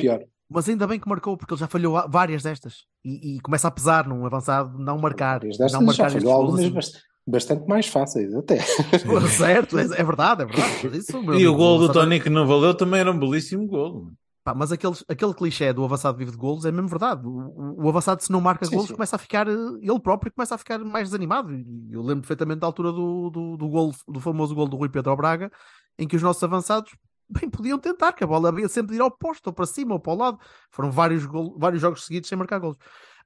Mas 0.54 0.68
ainda 0.68 0.86
bem 0.86 1.00
que 1.00 1.08
marcou, 1.08 1.36
porque 1.36 1.54
ele 1.54 1.60
já 1.60 1.66
falhou 1.66 2.04
várias 2.10 2.42
destas. 2.42 2.84
E, 3.02 3.36
e 3.36 3.40
começa 3.40 3.68
a 3.68 3.70
pesar 3.70 4.06
num 4.06 4.26
avançado 4.26 4.78
não 4.78 4.98
marcar. 4.98 5.38
Várias 5.40 5.56
não 5.58 5.64
destas 5.66 5.82
marcar 5.86 6.08
já 6.10 6.18
falhou 6.18 6.32
algumas 6.34 6.60
assim. 6.60 6.70
bast- 6.70 6.98
bastante 7.26 7.66
mais 7.68 7.86
fáceis, 7.86 8.34
até. 8.34 8.58
Certo, 9.34 9.78
é, 9.78 9.82
é 9.82 10.04
verdade, 10.04 10.42
é 10.42 10.46
verdade. 10.46 10.98
Isso, 10.98 11.22
meu 11.22 11.34
E 11.40 11.46
o 11.48 11.54
gol 11.56 11.78
do 11.78 11.90
Tony 11.92 12.20
que 12.20 12.28
não 12.28 12.46
valeu 12.46 12.74
também 12.74 13.00
era 13.00 13.10
um 13.10 13.18
belíssimo 13.18 13.66
gol. 13.66 14.08
Pá, 14.44 14.52
mas 14.54 14.72
aqueles, 14.72 15.04
aquele 15.08 15.32
clichê 15.34 15.72
do 15.72 15.84
avançado 15.84 16.18
vive 16.18 16.32
de 16.32 16.36
golos 16.36 16.64
é 16.64 16.72
mesmo 16.72 16.88
verdade. 16.88 17.24
O, 17.26 17.84
o- 17.84 17.88
avançado, 17.88 18.20
se 18.22 18.32
não 18.32 18.40
marca 18.40 18.64
Sim, 18.66 18.72
golos, 18.74 18.88
sim. 18.88 18.94
começa 18.94 19.14
a 19.14 19.18
ficar, 19.18 19.46
eh, 19.48 19.52
ele 19.80 20.00
próprio 20.00 20.32
começa 20.32 20.54
a 20.54 20.58
ficar 20.58 20.78
mais 20.80 21.08
desanimado. 21.08 21.54
E 21.54 21.92
eu 21.92 22.02
lembro 22.02 22.22
perfeitamente 22.22 22.58
da 22.60 22.66
altura 22.66 22.90
do, 22.90 23.30
do, 23.30 23.56
do, 23.56 23.68
gol, 23.68 23.94
do 24.08 24.18
famoso 24.18 24.52
gol 24.54 24.66
do 24.66 24.76
Rui 24.76 24.88
Pedro 24.88 25.14
Braga, 25.16 25.50
em 25.96 26.08
que 26.08 26.16
os 26.16 26.22
nossos 26.22 26.42
avançados 26.42 26.92
bem 27.30 27.48
podiam 27.48 27.78
tentar, 27.78 28.12
que 28.12 28.24
a 28.24 28.26
bola 28.26 28.52
ia 28.60 28.68
sempre 28.68 28.92
de 28.92 28.98
ir 28.98 29.00
ao 29.00 29.10
posto, 29.10 29.46
ou 29.46 29.52
para 29.52 29.64
cima, 29.64 29.94
ou 29.94 30.00
para 30.00 30.12
o 30.12 30.16
lado. 30.16 30.38
Foram 30.72 30.90
vários, 30.90 31.24
gol, 31.24 31.56
vários 31.56 31.80
jogos 31.80 32.04
seguidos 32.04 32.28
sem 32.28 32.36
marcar 32.36 32.58
golos. 32.58 32.76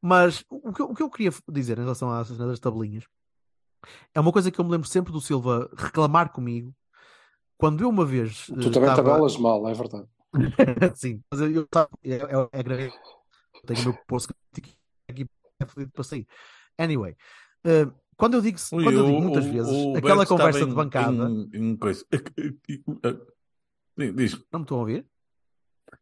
Mas 0.02 0.44
o 0.50 0.70
que, 0.72 0.82
eu- 0.82 0.90
o 0.90 0.94
que 0.94 1.02
eu 1.02 1.08
queria 1.08 1.32
dizer 1.50 1.78
em 1.78 1.82
relação 1.82 2.10
às 2.12 2.28
tabelinhas 2.60 3.04
é 4.14 4.20
uma 4.20 4.32
coisa 4.32 4.50
que 4.50 4.60
eu 4.60 4.64
me 4.66 4.70
lembro 4.70 4.86
sempre 4.86 5.12
do 5.12 5.20
Silva 5.20 5.70
reclamar 5.76 6.30
comigo. 6.30 6.74
Quando 7.56 7.82
eu 7.82 7.88
uma 7.88 8.04
vez. 8.04 8.46
Tu 8.46 8.52
eh, 8.52 8.70
também 8.70 8.90
estava- 8.90 8.96
tabelas 9.12 9.38
mal, 9.38 9.66
é 9.66 9.72
verdade. 9.72 10.06
Sim, 10.96 11.22
mas 11.30 11.40
eu 11.40 11.62
estava. 11.62 11.88
É, 12.04 12.14
é, 12.16 12.48
é 12.52 12.62
grave. 12.62 12.92
Tenho 13.66 13.80
o 13.80 13.84
meu 13.84 13.94
posto 14.06 14.34
aqui 15.08 15.26
fodido 15.66 15.92
para 15.92 16.04
sair. 16.04 16.26
Anyway, 16.78 17.16
eh, 17.64 17.86
quando 18.16 18.34
eu 18.34 18.42
digo, 18.42 18.58
quando 18.70 18.90
eu 18.92 19.06
digo 19.06 19.22
muitas 19.22 19.46
vezes, 19.46 19.72
aquela 19.96 20.16
Berto 20.18 20.28
conversa 20.28 20.66
de 20.66 20.74
bancada. 20.74 21.28
Em, 21.28 21.48
em 21.54 21.76
coisa. 21.76 22.04
Diz. 23.96 24.32
Não 24.52 24.60
me 24.60 24.64
estão 24.64 24.76
a 24.76 24.80
ouvir? 24.80 25.06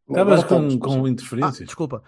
Estavas 0.09 0.45
com, 0.45 0.63
mas- 0.63 0.77
com 0.77 1.05
Ah, 1.05 1.09
interferências. 1.09 1.67
desculpa. 1.67 2.03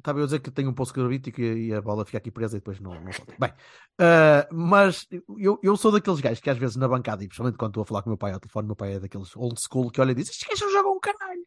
Estava 0.00 0.18
eu 0.18 0.22
a 0.22 0.26
dizer 0.26 0.40
que 0.40 0.50
tenho 0.50 0.70
um 0.70 0.74
poço 0.74 0.94
gravítico 0.94 1.40
e, 1.40 1.72
a 1.74 1.80
bola 1.82 2.06
fica 2.06 2.18
aqui 2.18 2.30
presa 2.30 2.56
e 2.56 2.60
depois 2.60 2.80
não, 2.80 2.94
não. 2.94 3.10
Bem, 3.38 3.52
ah, 3.98 4.48
mas 4.50 5.06
eu, 5.38 5.58
eu 5.62 5.76
sou 5.76 5.92
daqueles 5.92 6.20
gajos 6.20 6.40
que 6.40 6.48
às 6.48 6.56
vezes 6.58 6.76
na 6.76 6.88
bancada, 6.88 7.22
e 7.22 7.28
principalmente 7.28 7.58
quando 7.58 7.72
estou 7.72 7.82
a 7.82 7.86
falar 7.86 8.02
com 8.02 8.08
o 8.08 8.12
meu 8.12 8.18
pai 8.18 8.32
ao 8.32 8.40
telefone, 8.40 8.66
meu 8.66 8.76
pai 8.76 8.94
é 8.94 9.00
daqueles 9.00 9.36
old 9.36 9.60
school 9.60 9.90
que 9.90 10.00
olha 10.00 10.12
e 10.12 10.14
diz: 10.14 10.30
Estes 10.30 10.48
gajos 10.48 10.72
jogam 10.72 10.96
um 10.96 11.00
caralho. 11.00 11.46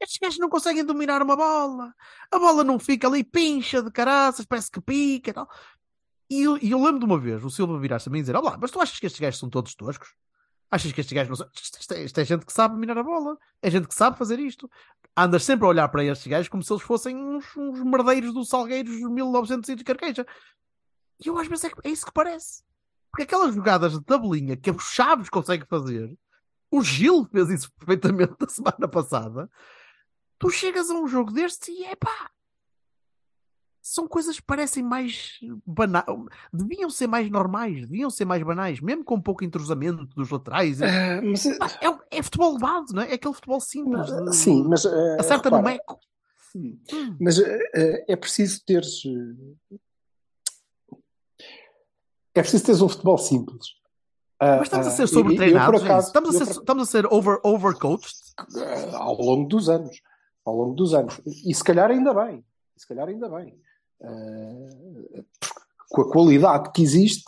Estes 0.00 0.18
gajos 0.18 0.38
não 0.38 0.48
conseguem 0.48 0.84
dominar 0.84 1.22
uma 1.22 1.34
bola. 1.34 1.92
A 2.30 2.38
bola 2.38 2.62
não 2.62 2.78
fica 2.78 3.08
ali, 3.08 3.24
pincha 3.24 3.82
de 3.82 3.90
caraças, 3.90 4.46
parece 4.46 4.70
que 4.70 4.80
pica 4.80 5.30
e 5.30 5.32
tal. 5.32 5.48
E 6.30 6.42
eu, 6.42 6.58
eu 6.58 6.78
lembro 6.82 6.98
de 7.00 7.06
uma 7.06 7.18
vez 7.18 7.42
o 7.42 7.50
Silva 7.50 7.78
virar-se 7.80 8.08
a 8.08 8.12
mim 8.12 8.18
e 8.18 8.22
dizer: 8.22 8.36
Olá, 8.36 8.58
mas 8.60 8.70
tu 8.70 8.80
achas 8.80 8.98
que 8.98 9.06
estes 9.06 9.20
gajos 9.20 9.40
são 9.40 9.48
todos 9.48 9.74
toscos? 9.74 10.14
Achas 10.70 10.92
que 10.92 11.00
estes 11.00 11.14
gajos 11.14 11.28
não 11.30 11.36
são. 11.36 11.48
Isto, 11.54 11.94
é, 11.94 12.02
isto 12.04 12.18
é 12.20 12.24
gente 12.24 12.44
que 12.44 12.52
sabe 12.52 12.74
dominar 12.74 12.98
a 12.98 13.02
bola. 13.02 13.38
É 13.62 13.70
gente 13.70 13.88
que 13.88 13.94
sabe 13.94 14.18
fazer 14.18 14.38
isto. 14.38 14.70
Andas 15.16 15.42
sempre 15.44 15.64
a 15.66 15.68
olhar 15.68 15.88
para 15.88 16.04
estes 16.04 16.26
gajos 16.26 16.48
como 16.48 16.62
se 16.62 16.72
eles 16.72 16.82
fossem 16.82 17.16
uns, 17.16 17.44
uns 17.56 17.82
merdeiros 17.82 18.34
dos 18.34 18.48
Salgueiros 18.48 18.94
de 18.96 19.04
1900 19.08 19.68
e 19.70 19.74
de 19.74 19.84
carqueja. 19.84 20.26
E 21.24 21.28
eu 21.28 21.34
vezes 21.34 21.64
é, 21.64 21.70
que- 21.70 21.88
é 21.88 21.90
isso 21.90 22.04
que 22.06 22.12
parece. 22.12 22.62
Porque 23.10 23.22
aquelas 23.22 23.54
jogadas 23.54 23.92
de 23.92 24.04
tabelinha 24.04 24.56
que 24.56 24.70
o 24.70 24.78
Chaves 24.78 25.30
consegue 25.30 25.64
fazer, 25.66 26.14
o 26.70 26.82
Gil 26.82 27.24
fez 27.32 27.48
isso 27.48 27.72
perfeitamente 27.72 28.34
na 28.38 28.48
semana 28.48 28.86
passada. 28.88 29.50
Tu 30.38 30.50
chegas 30.50 30.90
a 30.90 30.94
um 30.94 31.08
jogo 31.08 31.32
destes 31.32 31.68
e 31.68 31.84
é 31.84 31.96
pá. 31.96 32.30
São 33.90 34.06
coisas 34.06 34.36
que 34.38 34.42
parecem 34.44 34.82
mais 34.82 35.38
banais. 35.64 36.04
Deviam 36.52 36.90
ser 36.90 37.06
mais 37.06 37.30
normais, 37.30 37.80
deviam 37.88 38.10
ser 38.10 38.26
mais 38.26 38.42
banais, 38.42 38.80
mesmo 38.82 39.02
com 39.02 39.18
pouco 39.18 39.42
entrosamento 39.42 40.04
dos 40.14 40.28
laterais. 40.28 40.82
Ah, 40.82 41.22
mas, 41.22 41.46
eh, 41.46 41.56
É, 41.80 41.88
o- 41.88 41.98
é 42.10 42.22
futebol 42.22 42.58
base, 42.58 42.94
não 42.94 43.00
é? 43.00 43.12
É 43.12 43.14
aquele 43.14 43.32
futebol 43.32 43.58
simples. 43.60 44.06
de- 44.06 44.36
sim, 44.36 44.62
mas 44.68 44.84
eh, 44.84 45.16
Acerta 45.18 45.48
no 45.48 45.56
repara, 45.56 45.74
meco. 45.76 45.98
Sim. 46.52 46.78
Mas 47.18 47.38
eh, 47.38 47.58
eh, 47.74 48.04
é 48.08 48.16
preciso 48.16 48.62
teres. 48.66 49.02
É 52.34 52.42
preciso 52.42 52.64
teres 52.66 52.82
um 52.82 52.88
futebol 52.90 53.16
simples. 53.16 53.68
Ah, 54.38 54.56
Mas 54.58 54.64
estamos 54.66 54.86
a 54.86 54.90
ah, 54.90 54.92
ser 54.92 55.06
sobretreinados. 55.08 55.82
é 55.82 55.98
estamos, 55.98 56.28
a 56.28 56.38
ser, 56.38 56.44
por- 56.52 56.60
estamos 56.60 56.82
a 56.88 56.90
ser 56.90 57.06
over, 57.12 57.38
overcoached. 57.42 58.14
ao 58.92 59.16
longo 59.20 59.48
dos 59.48 59.68
anos. 59.70 59.98
Ao 60.44 60.54
longo 60.54 60.74
dos 60.74 60.92
anos. 60.92 61.20
E 61.26 61.54
se 61.54 61.64
calhar 61.64 61.90
ainda 61.90 62.12
bem. 62.12 62.44
Se 62.76 62.86
calhar 62.86 63.08
ainda 63.08 63.28
bem. 63.30 63.58
Ah, 64.02 65.22
com 65.90 66.02
a 66.02 66.10
qualidade 66.12 66.70
que 66.72 66.82
existe, 66.82 67.24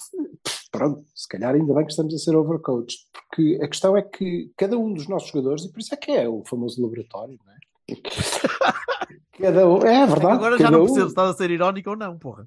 pronto, 0.70 1.04
se 1.14 1.26
calhar 1.28 1.54
ainda 1.54 1.72
bem 1.74 1.84
que 1.84 1.90
estamos 1.92 2.14
a 2.14 2.18
ser 2.18 2.36
overcoached. 2.36 3.00
Porque 3.12 3.58
a 3.62 3.68
questão 3.68 3.96
é 3.96 4.02
que 4.02 4.52
cada 4.56 4.78
um 4.78 4.92
dos 4.92 5.08
nossos 5.08 5.28
jogadores, 5.30 5.64
e 5.64 5.72
por 5.72 5.80
isso 5.80 5.94
é 5.94 5.96
que 5.96 6.10
é 6.12 6.28
o 6.28 6.42
famoso 6.44 6.80
laboratório, 6.82 7.38
não 7.44 7.52
é? 7.52 7.58
Cada 9.40 9.66
um, 9.66 9.78
é 9.78 10.06
verdade. 10.06 10.34
Agora 10.34 10.58
já 10.58 10.70
não 10.70 10.82
um- 10.82 10.84
percebo 10.84 11.06
se 11.06 11.12
estás 11.12 11.30
a 11.30 11.34
ser 11.34 11.50
irónico 11.50 11.90
ou 11.90 11.96
não, 11.96 12.18
porra. 12.18 12.46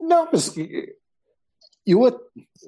Não, 0.00 0.28
mas 0.32 0.52
eu 1.86 2.04
a- 2.06 2.20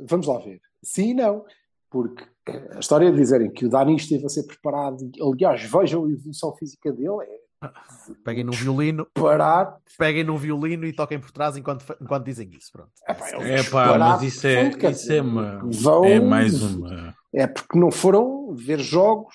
vamos 0.03 0.27
lá 0.27 0.39
ver. 0.39 0.61
Sim 0.83 1.11
e 1.11 1.15
não. 1.15 1.45
Porque 1.91 2.25
a 2.73 2.79
história 2.79 3.11
de 3.11 3.17
dizerem 3.19 3.51
que 3.51 3.67
o 3.67 3.69
Dani 3.69 3.97
esteve 3.97 4.25
a 4.27 4.29
ser 4.29 4.45
preparado, 4.45 5.11
aliás, 5.21 5.63
vejam 5.63 6.05
a 6.05 6.11
evolução 6.11 6.55
física 6.55 6.93
dele, 6.93 7.23
é 7.23 7.41
Peguem 8.25 8.45
num 8.45 8.53
violino, 8.53 9.07
parar. 9.15 9.77
peguem 9.99 10.25
num 10.25 10.37
violino 10.37 10.85
e 10.87 10.93
toquem 10.93 11.19
por 11.19 11.31
trás 11.31 11.57
enquanto, 11.57 11.85
enquanto 12.01 12.25
dizem 12.25 12.51
isso. 12.57 12.71
Pronto. 12.73 12.91
É 13.09 13.15
pá, 13.15 13.29
é 13.29 13.33
pá, 13.33 13.57
disparate 13.57 13.99
mas 13.99 14.23
isso 14.23 14.47
é, 14.47 14.69
isso 14.91 15.13
é 15.13 15.23
uma. 15.23 15.61
vão- 15.65 16.05
É 16.05 16.21
mais 16.21 16.63
uma. 16.63 17.15
É 17.33 17.47
porque 17.47 17.79
não 17.79 17.91
foram 17.91 18.55
ver 18.55 18.79
jogos 18.79 19.35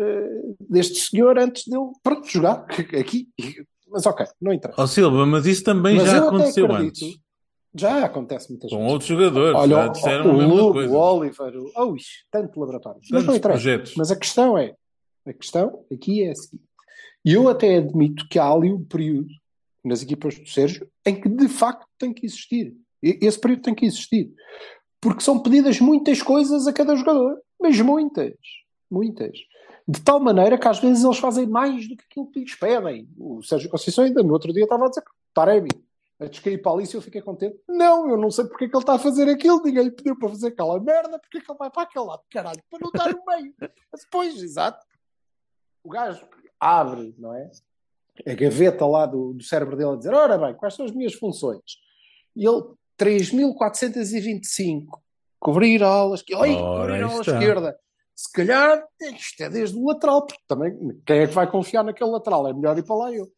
eh, 0.00 0.30
deste 0.68 0.98
senhor 0.98 1.38
antes 1.38 1.64
dele 1.68 1.90
pronto, 2.02 2.26
jogar 2.28 2.66
aqui. 2.98 3.28
Mas 3.88 4.04
ok, 4.04 4.26
não 4.40 4.52
interessa. 4.52 4.82
Ó 4.82 4.86
Silva, 4.86 5.24
mas 5.26 5.46
isso 5.46 5.62
também 5.62 5.96
Mas 5.96 6.06
já 6.10 6.26
aconteceu 6.26 6.66
acredito- 6.66 7.04
antes. 7.04 7.18
Já 7.78 8.04
acontece 8.06 8.48
muitas 8.50 8.70
Com 8.70 8.78
vezes. 8.78 8.92
outros 8.92 9.08
jogadores. 9.08 9.54
Olha, 9.54 9.76
já 9.76 9.86
o, 9.86 9.92
disseram 9.92 10.26
o 10.26 10.30
a 10.30 10.38
mesma 10.38 10.54
Lugo, 10.54 10.72
coisa. 10.72 10.92
o 10.94 10.96
Oliver, 10.96 11.56
o... 11.58 11.70
Oh, 11.76 11.94
tanto 12.30 12.58
laboratório. 12.58 13.00
Mas 13.10 13.24
não 13.24 13.34
interessa. 13.36 13.60
projetos. 13.60 13.94
Mas 13.98 14.10
a 14.10 14.16
questão 14.16 14.56
é, 14.56 14.72
a 15.26 15.32
questão 15.34 15.84
aqui 15.92 16.24
é 16.24 16.30
a 16.30 16.34
seguinte. 16.34 16.64
E 17.26 17.32
eu 17.32 17.48
até 17.48 17.78
admito 17.78 18.28
que 18.28 18.38
há 18.38 18.48
ali 18.48 18.72
um 18.72 18.84
período 18.84 19.26
nas 19.84 20.00
equipas 20.00 20.38
do 20.38 20.48
Sérgio 20.48 20.88
em 21.04 21.20
que 21.20 21.28
de 21.28 21.48
facto 21.48 21.84
tem 21.98 22.14
que 22.14 22.24
existir. 22.24 22.76
Esse 23.02 23.40
período 23.40 23.62
tem 23.62 23.74
que 23.74 23.84
existir. 23.84 24.32
Porque 25.00 25.24
são 25.24 25.40
pedidas 25.40 25.80
muitas 25.80 26.22
coisas 26.22 26.68
a 26.68 26.72
cada 26.72 26.94
jogador. 26.94 27.36
Mas 27.60 27.80
muitas. 27.80 28.36
Muitas. 28.88 29.36
De 29.88 30.00
tal 30.02 30.20
maneira 30.20 30.56
que 30.56 30.68
às 30.68 30.78
vezes 30.78 31.02
eles 31.02 31.18
fazem 31.18 31.46
mais 31.48 31.88
do 31.88 31.96
que 31.96 32.04
aquilo 32.08 32.30
que 32.30 32.40
lhes 32.40 32.54
pedem. 32.54 33.08
O 33.18 33.42
Sérgio 33.42 33.70
Conceição 33.70 34.04
ainda 34.04 34.22
no 34.22 34.32
outro 34.32 34.52
dia 34.52 34.62
estava 34.62 34.86
a 34.86 34.88
dizer 34.88 35.02
Taremi 35.34 35.70
a 36.18 36.26
descair 36.26 36.62
para 36.62 36.72
ali 36.72 36.86
se 36.86 36.96
eu 36.96 37.02
fiquei 37.02 37.20
contente. 37.20 37.60
Não, 37.68 38.08
eu 38.08 38.16
não 38.16 38.30
sei 38.30 38.44
porque 38.46 38.64
é 38.64 38.68
que 38.68 38.76
ele 38.76 38.82
está 38.82 38.94
a 38.94 39.00
fazer 39.00 39.28
aquilo. 39.28 39.60
Ninguém 39.64 39.82
lhe 39.82 39.90
pediu 39.90 40.16
para 40.16 40.28
fazer 40.28 40.46
aquela 40.48 40.78
merda. 40.80 41.18
Porque 41.18 41.38
é 41.38 41.40
que 41.40 41.50
ele 41.50 41.58
vai 41.58 41.70
para 41.70 41.82
aquele 41.82 42.04
lado? 42.04 42.22
Caralho, 42.30 42.62
para 42.70 42.78
não 42.80 42.88
estar 42.88 43.12
no 43.12 43.22
meio. 43.26 43.52
Mas 43.92 44.02
depois, 44.02 44.40
exato. 44.40 44.86
O 45.82 45.90
gajo 45.90 46.24
abre, 46.60 47.14
não 47.18 47.34
é? 47.34 47.50
A 48.26 48.34
gaveta 48.34 48.86
lá 48.86 49.06
do, 49.06 49.34
do 49.34 49.42
cérebro 49.42 49.76
dele 49.76 49.90
a 49.90 49.96
dizer: 49.96 50.14
Ora 50.14 50.38
bem, 50.38 50.54
quais 50.54 50.74
são 50.74 50.84
as 50.84 50.92
minhas 50.92 51.14
funções? 51.14 51.78
E 52.34 52.46
ele, 52.46 52.62
3.425. 52.98 54.86
Cobrir 55.38 55.82
alas. 55.82 56.22
Oi, 56.34 56.54
Ora, 56.54 56.80
cobrir 56.80 57.02
a 57.02 57.08
ala 57.08 57.20
esquerda. 57.20 57.78
Se 58.14 58.32
calhar, 58.32 58.82
isto 59.00 59.42
é 59.42 59.50
desde 59.50 59.76
o 59.78 59.86
lateral, 59.86 60.24
porque 60.24 60.42
também 60.48 60.74
quem 61.04 61.18
é 61.18 61.26
que 61.26 61.34
vai 61.34 61.50
confiar 61.50 61.84
naquele 61.84 62.10
lateral? 62.10 62.48
É 62.48 62.54
melhor 62.54 62.78
ir 62.78 62.82
para 62.82 62.96
lá 62.96 63.12
eu. 63.12 63.30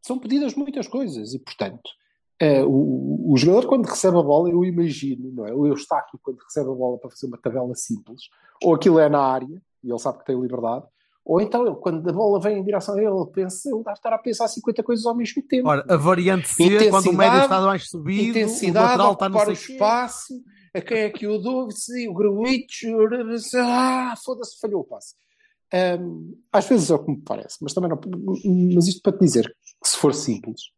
São 0.00 0.18
pedidas 0.18 0.54
muitas 0.54 0.86
coisas 0.86 1.34
e, 1.34 1.38
portanto, 1.40 1.90
eh, 2.38 2.62
o, 2.64 3.32
o 3.32 3.36
jogador, 3.36 3.66
quando 3.66 3.86
recebe 3.86 4.16
a 4.16 4.22
bola, 4.22 4.48
eu 4.50 4.64
imagino, 4.64 5.32
não 5.32 5.46
é? 5.46 5.52
O 5.52 5.66
Eustáquio, 5.66 6.20
quando 6.22 6.38
recebe 6.38 6.70
a 6.70 6.74
bola 6.74 6.98
para 6.98 7.10
fazer 7.10 7.26
uma 7.26 7.38
tabela 7.38 7.74
simples, 7.74 8.28
ou 8.62 8.74
aquilo 8.74 9.00
é 9.00 9.08
na 9.08 9.20
área, 9.20 9.60
e 9.82 9.90
ele 9.90 9.98
sabe 9.98 10.18
que 10.18 10.26
tem 10.26 10.40
liberdade, 10.40 10.86
ou 11.24 11.40
então 11.40 11.66
ele, 11.66 11.76
quando 11.76 12.06
a 12.06 12.12
bola 12.12 12.38
vem 12.38 12.58
em 12.58 12.64
direção 12.64 12.94
a 12.96 12.98
ele, 12.98 13.06
ele 13.06 13.30
pensa, 13.32 13.70
ele 13.70 13.82
deve 13.82 13.96
estar 13.96 14.12
a 14.12 14.18
pensar 14.18 14.46
50 14.46 14.82
coisas 14.82 15.06
ao 15.06 15.14
mesmo 15.14 15.42
tempo. 15.42 15.68
Ora, 15.68 15.84
a 15.88 15.96
variante 15.96 16.48
C, 16.48 16.90
quando 16.90 17.08
o 17.08 17.12
médio 17.14 17.40
está 17.40 17.60
mais 17.62 17.88
subido, 17.88 18.22
o 18.22 18.28
intensidade, 18.28 18.86
lateral 18.98 19.12
está 19.14 19.28
no 19.28 19.38
o 19.38 19.52
espaço, 19.52 20.34
a 20.74 20.80
quem 20.82 20.98
é 20.98 21.10
que 21.10 21.24
eu 21.24 21.40
dou, 21.40 21.68
o 21.68 22.14
Gruitch, 22.14 22.82
ah, 23.56 24.14
foda-se, 24.22 24.60
falhou 24.60 24.82
o 24.82 24.84
passe. 24.84 25.14
Hum, 25.72 26.36
às 26.52 26.68
vezes 26.68 26.90
é 26.90 26.94
o 26.94 27.02
que 27.02 27.10
me 27.10 27.20
parece, 27.22 27.56
mas 27.62 27.72
também 27.72 27.90
não. 27.90 27.98
Mas 28.74 28.86
isto 28.86 29.00
para 29.00 29.16
te 29.16 29.20
dizer 29.20 29.46
que 29.82 29.88
se 29.88 29.96
for 29.96 30.14
simples, 30.14 30.70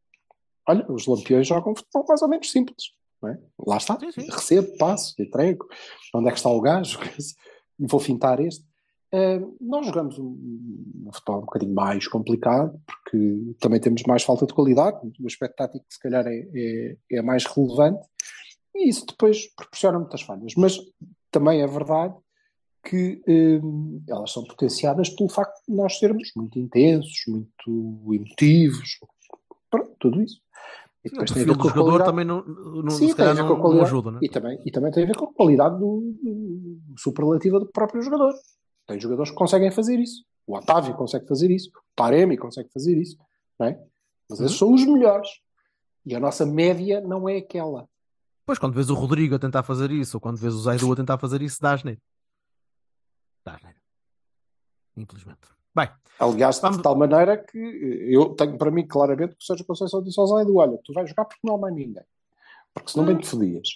olha, 0.66 0.86
os 0.90 1.06
lampiões 1.06 1.46
jogam 1.46 1.74
futebol 1.74 2.04
mais 2.08 2.22
ou 2.22 2.28
menos 2.28 2.50
simples, 2.50 2.92
não 3.20 3.30
é? 3.30 3.38
Lá 3.66 3.78
está, 3.78 3.98
Sim, 3.98 4.12
sim. 4.12 4.30
recebo, 4.30 4.76
passo, 4.78 5.14
entrego, 5.18 5.66
onde 6.14 6.28
é 6.28 6.30
que 6.30 6.38
está 6.38 6.50
o 6.50 6.60
gajo? 6.60 6.98
Vou 7.78 8.00
fintar 8.00 8.38
este. 8.40 8.64
Hum, 9.16 9.56
nós 9.62 9.86
jogamos 9.86 10.18
um, 10.18 10.36
um 11.06 11.10
futebol 11.10 11.38
um 11.38 11.46
bocadinho 11.46 11.74
mais 11.74 12.06
complicado, 12.06 12.78
porque 12.86 13.56
também 13.60 13.80
temos 13.80 14.02
mais 14.02 14.22
falta 14.22 14.44
de 14.44 14.52
qualidade, 14.52 14.98
o 15.18 15.26
aspecto 15.26 15.56
tático 15.56 15.86
se 15.88 15.98
calhar 15.98 16.26
é, 16.26 16.46
é, 16.54 16.96
é 17.12 17.22
mais 17.22 17.46
relevante, 17.46 18.06
e 18.74 18.90
isso 18.90 19.06
depois 19.06 19.46
proporciona 19.54 19.98
muitas 19.98 20.20
falhas. 20.20 20.52
Mas 20.54 20.78
também 21.30 21.62
é 21.62 21.66
verdade 21.66 22.14
que 22.84 23.22
hum, 23.26 24.02
elas 24.06 24.30
são 24.32 24.44
potenciadas 24.44 25.08
pelo 25.08 25.30
facto 25.30 25.62
de 25.66 25.74
nós 25.74 25.98
sermos 25.98 26.30
muito 26.36 26.58
intensos, 26.58 27.24
muito 27.26 28.12
emotivos, 28.12 28.98
pronto, 29.70 29.96
tudo 29.98 30.20
isso. 30.20 30.42
E 31.02 31.08
O 31.08 31.12
depois 31.12 31.30
tem 31.30 31.42
a 31.42 31.46
ver 31.46 31.56
com 31.56 31.68
a 31.68 31.70
jogador 31.70 31.84
qualidade. 31.84 32.10
também 32.10 32.24
não, 32.24 32.44
não, 32.44 32.90
Sim, 32.90 33.14
tem 33.14 33.26
a 33.26 33.32
ver 33.32 33.46
com 33.46 33.54
a 33.54 33.60
qualidade. 33.60 33.86
ajuda, 33.88 34.10
é? 34.10 34.18
E 34.20 34.28
também, 34.28 34.58
e 34.66 34.70
também 34.70 34.90
tem 34.92 35.04
a 35.04 35.06
ver 35.06 35.16
com 35.16 35.24
a 35.24 35.32
qualidade 35.32 35.78
do, 35.78 36.14
do 36.22 36.98
superlativa 36.98 37.58
do 37.60 37.66
próprio 37.66 38.02
jogador. 38.02 38.34
Tem 38.86 39.00
jogadores 39.00 39.30
que 39.30 39.36
conseguem 39.36 39.70
fazer 39.70 39.98
isso. 39.98 40.24
O 40.46 40.56
Otávio 40.56 40.94
consegue 40.94 41.26
fazer 41.26 41.50
isso. 41.50 41.70
O 41.70 41.82
Taremi 41.96 42.36
consegue 42.36 42.68
fazer 42.72 42.96
isso. 42.96 43.16
Não 43.58 43.66
é? 43.66 43.80
Mas 44.30 44.40
esses 44.40 44.56
são 44.56 44.72
os 44.72 44.84
melhores. 44.84 45.28
E 46.04 46.14
a 46.14 46.20
nossa 46.20 46.46
média 46.46 47.00
não 47.00 47.28
é 47.28 47.38
aquela. 47.38 47.88
Pois, 48.44 48.58
quando 48.58 48.74
vês 48.74 48.88
o 48.90 48.94
Rodrigo 48.94 49.34
a 49.34 49.38
tentar 49.40 49.64
fazer 49.64 49.90
isso, 49.90 50.16
ou 50.16 50.20
quando 50.20 50.36
vês 50.36 50.54
o 50.54 50.60
Zaidu 50.60 50.92
a 50.92 50.96
tentar 50.96 51.18
fazer 51.18 51.42
isso, 51.42 51.60
dá 51.60 51.72
asneiro. 51.72 52.00
Dá 53.44 53.54
asneiro. 53.54 53.78
Infelizmente. 54.96 55.40
Bem, 55.74 55.90
Aliás, 56.18 56.58
Vamos- 56.60 56.78
de 56.78 56.82
tal 56.82 56.96
maneira 56.96 57.36
que 57.36 57.58
eu 57.58 58.34
tenho 58.34 58.56
para 58.56 58.70
mim 58.70 58.86
claramente 58.86 59.34
que 59.34 59.42
o 59.42 59.46
Sérgio 59.46 59.66
Conceição 59.66 60.02
disse 60.02 60.18
ao 60.18 60.26
Zaidu: 60.28 60.56
olha, 60.56 60.78
tu 60.84 60.92
vais 60.92 61.08
jogar 61.08 61.24
porque 61.26 61.40
não 61.46 61.56
há 61.56 61.58
mais 61.58 61.74
ninguém. 61.74 62.02
Porque 62.72 62.90
senão 62.90 63.04
bem 63.04 63.18
te 63.18 63.26
fodias. 63.26 63.68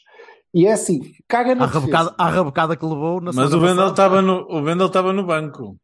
E 0.52 0.66
é 0.66 0.72
assim, 0.72 1.12
caga 1.28 1.54
na 1.54 1.64
a 1.64 1.66
rabocada, 1.66 2.04
defesa. 2.10 2.14
a 2.18 2.28
rabocada 2.30 2.76
que 2.76 2.84
levou 2.84 3.20
na 3.20 3.32
Mas 3.32 3.52
o 3.54 3.60
Vendel 3.60 3.76
passada- 3.76 3.90
estava 3.90 4.22
no, 4.22 4.46
o 4.50 4.62
Vendel 4.62 4.86
estava 4.88 5.12
no 5.12 5.24
banco. 5.24 5.76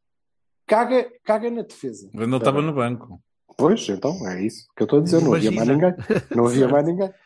Caga, 0.67 1.09
caga 1.25 1.51
na 1.51 1.63
defesa. 1.63 2.09
O 2.13 2.19
Vendel 2.19 2.39
Tá 2.41 2.45
estava 2.45 2.59
bem? 2.59 2.67
no 2.67 2.73
banco. 2.75 3.21
Pois, 3.57 3.89
então, 3.89 4.29
é 4.29 4.45
isso 4.45 4.67
que 4.77 4.83
eu 4.83 4.85
estou 4.87 4.99
a 4.99 5.03
dizer. 5.03 5.23
Não 5.23 5.33
havia 5.35 5.53
mais 5.53 5.69
ninguém. 5.69 5.95
Não 6.35 6.47
havia 6.47 6.69
mais 6.69 6.87
ninguém. 6.87 7.11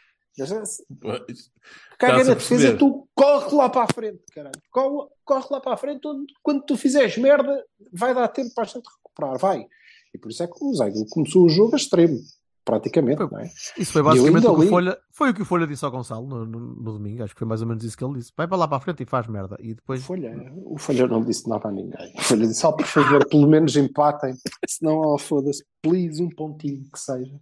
Pois. 1.00 1.50
Caga 1.98 2.12
Estás 2.20 2.28
a 2.28 2.30
na 2.30 2.34
defesa, 2.34 2.76
tu 2.78 3.06
corre 3.14 3.54
lá 3.54 3.68
para 3.68 3.82
a 3.82 3.92
frente, 3.92 4.22
caralho. 4.34 4.54
Corre, 4.70 5.08
corre 5.24 5.46
lá 5.50 5.60
para 5.60 5.74
a 5.74 5.76
frente, 5.76 6.06
onde- 6.06 6.32
quando 6.42 6.62
tu 6.62 6.76
fizeres 6.76 7.18
merda, 7.18 7.62
vai 7.92 8.14
dar 8.14 8.28
tempo 8.28 8.50
para 8.54 8.64
a 8.64 8.66
gente 8.66 8.84
recuperar, 8.86 9.38
vai. 9.38 9.66
E 10.14 10.18
por 10.18 10.30
isso 10.30 10.42
é 10.42 10.46
que 10.46 10.54
o 10.64 10.72
Zaidu 10.74 11.04
começou 11.10 11.44
o 11.44 11.48
jogo 11.48 11.74
a 11.74 11.76
extremo, 11.76 12.18
praticamente, 12.64 13.20
não 13.30 13.38
é? 13.38 13.50
Isso 13.78 13.92
foi 13.92 14.02
basicamente 14.02 14.46
o 14.46 14.54
que 14.54 14.60
o 14.60 14.62
li- 14.64 14.68
Folha, 14.68 14.98
foi 15.12 15.30
o 15.30 15.34
que 15.34 15.42
o 15.42 15.44
Folha 15.44 15.66
disse 15.66 15.84
ao 15.84 15.90
Gonçalo 15.90 16.26
no, 16.26 16.44
no- 16.46 16.60
no 16.76 16.92
domingo. 16.92 17.22
Acho 17.24 17.34
que 17.34 17.38
foi 17.38 17.48
mais 17.48 17.60
ou 17.62 17.66
menos 17.68 17.82
isso 17.84 17.96
que 17.96 18.04
ele 18.04 18.14
disse. 18.18 18.32
Vai 18.36 18.46
para 18.46 18.56
lá 18.58 18.68
para 18.68 18.76
a 18.76 18.80
frente 18.80 19.02
e 19.02 19.06
faz 19.06 19.26
merda. 19.26 19.56
E 19.60 19.74
depois. 19.74 20.04
Folha, 20.04 20.32
o 20.64 20.78
Folha 20.78 21.06
não 21.06 21.24
disse 21.24 21.48
nada 21.48 21.68
a 21.68 21.72
ninguém. 21.72 22.12
O 22.16 22.22
Folha 22.22 22.46
disse, 22.46 22.64
oh, 22.66 22.72
por 22.74 22.86
favor, 22.86 23.26
pelo 23.28 23.46
menos 23.48 23.74
empatem, 23.76 24.34
senão, 24.68 25.00
oh, 25.00 25.18
foda-se, 25.18 25.64
please, 25.82 26.22
um 26.22 26.28
pontinho 26.28 26.82
que 26.92 26.98
seja, 26.98 27.34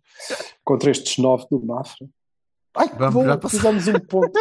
contra 0.64 0.90
estes 0.90 1.18
nove 1.18 1.46
do 1.50 1.64
Mafra. 1.64 2.06
Ai, 2.76 2.88
que 2.88 2.96
Vamos 2.96 3.14
bom, 3.40 3.48
fizemos 3.48 3.88
um 3.88 3.98
ponto. 4.00 4.32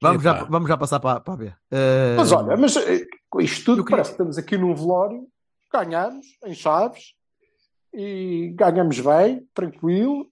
Vamos 0.00 0.22
já, 0.22 0.44
vamos 0.44 0.68
já 0.68 0.76
passar 0.76 1.00
para, 1.00 1.18
para 1.20 1.34
a 1.34 1.36
B. 1.36 1.52
Eh, 1.72 2.14
Mas 2.16 2.30
olha, 2.30 2.56
mas 2.56 2.76
eh, 2.76 3.04
com 3.28 3.40
isto 3.40 3.64
tudo 3.64 3.82
queria- 3.82 3.96
parece 3.96 4.10
que 4.10 4.14
estamos 4.14 4.38
aqui 4.38 4.56
num 4.56 4.72
velório, 4.74 5.26
ganhamos 5.72 6.24
em 6.44 6.54
Chaves 6.54 7.14
e 7.92 8.52
ganhamos 8.54 9.00
bem, 9.00 9.46
tranquilo, 9.54 10.26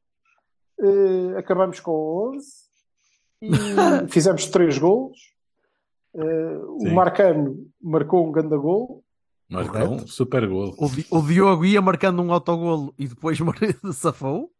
eh, 0.80 1.38
acabamos 1.38 1.80
com 1.80 2.34
11 2.34 2.46
e 3.42 3.50
fizemos 4.08 4.46
três 4.46 4.78
gols. 4.78 5.18
Eh, 6.14 6.58
o. 6.64 6.94
Marcano 6.94 7.66
marcou 7.80 8.26
um 8.26 8.32
grande 8.32 8.56
gol. 8.56 9.02
Marcou 9.48 9.94
um 9.94 10.06
super 10.06 10.46
gol. 10.48 10.74
o 11.10 11.22
Diogo 11.22 11.64
ia 11.64 11.80
marcando 11.80 12.22
um 12.22 12.32
autogolo 12.32 12.92
e 12.98 13.06
depois 13.06 13.38
safou. 13.94 14.50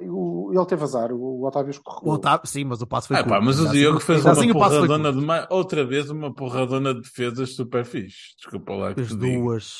O- 0.00 0.50
ele 0.54 0.66
teve 0.66 0.82
azar, 0.84 1.12
o, 1.12 1.40
o 1.40 1.46
Otávio 1.46 1.68
O 1.68 1.70
escorregou. 1.70 2.12
Otávio, 2.14 2.46
sim, 2.46 2.64
mas 2.64 2.80
o 2.80 2.86
passo 2.86 3.08
foi 3.08 3.16
Ah, 3.16 3.24
pá, 3.24 3.40
mas 3.40 3.56
o 3.58 3.62
Ainda 3.62 3.70
assim- 3.70 3.78
Diogo 3.80 4.00
fez 4.00 4.24
uma 4.24 4.32
assim 4.32 4.50
o 4.50 4.54
porradona 4.54 5.12
de 5.12 5.20
ma- 5.20 5.46
outra 5.50 5.84
vez 5.84 6.08
uma 6.10 6.32
porradona 6.32 6.94
de 6.94 7.00
defesas 7.00 7.54
super 7.54 7.84
fixe. 7.84 8.34
Desculpa 8.36 8.72
lá 8.74 8.94
que 8.94 9.02
Fez 9.04 9.14
duas. 9.16 9.72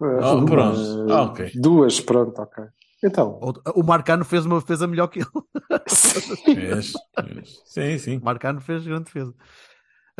Oh, 0.00 0.06
duas, 0.36 0.44
pronto. 0.50 1.12
Ah, 1.12 1.22
ok. 1.22 1.50
Duas, 1.56 2.00
pronto, 2.00 2.40
ok. 2.40 2.64
Então, 3.04 3.38
O- 3.42 3.80
O 3.80 3.84
Marcano 3.84 4.24
fez 4.24 4.44
uma 4.46 4.60
defesa 4.60 4.86
melhor 4.86 5.08
que 5.08 5.20
ele. 5.20 5.28
Fez, 6.44 6.92
fez. 7.24 7.62
Sim, 7.64 7.98
sim. 7.98 8.16
O 8.18 8.24
Marcano 8.24 8.60
fez 8.60 8.84
grande 8.84 9.04
defesa. 9.04 9.34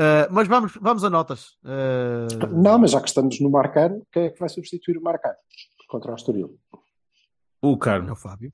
Eh, 0.00 0.28
mas 0.30 0.46
vamos, 0.46 0.72
vamos 0.80 1.02
a 1.04 1.10
notas. 1.10 1.56
Eh, 1.64 2.26
não, 2.52 2.78
mas 2.78 2.92
já 2.92 3.00
que 3.00 3.08
estamos 3.08 3.40
no 3.40 3.50
Marcano, 3.50 4.02
quem 4.12 4.24
é 4.24 4.30
que 4.30 4.38
vai 4.38 4.48
substituir 4.48 4.96
o 4.96 5.02
Marcano 5.02 5.34
contra 5.88 6.12
o 6.12 6.14
Estoril? 6.14 6.56
O 7.60 7.72
É 7.74 7.78
Carmo. 7.78 8.12
o 8.12 8.16
Fábio. 8.16 8.52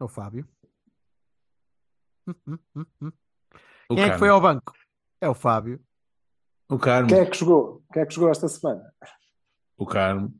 É 0.00 0.04
o 0.04 0.08
Fábio. 0.08 0.46
Hum, 2.26 2.34
hum, 2.76 2.84
hum. 3.02 3.12
O 3.90 3.94
Quem 3.94 4.04
é 4.04 4.10
que 4.10 4.18
foi 4.18 4.28
Carmo. 4.28 4.34
ao 4.34 4.40
banco? 4.40 4.72
É 5.20 5.28
o 5.28 5.34
Fábio. 5.34 5.80
O 6.70 6.78
Carmo. 6.78 7.08
Quem 7.08 7.18
é 7.18 7.26
que 7.26 7.36
jogou? 7.36 7.82
Quem 7.92 8.02
é 8.02 8.06
que 8.06 8.14
jogou 8.14 8.30
esta 8.30 8.48
semana? 8.48 8.82
O 9.76 9.84
Carmo. 9.84 10.32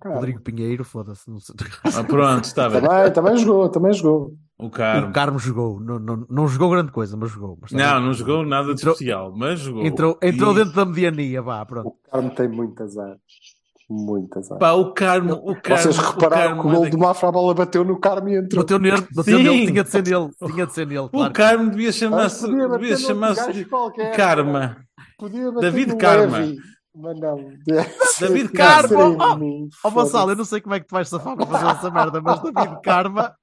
Cara, 0.00 0.14
Rodrigo 0.14 0.40
Pinheiro, 0.40 0.84
foda-se. 0.84 1.28
não 1.28 1.40
sei. 1.40 1.56
Ah, 1.84 2.04
pronto, 2.04 2.44
está 2.44 2.68
bem. 2.70 2.80
Também, 2.80 3.12
também 3.12 3.36
jogou, 3.36 3.68
também 3.68 3.92
jogou. 3.92 4.36
O 4.58 4.66
O 4.66 4.70
Carmo. 4.70 5.12
Carmo 5.12 5.38
jogou. 5.40 5.80
Não, 5.80 5.98
não, 5.98 6.26
não 6.30 6.48
jogou 6.48 6.70
grande 6.70 6.92
coisa, 6.92 7.16
mas 7.16 7.30
jogou. 7.30 7.58
Mas 7.60 7.72
Não, 7.72 7.78
também- 7.84 8.04
não 8.06 8.14
jogou 8.14 8.46
nada 8.46 8.68
de 8.68 8.80
Entrou- 8.80 8.92
especial, 8.94 9.36
mas 9.36 9.58
jogou. 9.60 9.84
Entrou, 9.84 10.18
entrou 10.22 10.52
E- 10.52 10.54
dentro 10.56 10.72
da 10.72 10.84
mediania, 10.84 11.42
vá, 11.42 11.66
pronto. 11.66 11.88
O 11.88 11.98
Carmo 12.10 12.32
tem 12.34 12.48
muito 12.48 12.80
azar. 12.82 13.16
Muito 13.94 14.38
azar. 14.38 14.58
Pá, 14.58 14.72
o 14.72 14.92
Carmo. 14.94 15.34
O 15.34 15.54
Carmo 15.60 15.82
Vocês 15.82 15.98
o 15.98 16.00
repararam 16.00 16.42
Carmo 16.56 16.62
que 16.62 16.66
o 16.66 16.70
é 16.70 16.74
gol 16.74 16.84
daqui- 16.84 16.96
do 16.96 16.98
Mafra, 17.02 17.28
a 17.28 17.32
bola 17.32 17.54
bateu 17.54 17.84
no 17.84 18.00
Carmo 18.00 18.28
e 18.28 18.36
entrou. 18.38 18.62
Bateu 18.62 18.78
nele, 18.78 19.00
bateu 19.14 19.36
Sim. 19.38 19.42
nele, 19.44 19.66
tinha 19.66 19.84
de 19.84 19.90
ser 19.90 20.02
nele, 20.02 20.30
tinha 20.50 20.66
de 20.66 20.72
ser 20.72 20.86
nele. 20.86 21.00
O 21.00 21.08
Claro. 21.10 21.32
Carmo 21.34 21.70
devia 21.70 21.88
Mas 21.88 21.96
chamar-se. 21.96 22.46
Devia 22.46 22.96
chamar-se. 22.96 23.66
Karma. 24.16 24.76
Podia 25.18 25.52
bater 25.52 25.60
David 25.72 25.96
Karma. 25.96 26.38
Levi, 26.38 26.56
Mas 26.94 27.20
não. 27.20 27.36
David 28.20 28.48
Karma. 28.52 28.88
Serem 28.88 29.16
Oh, 29.84 29.88
Ó 29.88 29.90
Vassal, 29.90 30.28
eu 30.30 30.36
não 30.36 30.44
sei 30.44 30.60
como 30.60 30.74
é 30.74 30.80
que 30.80 30.86
tu 30.86 30.92
vais 30.92 31.08
safar 31.08 31.36
para 31.36 31.46
fazer 31.46 31.66
essa 31.66 31.90
merda, 31.90 32.20
mas 32.20 32.40
David 32.42 32.78
Karma, 32.84 33.34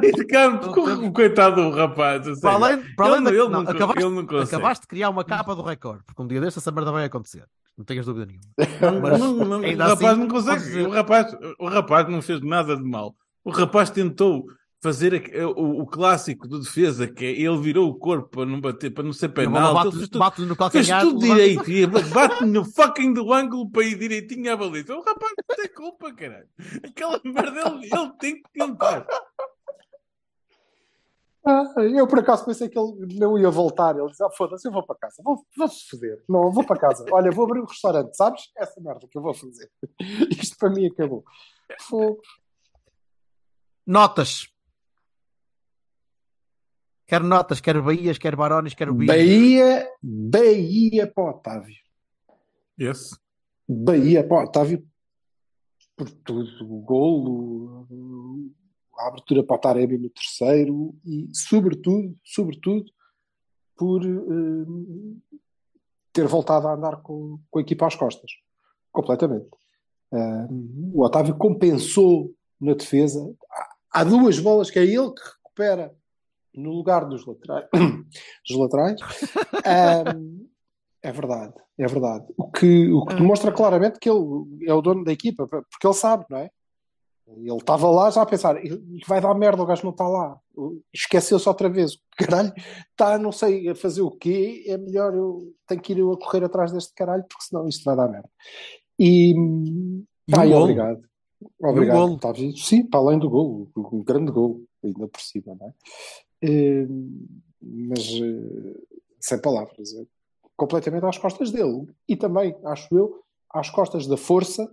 David 0.00 0.26
Carmo, 0.26 0.58
porque 0.60 0.80
o- 0.80 1.06
o 1.06 1.12
coitado 1.12 1.56
do 1.70 1.76
rapaz. 1.76 2.26
a 2.26 2.40
para 2.40 2.52
além, 2.52 2.82
para 2.96 3.06
além 3.06 3.18
Ele 3.18 3.24
da, 3.24 3.30
não- 3.30 3.38
ele 3.44 3.48
não, 3.52 3.62
não- 3.62 3.70
acabaste, 3.70 4.02
ele 4.02 4.14
não 4.22 4.40
acabaste 4.40 4.82
de 4.82 4.88
criar 4.88 5.10
uma 5.10 5.24
capa 5.24 5.54
do 5.54 5.62
recorde, 5.62 6.02
porque 6.06 6.22
um 6.22 6.26
dia 6.26 6.40
deste 6.40 6.58
essa 6.58 6.70
merda 6.70 6.90
vai 6.92 7.04
acontecer. 7.04 7.44
Não 7.78 7.84
tenhas 7.84 8.04
dúvida 8.04 8.26
nenhuma. 8.26 8.48
Mas 9.00 9.20
não, 9.20 9.34
não, 9.36 9.60
o 9.60 9.76
rapaz 9.76 10.02
assim, 10.04 10.20
não 10.20 10.28
consegue. 10.28 10.80
O 10.82 10.90
rapaz, 10.90 11.36
o 11.60 11.68
rapaz 11.68 12.08
não 12.08 12.20
fez 12.20 12.40
nada 12.42 12.76
de 12.76 12.82
mal. 12.82 13.14
O 13.44 13.50
rapaz 13.50 13.88
tentou 13.88 14.44
fazer 14.82 15.14
o, 15.56 15.82
o 15.82 15.86
clássico 15.86 16.46
do 16.46 16.60
defesa, 16.60 17.06
que 17.06 17.24
é 17.24 17.30
ele 17.30 17.56
virou 17.58 17.88
o 17.88 17.94
corpo 17.94 18.28
para 18.28 18.46
não 18.46 18.60
bater, 18.60 18.90
para 18.90 19.02
não 19.04 19.12
ser 19.12 19.28
penal. 19.28 19.80
Fez 19.90 20.08
tudo, 20.08 20.18
Bate-lhe 20.18 20.46
no 20.46 20.54
fez 20.56 20.88
calcanhar. 20.88 21.00
tudo 21.02 21.20
levanta- 21.20 21.34
direito 21.64 21.70
e 21.70 21.86
bate 22.12 22.44
no 22.44 22.64
fucking 22.64 23.12
do 23.12 23.32
ângulo 23.32 23.70
para 23.70 23.84
ir 23.84 23.96
direitinho 23.98 24.52
à 24.52 24.56
baliza. 24.56 24.94
O 24.96 25.02
rapaz 25.02 25.32
não 25.48 25.56
tem 25.56 25.68
culpa, 25.74 26.12
caralho. 26.14 26.46
Aquela 26.84 27.20
merda 27.24 27.60
ele, 27.76 27.84
ele 27.92 28.12
tem 28.20 28.34
que 28.42 28.50
tentar. 28.52 29.06
Ah, 31.50 31.64
eu 31.78 32.06
por 32.06 32.18
acaso 32.18 32.44
pensei 32.44 32.68
que 32.68 32.78
ele 32.78 33.18
não 33.18 33.38
ia 33.38 33.48
voltar. 33.48 33.96
Ele 33.96 34.06
disse: 34.08 34.22
ah, 34.22 34.28
foda-se, 34.30 34.68
eu 34.68 34.72
vou 34.72 34.84
para 34.84 34.96
casa. 34.96 35.22
Vou, 35.24 35.42
vou 35.56 35.68
foder. 35.68 36.22
Não, 36.28 36.52
vou 36.52 36.62
para 36.62 36.78
casa. 36.78 37.06
Olha, 37.10 37.30
vou 37.30 37.46
abrir 37.46 37.60
um 37.62 37.64
restaurante, 37.64 38.14
sabes? 38.14 38.50
Essa 38.54 38.78
merda 38.82 39.08
que 39.10 39.16
eu 39.16 39.22
vou 39.22 39.32
fazer. 39.32 39.70
Isto 40.38 40.58
para 40.58 40.68
mim 40.68 40.86
acabou. 40.86 41.24
Fogo. 41.80 42.20
Notas. 43.86 44.46
Quero 47.06 47.24
notas, 47.24 47.58
quero 47.62 47.82
Bahias, 47.82 48.18
quero 48.18 48.36
Barões, 48.36 48.74
quero 48.74 48.92
Bias. 48.92 49.08
Bahia, 49.08 49.90
Bahia 50.02 51.10
para 51.10 51.24
o 51.24 51.30
Otávio. 51.30 51.76
Yes. 52.78 53.18
Bahia 53.66 54.22
para 54.22 54.36
o 54.36 54.44
Otávio 54.44 54.86
por 55.96 56.10
tudo. 56.10 56.50
O 56.62 56.80
golo, 56.82 58.52
a 58.98 59.08
abertura 59.08 59.44
para 59.44 59.56
o 59.56 59.58
Taremi 59.58 59.96
no 59.96 60.10
terceiro 60.10 60.94
e, 61.04 61.28
sobretudo, 61.32 62.16
sobretudo, 62.24 62.90
por 63.76 64.04
eh, 64.04 65.26
ter 66.12 66.26
voltado 66.26 66.66
a 66.66 66.74
andar 66.74 66.96
com, 67.00 67.38
com 67.50 67.58
a 67.58 67.62
equipa 67.62 67.86
às 67.86 67.94
costas. 67.94 68.30
Completamente. 68.90 69.48
Eh, 70.12 70.46
o 70.92 71.04
Otávio 71.04 71.36
compensou 71.36 72.34
na 72.60 72.74
defesa. 72.74 73.32
Há, 73.50 74.00
há 74.00 74.04
duas 74.04 74.38
bolas 74.40 74.70
que 74.70 74.78
é 74.80 74.84
ele 74.84 75.12
que 75.12 75.22
recupera 75.22 75.94
no 76.54 76.72
lugar 76.72 77.08
dos 77.08 77.24
laterais. 77.24 77.68
dos 78.48 78.58
laterais. 78.58 79.00
Ahm, 79.64 80.48
é 81.02 81.12
verdade, 81.12 81.54
é 81.78 81.86
verdade. 81.86 82.26
O 82.36 82.50
que, 82.50 82.90
o 82.92 83.06
que 83.06 83.14
demonstra 83.14 83.52
claramente 83.52 84.00
que 84.00 84.10
ele 84.10 84.66
é 84.66 84.74
o 84.74 84.82
dono 84.82 85.04
da 85.04 85.12
equipa, 85.12 85.46
porque 85.46 85.86
ele 85.86 85.94
sabe, 85.94 86.24
não 86.28 86.38
é? 86.38 86.50
Ele 87.36 87.56
estava 87.56 87.90
lá 87.90 88.10
já 88.10 88.22
a 88.22 88.26
pensar, 88.26 88.56
"Ele 88.56 88.80
vai 89.06 89.20
dar 89.20 89.34
merda, 89.34 89.62
o 89.62 89.66
gajo 89.66 89.84
não 89.84 89.90
está 89.90 90.08
lá. 90.08 90.38
Esqueceu-se 90.92 91.48
outra 91.48 91.68
vez. 91.68 91.98
Caralho, 92.16 92.52
está 92.90 93.18
não 93.18 93.30
sei 93.30 93.68
a 93.68 93.74
fazer 93.74 94.02
o 94.02 94.10
quê, 94.10 94.64
é 94.66 94.76
melhor 94.76 95.14
eu 95.14 95.54
tenho 95.66 95.80
que 95.80 95.92
ir 95.92 95.98
eu 95.98 96.12
a 96.12 96.18
correr 96.18 96.44
atrás 96.44 96.72
deste 96.72 96.92
caralho, 96.94 97.24
porque 97.28 97.44
senão 97.44 97.68
isto 97.68 97.84
vai 97.84 97.94
dar 97.94 98.08
merda. 98.08 98.28
E, 98.98 99.34
ai, 100.36 100.48
golo. 100.48 100.62
obrigado. 100.62 101.08
Obrigado. 101.60 102.14
Otávio. 102.14 102.56
Sim, 102.56 102.84
para 102.84 103.00
além 103.00 103.18
do 103.18 103.30
golo, 103.30 103.70
um 103.76 104.02
grande 104.02 104.32
golo, 104.32 104.64
ainda 104.82 105.06
por 105.06 105.20
cima, 105.20 105.56
não 105.58 105.68
é? 105.68 105.72
Eh, 106.42 106.86
mas 107.62 108.00
eh, 108.00 108.80
sem 109.20 109.40
palavras, 109.40 109.94
é 109.94 110.04
completamente 110.56 111.04
às 111.06 111.18
costas 111.18 111.50
dele. 111.50 111.86
E 112.08 112.16
também, 112.16 112.56
acho 112.64 112.88
eu, 112.96 113.22
às 113.50 113.70
costas 113.70 114.06
da 114.06 114.16
força 114.16 114.68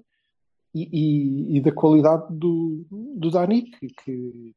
e, 0.75 0.89
e- 0.91 1.57
e 1.57 1.61
da 1.61 1.71
qualidade 1.71 2.25
do, 2.29 2.85
do 2.91 3.31
Dani, 3.31 3.63
que, 3.71 3.87
que 3.87 4.55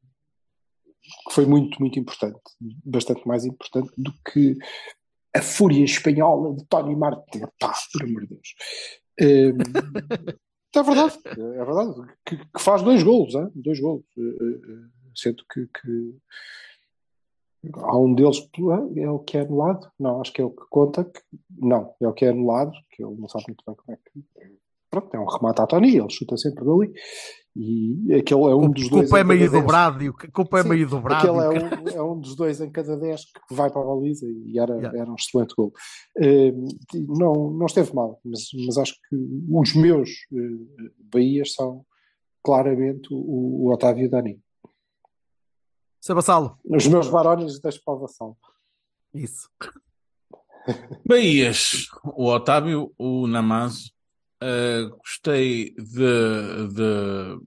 foi 1.30 1.46
muito, 1.46 1.78
muito 1.80 1.98
importante. 1.98 2.40
Bastante 2.84 3.26
mais 3.26 3.44
importante 3.44 3.90
do 3.96 4.12
que 4.30 4.56
a 5.34 5.40
fúria 5.40 5.84
espanhola 5.84 6.54
de 6.56 6.64
Tony 6.66 6.96
Martin. 6.96 7.40
Pá, 7.60 7.72
por 7.92 8.02
amor 8.02 8.22
de 8.22 8.34
Deus. 8.34 8.54
Eh, 9.20 9.52
é 10.74 10.82
verdade, 10.82 11.18
é 11.24 11.64
verdade. 11.64 11.94
Que, 12.26 12.36
que 12.36 12.60
faz 12.60 12.82
dois 12.82 13.02
golos, 13.02 13.34
hein? 13.34 13.48
dois 13.54 13.78
golos. 13.80 14.04
Eh, 14.16 14.22
eh, 14.22 14.98
Sendo 15.14 15.42
que, 15.52 15.66
que 15.66 16.14
há 17.74 17.98
um 17.98 18.14
deles 18.14 18.48
é 18.96 19.10
o 19.10 19.18
que 19.18 19.36
é 19.36 19.40
anulado. 19.40 19.90
Não, 19.98 20.20
acho 20.20 20.32
que 20.32 20.40
é 20.40 20.44
o 20.44 20.50
que 20.50 20.64
conta. 20.70 21.04
Que, 21.04 21.20
não, 21.50 21.94
é 22.00 22.06
o 22.06 22.12
que 22.12 22.24
é 22.24 22.28
anulado, 22.28 22.72
que 22.90 23.02
ele 23.02 23.16
não 23.16 23.28
sabe 23.28 23.46
muito 23.48 23.64
bem 23.66 23.74
como 23.74 23.96
é 23.96 23.96
que. 23.96 24.24
Pronto, 24.90 25.14
é 25.14 25.18
um 25.18 25.26
remate 25.26 25.60
à 25.60 25.66
Tony, 25.66 25.96
ele 25.96 26.10
chuta 26.10 26.36
sempre 26.36 26.64
dali. 26.64 26.92
E 27.56 28.14
aquele 28.14 28.42
é 28.42 28.54
um 28.54 28.70
dos 28.70 28.88
dois. 28.88 29.02
culpa 29.02 29.18
é 29.18 29.24
meio 29.24 29.50
dobrado 29.50 30.04
e 30.04 30.08
o 30.08 30.14
culpa 30.32 30.60
é 30.60 30.62
meio 30.62 30.88
dobrado. 30.88 31.28
Aquele 31.28 31.44
é 31.44 31.48
um, 31.48 31.88
é 31.88 32.02
um 32.02 32.20
dos 32.20 32.36
dois 32.36 32.60
em 32.60 32.70
cada 32.70 32.96
dez 32.96 33.24
que 33.24 33.54
vai 33.54 33.68
para 33.68 33.82
a 33.82 33.84
baliza 33.84 34.26
e 34.26 34.58
era, 34.58 34.74
Yeah. 34.76 34.98
era 35.00 35.10
um 35.10 35.16
excelente 35.16 35.54
gol. 35.56 35.72
Eh, 36.16 36.52
não, 36.94 37.50
não 37.50 37.66
esteve 37.66 37.92
mal, 37.92 38.20
mas, 38.24 38.48
mas 38.64 38.78
acho 38.78 38.94
que 39.08 39.16
os 39.50 39.74
meus 39.74 40.08
eh, 40.32 40.90
Bahias 41.12 41.54
são 41.54 41.84
claramente 42.44 43.08
o, 43.12 43.16
o 43.66 43.72
Otávio 43.72 44.04
e 44.04 44.06
o 44.06 44.10
Dani. 44.10 44.40
Seu 46.00 46.14
Vassalo. 46.14 46.56
Os 46.64 46.86
meus 46.86 47.08
barões 47.10 47.58
deixo 47.60 47.82
para 47.84 47.94
o 47.94 47.98
vassalo. 47.98 48.36
Isso. 49.12 49.48
Bahias, 51.04 51.88
o 52.04 52.26
Otávio, 52.26 52.92
o 52.96 53.26
Namazo, 53.26 53.90
uh, 54.42 54.96
gostei 54.98 55.74
de, 55.74 56.68
de. 56.74 57.40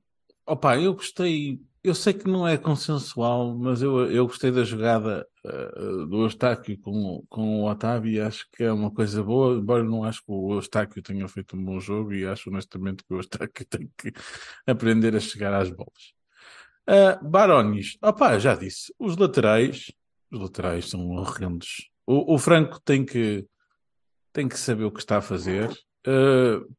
Opa, 0.46 0.78
eu 0.78 0.94
gostei. 0.94 1.60
Eu 1.84 1.96
sei 1.96 2.14
que 2.14 2.28
não 2.30 2.48
é 2.48 2.58
consensual, 2.60 3.58
mas 3.58 3.82
eu, 3.82 4.12
eu 4.12 4.28
gostei 4.28 4.52
da 4.52 4.64
jogada 4.64 5.28
uh, 5.44 6.06
do 6.06 6.24
Eustáquio 6.24 6.80
com, 6.80 7.26
com 7.28 7.62
o 7.62 7.70
Otávio 7.70 8.12
e 8.12 8.22
acho 8.22 8.48
que 8.52 8.64
é 8.64 8.72
uma 8.72 8.92
coisa 8.92 9.24
boa, 9.24 9.56
embora 9.58 9.84
não 9.84 10.04
acho 10.04 10.20
que 10.20 10.32
o 10.32 10.54
Eustáquio 10.54 11.02
tenha 11.02 11.28
feito 11.28 11.56
um 11.58 11.66
bom 11.66 11.80
jogo 11.80 12.14
e 12.14 12.24
acho 12.24 12.52
honestamente 12.52 13.04
que 13.04 13.12
o 13.12 13.18
Eustáquio 13.18 13.66
tem 13.66 13.90
que 13.98 14.14
aprender 14.68 15.16
a 15.16 15.20
chegar 15.20 15.54
às 15.54 15.72
bolas. 15.72 16.14
Uh, 16.88 17.28
Barones, 17.28 17.98
opa, 18.02 18.38
já 18.38 18.54
disse, 18.54 18.94
os 19.00 19.18
laterais, 19.18 19.92
os 20.32 20.40
laterais 20.40 20.90
são 20.90 21.10
horrendos. 21.12 21.90
O, 22.06 22.36
o 22.36 22.38
Franco 22.38 22.80
tem 22.80 23.04
que, 23.04 23.48
tem 24.32 24.48
que 24.48 24.58
saber 24.58 24.84
o 24.84 24.92
que 24.92 25.00
está 25.00 25.18
a 25.18 25.22
fazer. 25.22 25.70
Uh, 26.08 26.70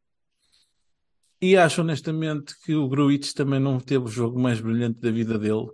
e 1.43 1.57
acho 1.57 1.81
honestamente 1.81 2.55
que 2.65 2.73
o 2.73 2.89
Gruitch 2.89 3.33
também 3.33 3.59
não 3.59 3.81
teve 3.81 4.05
o 4.05 4.09
jogo 4.09 4.41
mais 4.41 4.61
brilhante 4.61 5.01
da 5.01 5.11
vida 5.11 5.37
dele. 5.37 5.67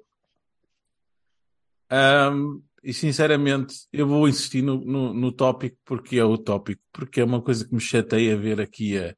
Um, 1.93 2.63
e 2.83 2.95
sinceramente, 2.95 3.87
eu 3.93 4.07
vou 4.07 4.27
insistir 4.27 4.63
no, 4.63 4.83
no, 4.83 5.13
no, 5.13 5.31
tópico 5.31 5.77
porque 5.85 6.19
é 6.19 6.25
o 6.25 6.39
tópico, 6.39 6.83
porque 6.91 7.21
é 7.21 7.25
uma 7.25 7.43
coisa 7.43 7.67
que 7.67 7.75
me 7.75 7.81
chateia 7.81 8.35
ver 8.35 8.63
aqui. 8.63 8.97
A, 8.99 9.15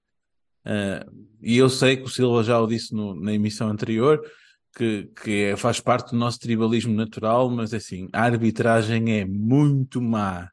e 1.41 1.57
eu 1.57 1.71
sei 1.71 1.97
que 1.97 2.03
o 2.03 2.09
Silva 2.09 2.43
já 2.43 2.59
o 2.59 2.67
disse 2.67 2.93
no, 2.93 3.15
na 3.15 3.33
emissão 3.33 3.69
anterior, 3.69 4.21
que, 4.77 5.09
que 5.23 5.45
é, 5.45 5.57
faz 5.57 5.79
parte 5.79 6.11
do 6.11 6.17
nosso 6.17 6.41
tribalismo 6.41 6.95
natural, 6.95 7.49
mas 7.49 7.73
assim, 7.73 8.09
a 8.13 8.23
arbitragem 8.23 9.21
é 9.21 9.25
muito 9.25 10.01
má. 10.03 10.51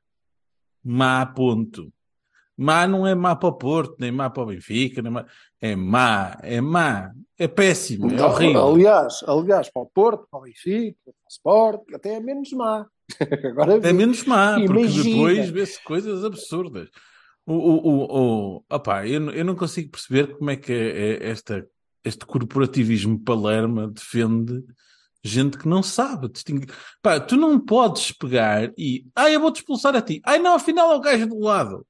Má 0.83 1.25
ponto. 1.25 1.91
Má 2.57 2.87
não 2.87 3.05
é 3.05 3.13
má 3.13 3.35
para 3.35 3.49
o 3.49 3.53
Porto, 3.53 3.95
nem 3.99 4.11
má 4.11 4.29
para 4.29 4.43
o 4.43 4.47
Benfica, 4.47 5.01
nem 5.01 5.11
má... 5.11 5.25
é 5.61 5.75
má, 5.75 6.37
é 6.41 6.59
má, 6.59 7.11
é 7.37 7.47
péssimo, 7.47 8.11
é 8.11 8.23
horrível. 8.23 8.67
Aliás, 8.67 9.23
aliás, 9.27 9.69
para 9.69 9.83
o 9.83 9.85
Porto, 9.85 10.27
para 10.29 10.39
o 10.39 10.43
Benfica, 10.43 10.97
para 11.03 11.11
o 11.11 11.29
Sport, 11.29 11.93
até 11.93 12.15
é 12.15 12.19
menos 12.19 12.51
má. 12.53 12.85
Agora 13.45 13.87
é 13.87 13.93
menos 13.93 14.23
má, 14.23 14.57
Imagina. 14.59 14.73
porque 14.73 15.03
depois 15.03 15.49
vê-se 15.49 15.83
coisas 15.83 16.25
absurdas. 16.25 16.89
O, 17.45 17.53
o, 17.53 17.87
o, 17.87 18.55
o, 18.57 18.63
opa, 18.69 19.07
eu, 19.07 19.29
eu 19.29 19.45
não 19.45 19.55
consigo 19.55 19.91
perceber 19.91 20.35
como 20.35 20.49
é 20.49 20.55
que 20.55 20.73
é, 20.73 21.27
é 21.27 21.29
esta 21.29 21.65
este 22.07 22.25
corporativismo 22.25 23.19
palerma 23.19 23.87
defende 23.87 24.63
gente 25.23 25.57
que 25.57 25.67
não 25.67 25.83
sabe 25.83 26.29
distinguir. 26.29 26.73
Pá, 27.01 27.19
tu 27.19 27.35
não 27.35 27.59
podes 27.59 28.11
pegar 28.11 28.71
e. 28.77 29.05
Ah, 29.15 29.29
eu 29.29 29.41
vou-te 29.41 29.57
expulsar 29.57 29.95
a 29.95 30.01
ti. 30.01 30.21
Ai, 30.25 30.39
não, 30.39 30.55
afinal 30.55 30.91
é 30.91 30.95
o 30.95 31.01
gajo 31.01 31.27
do 31.27 31.39
lado. 31.39 31.85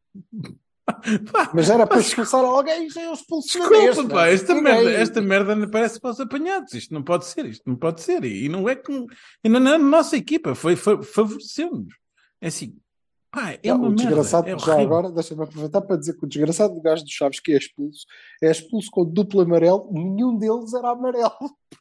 Mas 1.53 1.69
era 1.69 1.85
para 1.85 1.99
expulsar 1.99 2.43
alguém 2.43 2.87
e 2.87 2.99
eu 2.99 3.13
expulso 3.13 3.59
Desculpa, 3.59 4.15
pá, 4.15 4.27
esta 4.27 4.55
merda, 4.55 4.91
esta 4.91 5.21
merda 5.21 5.69
parece 5.69 5.99
para 5.99 6.11
os 6.11 6.19
apanhados. 6.19 6.73
Isto 6.73 6.93
não 6.93 7.03
pode 7.03 7.25
ser, 7.25 7.45
isto 7.45 7.63
não 7.67 7.75
pode 7.75 8.01
ser. 8.01 8.23
E 8.23 8.47
não 8.47 8.67
é 8.69 8.75
como. 8.75 9.05
E 9.43 9.49
na, 9.49 9.59
na 9.59 9.77
nossa 9.77 10.15
equipa 10.15 10.55
foi, 10.55 10.75
foi 10.75 11.03
favoreceu-nos. 11.03 11.93
É 12.41 12.47
assim, 12.47 12.77
Pá, 13.29 13.51
é 13.51 13.59
não, 13.67 13.89
o 13.89 13.95
desgraçado, 13.95 14.45
merda, 14.45 14.61
é 14.61 14.65
já 14.65 14.81
agora, 14.81 15.11
deixa-me 15.11 15.43
aproveitar 15.43 15.81
para 15.81 15.97
dizer 15.97 16.17
que 16.17 16.25
o 16.25 16.27
desgraçado 16.27 16.73
do 16.73 16.81
gajo 16.81 17.03
dos 17.03 17.11
Chaves 17.11 17.39
que 17.39 17.51
é 17.51 17.57
expulso 17.57 18.05
é 18.41 18.49
expulso 18.49 18.89
com 18.89 19.05
duplo 19.05 19.41
amarelo, 19.41 19.89
nenhum 19.91 20.37
deles 20.37 20.73
era 20.73 20.91
amarelo. 20.91 21.31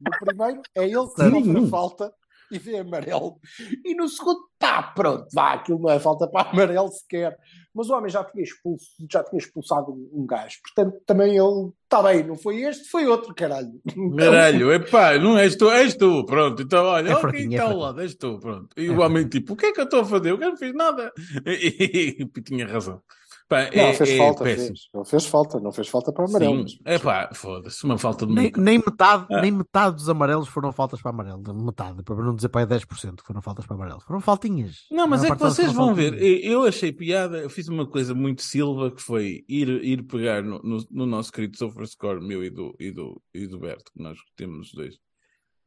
No 0.00 0.10
primeiro 0.20 0.62
é 0.76 0.84
ele 0.84 1.08
que 1.08 1.22
sofre 1.22 1.58
a 1.58 1.68
falta 1.68 2.14
e 2.52 2.58
vê 2.58 2.78
amarelo. 2.78 3.38
E 3.84 3.94
no 3.94 4.08
segundo, 4.08 4.40
tá, 4.58 4.82
pronto, 4.82 5.26
vá, 5.32 5.54
aquilo 5.54 5.80
não 5.80 5.90
é 5.90 5.98
falta 5.98 6.28
para 6.28 6.50
amarelo 6.50 6.88
sequer. 6.88 7.36
Mas 7.74 7.88
o 7.88 7.94
homem 7.94 8.10
já 8.10 8.22
tinha 8.22 8.44
expulso, 8.44 8.86
já 9.10 9.24
tinha 9.24 9.38
expulsado 9.38 9.92
um, 10.12 10.26
gajo. 10.26 10.58
Portanto, 10.62 11.00
também 11.06 11.38
ele, 11.38 11.72
está 11.84 12.02
bem, 12.02 12.22
não 12.22 12.36
foi 12.36 12.60
este, 12.60 12.88
foi 12.88 13.06
outro, 13.06 13.34
caralho. 13.34 13.80
Caralho, 14.18 14.72
epá, 14.72 15.18
não 15.18 15.38
és 15.38 15.56
tu, 15.56 15.70
és 15.70 15.94
tu, 15.94 16.24
pronto. 16.26 16.62
Então, 16.62 16.84
olha, 16.84 17.10
é 17.10 17.16
ok, 17.16 17.46
está 17.46 17.64
ao 17.64 17.78
lado, 17.78 18.02
és 18.02 18.14
tu, 18.14 18.38
pronto. 18.38 18.68
E 18.76 18.86
é 18.86 18.90
o 18.90 19.00
homem, 19.00 19.26
tipo, 19.26 19.54
o 19.54 19.56
que 19.56 19.66
é 19.66 19.72
que 19.72 19.80
eu 19.80 19.84
estou 19.84 20.00
a 20.00 20.04
fazer? 20.04 20.30
Eu 20.30 20.38
não 20.38 20.56
fiz 20.56 20.74
nada. 20.74 21.12
E, 21.46 22.18
e, 22.20 22.22
e 22.22 22.42
tinha 22.42 22.66
razão. 22.66 23.02
Pá, 23.48 23.70
não, 23.74 23.82
é, 23.82 23.94
fez 23.94 24.10
é 24.10 24.16
falta, 24.16 24.44
fez. 24.44 24.88
Não 24.94 25.04
fez 25.04 25.26
falta, 25.26 25.60
não 25.60 25.72
fez 25.72 25.88
falta 25.88 26.12
para 26.12 26.24
amarelo. 26.24 26.68
Sim, 26.68 26.78
é 26.84 26.98
pá, 26.98 27.30
foda-se, 27.34 27.84
uma 27.84 27.98
falta 27.98 28.26
de 28.26 28.32
nem, 28.32 28.52
nem 28.56 28.78
metade, 28.78 29.26
ah. 29.30 29.40
nem 29.40 29.50
metade 29.50 29.96
dos 29.96 30.08
amarelos 30.08 30.48
foram 30.48 30.72
faltas 30.72 31.02
para 31.02 31.10
amarelo. 31.10 31.42
Metade, 31.54 32.02
para 32.02 32.16
não 32.16 32.34
dizer 32.34 32.48
para 32.48 32.66
10% 32.66 33.16
que 33.16 33.26
foram 33.26 33.42
faltas 33.42 33.66
para 33.66 33.76
amarelo. 33.76 34.00
Foram 34.00 34.20
faltinhas. 34.20 34.86
Não, 34.90 35.06
mas 35.06 35.24
é 35.24 35.30
que 35.30 35.38
vocês 35.38 35.72
vão 35.72 35.94
ver. 35.94 36.14
Eu 36.22 36.64
achei 36.64 36.92
piada, 36.92 37.38
eu 37.38 37.50
fiz 37.50 37.68
uma 37.68 37.86
coisa 37.86 38.14
muito 38.14 38.42
Silva 38.42 38.90
que 38.90 39.02
foi 39.02 39.44
ir, 39.48 39.68
ir 39.84 40.02
pegar 40.04 40.42
no, 40.42 40.60
no, 40.62 40.84
no 40.90 41.06
nosso 41.06 41.32
querido 41.32 41.56
SofaScore, 41.56 42.20
meu 42.20 42.44
e 42.44 42.50
do, 42.50 42.74
e, 42.78 42.90
do, 42.90 43.20
e 43.34 43.46
do 43.46 43.58
Berto, 43.58 43.92
que 43.92 44.02
nós 44.02 44.18
temos 44.36 44.68
os 44.68 44.72
dois, 44.72 44.98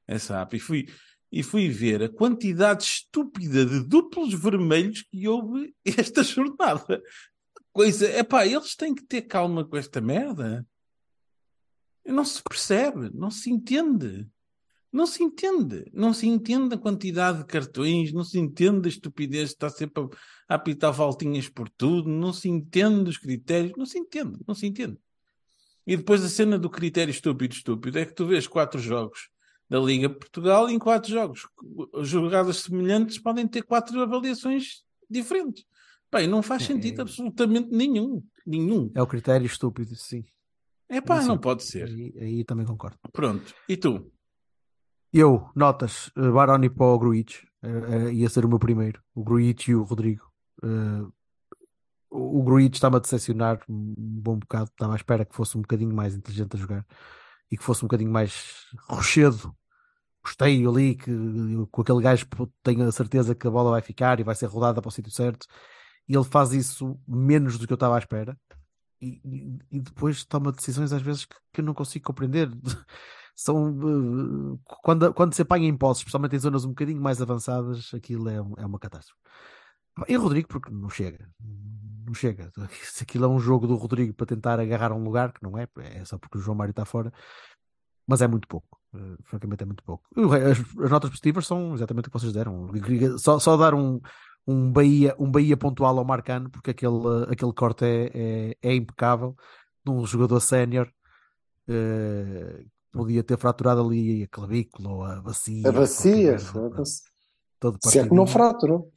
essa 0.08 0.42
app, 0.42 0.56
e 0.56 0.60
fui, 0.60 0.86
e 1.32 1.44
fui 1.44 1.70
ver 1.70 2.04
a 2.04 2.10
quantidade 2.10 2.84
estúpida 2.84 3.66
de 3.66 3.82
duplos 3.88 4.34
vermelhos 4.34 5.04
que 5.04 5.28
houve 5.28 5.74
esta 5.98 6.24
jornada 6.24 7.02
coisa. 7.76 8.08
É 8.08 8.24
pá, 8.24 8.48
eles 8.48 8.74
têm 8.74 8.96
que 8.96 9.04
ter 9.04 9.24
calma 9.24 9.66
com 9.66 9.76
esta 9.76 10.00
merda. 10.00 10.66
Não 12.06 12.24
se 12.24 12.42
percebe, 12.42 13.12
não 13.14 13.30
se 13.30 13.52
entende. 13.52 14.26
Não 14.92 15.06
se 15.06 15.22
entende. 15.22 15.86
Não 15.94 16.14
se 16.14 16.26
entende 16.26 16.76
a 16.76 16.78
quantidade 16.78 17.40
de 17.40 17.46
cartões, 17.46 18.14
não 18.14 18.24
se 18.24 18.40
entende 18.40 18.88
a 18.88 18.90
estupidez 18.90 19.50
de 19.50 19.56
estar 19.56 19.70
sempre 19.70 20.04
a, 20.04 20.54
a 20.54 20.56
apitar 20.56 20.94
faltinhas 20.94 21.50
por 21.50 21.68
tudo, 21.68 22.10
não 22.10 22.32
se 22.32 22.48
entende 22.48 23.10
os 23.10 23.18
critérios, 23.18 23.74
não 23.76 23.86
se 23.86 24.00
entende, 24.00 24.40
não 24.48 24.56
se 24.56 24.66
entende. 24.66 24.98
E 25.86 25.98
depois 25.98 26.24
a 26.24 26.30
cena 26.30 26.58
do 26.58 26.70
critério 26.70 27.12
estúpido, 27.12 27.54
estúpido, 27.54 28.00
é 28.00 28.06
que 28.06 28.16
tu 28.16 28.26
vês 28.26 28.48
quatro 28.48 28.80
jogos 28.80 29.30
da 29.70 29.80
Liga 29.80 30.10
Portugal 30.10 30.70
e 30.70 30.74
em 30.74 30.80
quatro 30.80 31.12
jogos, 31.12 31.46
jogadas 32.04 32.58
semelhantes 32.58 33.20
podem 33.20 33.48
ter 33.48 33.64
quatro 33.64 34.00
avaliações 34.02 34.84
diferentes. 35.10 35.66
Bem, 36.12 36.28
não 36.28 36.42
faz 36.42 36.64
é, 36.64 36.66
sentido 36.66 37.00
é... 37.00 37.02
absolutamente 37.02 37.70
nenhum. 37.72 38.24
Nenhum. 38.46 38.92
É 38.94 39.02
o 39.02 39.08
critério 39.08 39.46
estúpido, 39.46 39.96
sim. 39.96 40.24
É 40.88 41.02
pá, 41.02 41.22
não 41.24 41.38
pode 41.38 41.64
ser. 41.64 41.88
Aí, 41.88 42.14
aí, 42.20 42.44
também 42.44 42.66
concordo. 42.66 42.98
Pronto. 43.12 43.54
E 43.68 43.76
tu? 43.76 44.12
Eu, 45.12 45.50
notas, 45.56 46.12
uh, 46.16 46.32
Baroni 46.32 46.70
para 46.70 46.86
o 46.86 47.00
Gruitch. 47.00 47.44
Uh, 47.64 48.08
uh, 48.08 48.12
ia 48.12 48.30
ser 48.30 48.46
o 48.46 48.50
meu 48.50 48.60
primeiro. 48.60 49.02
O 49.14 49.24
Gruitch 49.24 49.68
e 49.68 49.76
o 49.76 49.84
Rodrigo. 49.84 50.24
Uh, 50.64 51.12
o 52.10 52.44
Gruitch 52.44 52.76
estava 52.76 52.98
a 52.98 53.00
decepcionar 53.00 53.60
um 53.68 53.94
bom 53.98 54.38
bocado. 54.38 54.70
Estava 54.70 54.94
à 54.94 54.96
espera 54.96 55.26
que 55.26 55.36
fosse 55.36 55.58
um 55.58 55.62
bocadinho 55.62 55.94
mais 55.94 56.16
inteligente 56.16 56.56
a 56.56 56.60
jogar 56.60 56.86
e 57.52 57.58
que 57.58 57.64
fosse 57.64 57.84
um 57.84 57.88
bocadinho 57.88 58.12
mais 58.12 58.68
rochedo. 58.88 59.56
Gostei 60.24 60.66
ali 60.66 60.96
que 60.96 61.12
com 61.72 61.82
aquele 61.82 62.02
gajo 62.02 62.28
tenho 62.64 62.88
a 62.88 62.92
certeza 62.92 63.36
que 63.36 63.48
a 63.48 63.52
bola 63.52 63.72
vai 63.72 63.82
ficar 63.82 64.20
e 64.20 64.24
vai 64.24 64.34
ser 64.34 64.48
rodada 64.48 64.82
para 64.82 64.90
o 64.90 64.92
sítio 64.92 65.12
certo 65.12 65.48
e 66.08 66.16
ele 66.16 66.24
faz 66.24 66.52
isso 66.54 67.00
menos 67.08 67.58
do 67.58 67.66
que 67.66 67.74
eu 67.74 67.76
estava 67.76 67.96
à 67.96 68.00
espera. 68.00 68.38
E, 69.02 69.20
e, 69.24 69.60
e 69.78 69.80
depois 69.80 70.24
toma 70.24 70.52
decisões 70.52 70.94
às 70.94 71.02
vezes 71.02 71.26
que, 71.26 71.36
que 71.54 71.62
eu 71.62 71.66
não 71.66 71.74
consigo 71.74 72.06
compreender. 72.06 72.50
São 73.36 73.70
uh, 73.70 74.60
quando, 74.66 75.14
quando 75.14 75.34
se 75.34 75.42
apanha 75.42 75.68
em 75.68 75.76
posse, 75.76 76.00
especialmente 76.00 76.36
em 76.36 76.40
zonas 76.40 76.64
um 76.64 76.70
bocadinho 76.70 77.02
mais 77.02 77.22
avançadas, 77.22 77.94
aquilo 77.94 78.30
é, 78.30 78.36
é 78.36 78.66
uma 78.66 78.80
catástrofe. 78.80 79.20
E 80.08 80.16
Rodrigo, 80.16 80.48
porque 80.48 80.72
não 80.72 80.90
chega, 80.90 81.30
não 82.06 82.14
chega. 82.14 82.52
Se 82.84 83.04
aquilo 83.04 83.26
é 83.26 83.28
um 83.28 83.40
jogo 83.40 83.68
do 83.68 83.76
Rodrigo 83.76 84.14
para 84.14 84.26
tentar 84.26 84.60
agarrar 84.60 84.92
um 84.92 85.04
lugar, 85.04 85.34
que 85.34 85.44
não 85.44 85.58
é, 85.58 85.68
é 85.78 86.04
só 86.06 86.18
porque 86.18 86.38
o 86.38 86.42
João 86.42 86.56
Mário 86.56 86.72
está 86.72 86.86
fora, 86.86 87.12
mas 88.08 88.22
é 88.22 88.28
muito 88.28 88.48
pouco. 88.48 88.80
Uh, 88.94 89.18
francamente, 89.24 89.64
é 89.64 89.66
muito 89.66 89.84
pouco. 89.84 90.06
As, 90.16 90.60
as, 90.84 90.92
notas 90.92 91.10
positivas 91.10 91.46
são 91.46 91.74
exatamente 91.74 92.08
o 92.08 92.12
que 92.12 92.18
vocês 92.18 92.32
deram. 92.32 92.72
Só, 93.18 93.40
só 93.40 93.58
dar 93.58 93.74
um, 93.74 94.00
um 94.48 94.72
Bahia, 94.72 95.16
um 95.18 95.30
Bahia 95.30 95.58
pontual 95.58 95.98
ao 95.98 96.06
Marcano, 96.06 96.50
porque 96.50 96.72
aquele, 96.72 96.94
aquele 97.30 97.54
corte 97.54 97.84
é, 97.84 98.12
é, 98.14 98.58
é 98.62 98.76
impecável 98.76 99.36
de 99.84 99.92
um 99.92 100.06
jogador 100.06 100.40
sénior. 100.40 100.92
Uh, 101.68 102.64
podia 102.92 103.24
ter 103.24 103.38
fraturado 103.38 103.82
ali 103.82 104.24
a 104.24 104.28
clavícula 104.28 104.90
ou 104.90 105.04
a 105.04 105.22
bacia. 105.22 105.68
A 105.68 105.72
bacia, 105.72 106.40
foda-se. 106.40 107.04
Se 107.84 108.00
é 108.00 108.08
que 108.08 108.14
não 108.14 108.28
fraturou. 108.28 108.92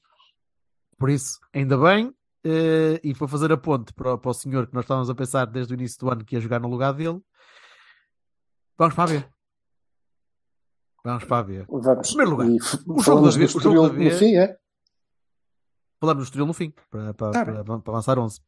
Por 0.98 1.10
isso, 1.10 1.38
ainda 1.52 1.78
bem. 1.78 2.08
Uh, 2.44 3.00
e 3.02 3.14
para 3.14 3.26
fazer 3.26 3.50
a 3.52 3.56
ponte 3.56 3.92
para, 3.92 4.16
para 4.16 4.30
o 4.30 4.34
senhor 4.34 4.66
que 4.66 4.74
nós 4.74 4.84
estávamos 4.84 5.10
a 5.10 5.14
pensar 5.14 5.44
desde 5.46 5.72
o 5.72 5.74
início 5.74 5.98
do 5.98 6.10
ano 6.10 6.24
que 6.24 6.36
ia 6.36 6.40
jogar 6.40 6.60
no 6.60 6.68
lugar 6.68 6.92
dele, 6.92 7.20
vamos 8.76 8.94
para 8.94 9.04
a 9.04 9.06
ver. 9.06 9.28
Vamos 11.04 11.24
para 11.24 11.38
a 11.38 11.42
ver. 11.42 11.66
Vamos. 11.68 12.08
Primeiro 12.08 12.30
lugar, 12.30 12.46
o 12.86 13.02
jogo 13.02 13.28
da 13.28 13.36
vez, 13.36 13.54
o 13.54 13.60
jogo 13.60 13.88
da 13.88 13.94
vez, 13.94 14.18
fim, 14.18 14.36
é? 14.36 14.56
Falamos 16.00 16.22
do 16.22 16.24
Estoril 16.24 16.46
no 16.46 16.52
fim, 16.54 16.72
para, 16.90 17.12
para, 17.14 17.32
tá 17.32 17.44
para, 17.44 17.64
para, 17.64 17.92
avançar 17.92 18.18
11. 18.18 18.40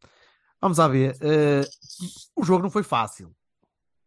Vamos 0.61 0.79
lá 0.79 0.87
ver. 0.89 1.17
Uh, 1.17 1.67
o 2.37 2.45
jogo 2.45 2.63
não 2.63 2.71
foi 2.71 2.83
fácil. 2.83 3.33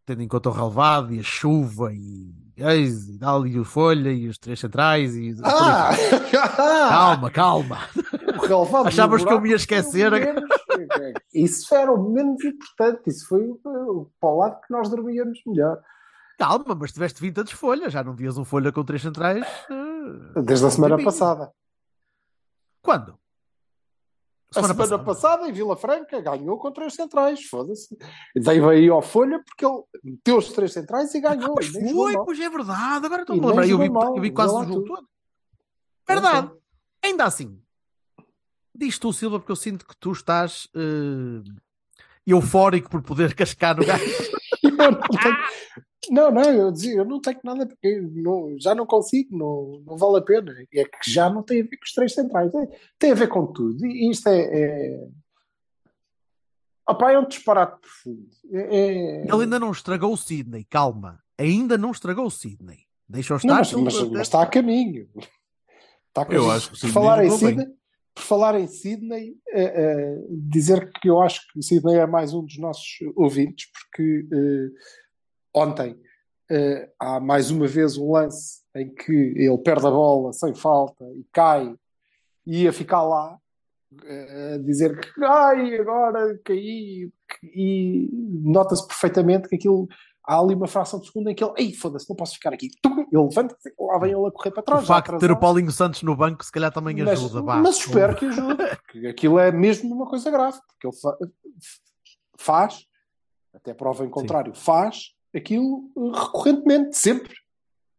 tendo 0.06 0.22
em 0.22 0.28
conta 0.28 0.50
o 0.50 0.52
relevado 0.54 1.14
e 1.14 1.20
a 1.20 1.24
chuva 1.24 1.92
e, 1.94 2.34
eis, 2.58 3.10
e 3.10 3.18
tal, 3.20 3.46
e 3.48 3.60
o 3.60 3.66
folha 3.66 4.12
e 4.12 4.28
os 4.28 4.38
três 4.38 4.60
centrais 4.60 5.16
e 5.16 5.36
Ah! 5.44 5.90
calma, 6.90 7.32
calma. 7.32 7.78
O 8.38 8.46
relevado 8.46 8.88
Achavas 8.88 9.24
que 9.26 9.32
eu 9.34 9.42
me 9.42 9.50
ia 9.50 9.56
esquecer? 9.56 10.12
menos- 10.12 10.44
Isso 11.34 11.74
era 11.76 11.92
o 11.92 12.10
menos 12.12 12.44
importante. 12.44 13.10
Isso 13.10 13.28
foi 13.28 13.42
o- 13.48 14.10
para 14.20 14.30
o 14.30 14.38
lado 14.38 14.60
que 14.62 14.72
nós 14.74 14.90
dormíamos 14.90 15.40
melhor. 15.48 15.80
Calma, 16.38 16.76
mas 16.76 16.92
tiveste 16.92 17.22
20 17.22 17.44
de 17.44 17.56
folha, 17.56 17.90
já 17.90 18.04
não 18.04 18.14
vias 18.16 18.38
um 18.38 18.44
folha 18.46 18.72
com 18.72 18.84
três 18.84 19.02
centrais. 19.02 19.46
eh, 19.70 20.42
Desde 20.42 20.66
a 20.66 20.70
semana 20.70 21.02
passada. 21.04 21.52
Quando? 22.82 23.18
A 24.56 24.68
semana, 24.68 25.00
passada. 25.00 25.48
em 25.48 25.52
Vila 25.52 25.76
Franca, 25.76 26.22
ganhou 26.22 26.58
com 26.58 26.72
três 26.72 26.94
centrais. 26.94 27.44
Foda-se. 27.46 27.98
Veio 28.36 28.70
aí 28.70 28.88
ao 28.90 29.02
Folha 29.02 29.44
porque 29.44 29.66
ele 29.66 29.84
meteu 30.04 30.38
os 30.38 30.52
três 30.52 30.74
centrais 30.74 31.14
e 31.14 31.20
ganhou. 31.20 31.56
Mas 31.56 31.68
e 31.68 31.80
nem 31.80 31.90
jogou 31.90 32.12
foi, 32.12 32.26
pois 32.26 32.40
é 32.40 32.50
verdade. 32.50 33.06
Agora 33.06 33.22
E 33.22 33.24
estou-me 33.24 33.44
a 33.44 33.48
lembrar. 33.48 33.68
Eu 33.68 33.78
vi, 33.78 33.90
mal, 33.90 34.16
eu 34.16 34.22
vi 34.22 34.32
quase 34.32 34.54
o 34.54 34.64
jogo 34.64 34.84
todo. 34.84 35.08
Verdade. 36.08 36.52
Ainda 37.04 37.26
assim, 37.26 37.60
diz 38.74 38.98
tu, 38.98 39.12
Silva, 39.12 39.40
porque 39.40 39.52
eu 39.52 39.58
sinto 39.58 39.86
que 39.86 39.96
tu 39.98 40.12
estás 40.12 40.70
eh, 40.76 41.44
eufórico 42.26 42.90
por 42.90 43.02
poder 43.02 43.34
cascar 43.36 43.76
no 43.76 43.86
gajo. 43.86 44.04
Eu 44.64 44.72
não, 44.72 44.94
tenho... 44.94 45.38
não, 46.12 46.32
não, 46.32 46.44
eu 46.52 46.72
dizia, 46.72 46.96
eu 46.96 47.06
não 47.06 47.20
tenho 47.22 47.40
nada 47.44 47.66
porque 47.66 48.02
não- 48.02 48.56
já 48.60 48.74
não 48.76 48.86
consigo, 48.86 49.38
não, 49.38 49.82
não 49.86 49.98
vale 49.98 50.18
a 50.18 50.22
pena. 50.22 50.54
É 50.74 50.84
que 50.86 51.10
já 51.12 51.30
não 51.30 51.44
tem 51.44 51.62
a 51.62 51.64
ver 51.64 51.78
com 51.78 51.84
os 51.86 51.94
três 51.94 52.14
centrais, 52.14 52.52
tem, 52.52 52.68
tem 53.00 53.12
a 53.12 53.16
ver 53.16 53.28
com 53.28 53.46
tudo. 53.48 53.86
E 53.86 54.10
isto 54.10 54.28
é. 54.28 54.40
é... 54.42 55.08
Opá, 56.90 57.12
é 57.14 57.20
um 57.20 57.28
disparate 57.28 57.80
profundo. 57.80 58.28
É, 58.52 58.60
é- 58.60 59.22
Ele 59.24 59.44
ainda 59.44 59.60
não 59.60 59.72
estragou 59.72 60.12
o 60.14 60.18
Sidney, 60.18 60.66
calma. 60.70 61.20
Ainda 61.38 61.78
não 61.78 61.92
estragou 61.92 62.26
o 62.26 62.32
Sidney. 62.32 62.80
Deixa-o 63.08 63.40
Não, 63.44 63.60
estar. 63.62 63.78
mas, 63.80 63.94
mas- 63.96 64.10
mas 64.10 64.22
está 64.22 64.42
a 64.42 64.46
caminho. 64.46 65.08
Está 66.10 66.22
a 66.22 66.24
Eu 66.24 66.28
caminho. 66.28 66.52
acho 66.52 66.68
que 66.72 66.76
o 66.76 66.80
por 66.80 66.88
Sidney 66.88 66.94
falar 66.94 67.26
em. 67.26 67.30
Sidney, 67.32 67.68
por 68.16 68.24
falar 68.24 68.60
em 68.60 68.68
Sidney, 68.68 69.36
eh, 69.50 69.64
eh, 69.84 70.18
dizer 70.30 70.92
que 71.02 71.10
eu 71.10 71.22
acho 71.22 71.42
que 71.52 71.60
o 71.60 71.64
Sidney 71.64 71.96
é 71.98 72.06
mais 72.06 72.34
um 72.34 72.44
dos 72.46 72.58
nossos 72.60 73.00
ouvintes, 73.16 73.68
porque 73.72 74.28
eh, 74.32 74.70
ontem 75.54 76.00
eh, 76.50 76.90
há 77.00 77.20
mais 77.20 77.52
uma 77.52 77.68
vez 77.68 77.98
um 77.98 78.12
lance 78.12 78.62
em 78.76 78.94
que 78.94 79.12
ele 79.12 79.58
perde 79.60 79.86
a 79.88 79.92
bola 79.92 80.34
sem 80.34 80.54
falta 80.54 81.06
e 81.16 81.24
cai 81.32 81.74
e 82.46 82.64
ia 82.64 82.74
ficar 82.74 83.02
lá 83.04 83.38
eh, 84.06 84.54
a 84.56 84.58
dizer 84.58 85.00
que 85.00 85.24
ai, 85.24 85.76
agora 85.80 86.40
caí 86.44 87.10
e 87.44 88.10
nota-se 88.44 88.86
perfeitamente 88.88 89.48
que 89.48 89.56
aquilo 89.56 89.88
há 90.26 90.40
ali 90.40 90.56
uma 90.56 90.68
fração 90.68 91.00
de 91.00 91.08
segundo 91.08 91.30
em 91.30 91.36
que 91.36 91.44
ele, 91.44 91.54
ei, 91.58 91.74
foda-se, 91.74 92.10
não 92.10 92.16
posso 92.16 92.36
ficar 92.36 92.54
aqui. 92.54 92.70
Tum, 92.82 93.02
Ele 93.12 93.24
levanta-se, 93.24 93.74
lá 93.78 94.00
vem 94.00 94.12
ele 94.12 94.26
a 94.26 94.32
correr 94.32 94.52
para 94.52 94.62
O 94.62 94.64
trás. 94.64 94.82
já 94.86 94.88
facto 94.96 95.12
de 95.14 95.20
ter 95.20 95.32
o. 95.32 95.38
Paulinho 95.40 95.70
Santos 95.72 96.02
no 96.02 96.16
banco, 96.16 96.44
se 96.46 96.52
calhar 96.52 96.72
também 96.72 96.96
Mas, 97.04 97.20
ajuda. 97.20 97.42
vá. 97.42 97.58
mas 97.58 97.78
espero 97.78 98.16
que 98.16 98.26
ajude, 98.26 98.56
porque 98.86 99.06
aquilo 99.08 99.38
é 99.38 99.52
mesmo 99.52 99.94
uma 99.94 100.08
coisa 100.08 100.32
grave, 100.32 100.58
porque 100.68 100.88
ele 100.88 100.96
fa- 100.96 101.18
faz, 102.38 102.86
até 103.54 103.74
prova 103.74 104.06
em 104.06 104.10
contrário, 104.10 104.54
faz 104.56 105.14
aquilo 105.36 105.90
eh, 105.98 106.20
recorrentemente, 106.20 106.98
sempre, 106.98 107.36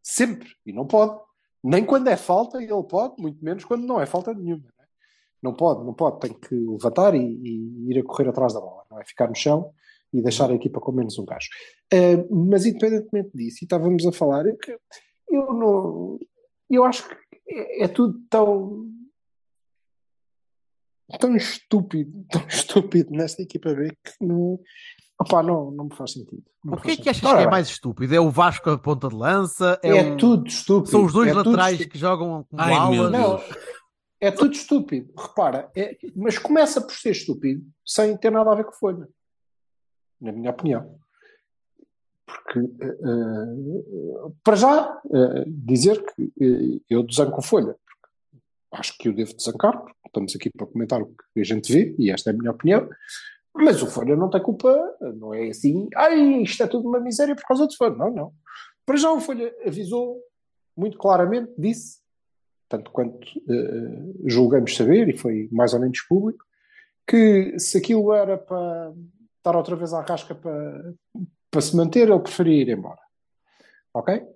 sempre, 0.02 0.48
e 0.64 0.72
não 0.72 0.86
pode. 0.86 1.18
Nem 1.62 1.84
quando 1.84 2.08
é 2.08 2.16
falta 2.16 2.62
ele 2.62 2.82
pode, 2.84 3.20
muito 3.20 3.42
menos 3.42 3.64
quando 3.64 3.86
não 3.86 4.00
é 4.00 4.06
falta 4.06 4.34
nenhuma. 4.34 4.64
né? 4.78 4.84
Não 5.42 5.54
pode, 5.54 5.84
não 5.84 5.94
pode, 5.94 6.20
tem 6.20 6.32
que 6.32 6.54
levantar 6.54 7.14
e, 7.14 7.20
e 7.20 7.90
ir 7.90 7.98
a 7.98 8.04
correr 8.04 8.28
atrás 8.28 8.52
da 8.52 8.60
bola, 8.60 8.84
não 8.90 9.00
é 9.00 9.04
ficar 9.04 9.28
no 9.28 9.34
chão 9.34 9.72
e 10.12 10.22
deixar 10.22 10.50
a 10.50 10.54
equipa 10.54 10.80
com 10.80 10.92
menos 10.92 11.18
um 11.18 11.24
gajo. 11.24 11.48
Eh, 11.92 12.24
mas 12.30 12.64
independentemente 12.64 13.30
disso, 13.34 13.58
e 13.62 13.64
estávamos 13.64 14.06
a 14.06 14.12
falar, 14.12 14.46
é 14.46 14.52
que 14.54 14.78
eu 15.28 15.52
não. 15.52 16.18
Eu 16.70 16.84
acho 16.84 17.08
que 17.08 17.16
é, 17.48 17.84
é 17.84 17.88
tudo 17.88 18.20
tão. 18.30 18.88
tão 21.18 21.36
estúpido, 21.36 22.24
tão 22.30 22.46
estúpido 22.48 23.10
nesta 23.10 23.42
equipa 23.42 23.74
B 23.74 23.90
que 23.90 24.24
não. 24.24 24.60
Opá, 25.20 25.42
não, 25.42 25.70
não 25.70 25.84
me 25.84 25.94
faz 25.94 26.12
sentido. 26.12 26.42
Não 26.64 26.74
O 26.74 26.80
que 26.80 26.90
é 26.92 26.96
que 26.96 27.08
achas. 27.08 27.22
Ora 27.24 27.36
que 27.36 27.42
é 27.42 27.46
bem, 27.46 27.50
mais 27.52 27.68
estúpido? 27.68 28.14
É 28.14 28.20
o 28.20 28.30
Vasco 28.30 28.68
a 28.70 28.78
ponta 28.78 29.08
de 29.08 29.14
lança? 29.14 29.78
É, 29.82 29.94
o- 29.94 30.16
tudo 30.16 30.46
estúpido. 30.48 30.90
São 30.90 31.04
os 31.04 31.12
dois 31.12 31.28
é 31.28 31.34
laterais 31.34 31.84
que 31.86 31.96
jogam 31.98 32.44
como 32.50 32.60
Ai, 32.60 32.70
meu 32.90 33.04
alas? 33.06 33.12
Não, 33.12 33.40
é 34.20 34.30
tudo 34.30 34.52
estúpido. 34.54 35.12
Repara, 35.16 35.70
é- 35.76 35.96
mas 36.16 36.36
começa 36.38 36.80
por 36.80 36.92
ser 36.94 37.10
estúpido 37.12 37.64
sem 37.86 38.16
ter 38.16 38.30
nada 38.30 38.50
a 38.50 38.54
ver 38.56 38.64
com 38.64 38.72
folha. 38.72 39.08
Na 40.20 40.32
minha 40.32 40.50
opinião. 40.50 40.98
Porque, 42.26 42.58
eh, 42.58 44.30
para 44.42 44.56
já, 44.56 45.00
eh, 45.12 45.44
dizer 45.46 46.02
que 46.14 46.32
eh, 46.40 46.80
eu 46.88 47.02
desanco 47.02 47.40
folha. 47.42 47.76
Acho 48.72 48.96
que 48.98 49.08
eu 49.08 49.12
devo 49.12 49.34
desancar, 49.36 49.78
porque 49.78 49.94
estamos 50.06 50.34
aqui 50.34 50.50
para 50.50 50.66
comentar 50.66 51.00
o 51.00 51.06
que 51.32 51.40
a 51.40 51.44
gente 51.44 51.72
vê, 51.72 51.94
e 51.98 52.10
esta 52.10 52.30
é 52.30 52.32
a 52.32 52.36
minha 52.36 52.50
opinião. 52.50 52.88
Mas 53.54 53.80
o 53.82 53.86
Folha 53.86 54.16
não 54.16 54.28
tem 54.28 54.42
culpa, 54.42 54.96
não 55.16 55.32
é 55.32 55.48
assim, 55.48 55.88
ai, 55.94 56.42
isto 56.42 56.62
é 56.62 56.66
tudo 56.66 56.88
uma 56.88 56.98
miséria 56.98 57.36
por 57.36 57.44
causa 57.44 57.66
do 57.66 57.76
Folha. 57.76 57.94
Não, 57.94 58.10
não. 58.10 58.32
Para 58.84 58.96
já 58.96 59.10
o 59.12 59.20
Folha 59.20 59.54
avisou 59.64 60.20
muito 60.76 60.98
claramente, 60.98 61.52
disse, 61.56 62.00
tanto 62.68 62.90
quanto 62.90 63.26
eh, 63.48 64.12
julgamos 64.26 64.76
saber, 64.76 65.08
e 65.08 65.16
foi 65.16 65.48
mais 65.52 65.72
ou 65.72 65.80
menos 65.80 66.00
público, 66.02 66.44
que 67.06 67.58
se 67.58 67.78
aquilo 67.78 68.12
era 68.12 68.36
para 68.36 68.92
estar 69.36 69.56
outra 69.56 69.76
vez 69.76 69.92
à 69.94 70.02
casca 70.02 70.34
para, 70.34 70.94
para 71.50 71.60
se 71.60 71.76
manter, 71.76 72.08
ele 72.08 72.18
preferia 72.18 72.62
ir 72.62 72.68
embora. 72.70 73.00
Ok? 73.92 74.26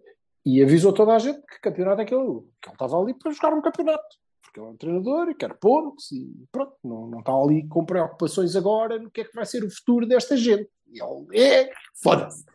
E 0.46 0.62
avisou 0.62 0.92
toda 0.92 1.14
a 1.14 1.18
gente 1.18 1.40
que 1.40 1.60
campeonato 1.60 2.00
é 2.00 2.04
aquele, 2.04 2.40
que 2.62 2.68
ele 2.68 2.74
estava 2.74 3.00
ali 3.00 3.14
para 3.14 3.32
jogar 3.32 3.52
um 3.52 3.60
campeonato. 3.60 4.16
Porque 4.48 4.60
ele 4.60 4.66
é 4.66 4.70
um 4.70 4.76
treinador 4.76 5.28
e 5.28 5.34
quer 5.34 5.54
pontos 5.58 6.10
e 6.10 6.46
pronto, 6.50 6.74
não, 6.82 7.06
não 7.06 7.20
está 7.20 7.32
ali 7.32 7.68
com 7.68 7.84
preocupações 7.84 8.56
agora 8.56 8.98
no 8.98 9.10
que 9.10 9.20
é 9.20 9.24
que 9.24 9.34
vai 9.34 9.44
ser 9.44 9.62
o 9.62 9.70
futuro 9.70 10.06
desta 10.06 10.36
gente. 10.38 10.70
E 10.90 11.02
ele 11.02 11.38
é, 11.38 11.70
foda-se. 12.02 12.46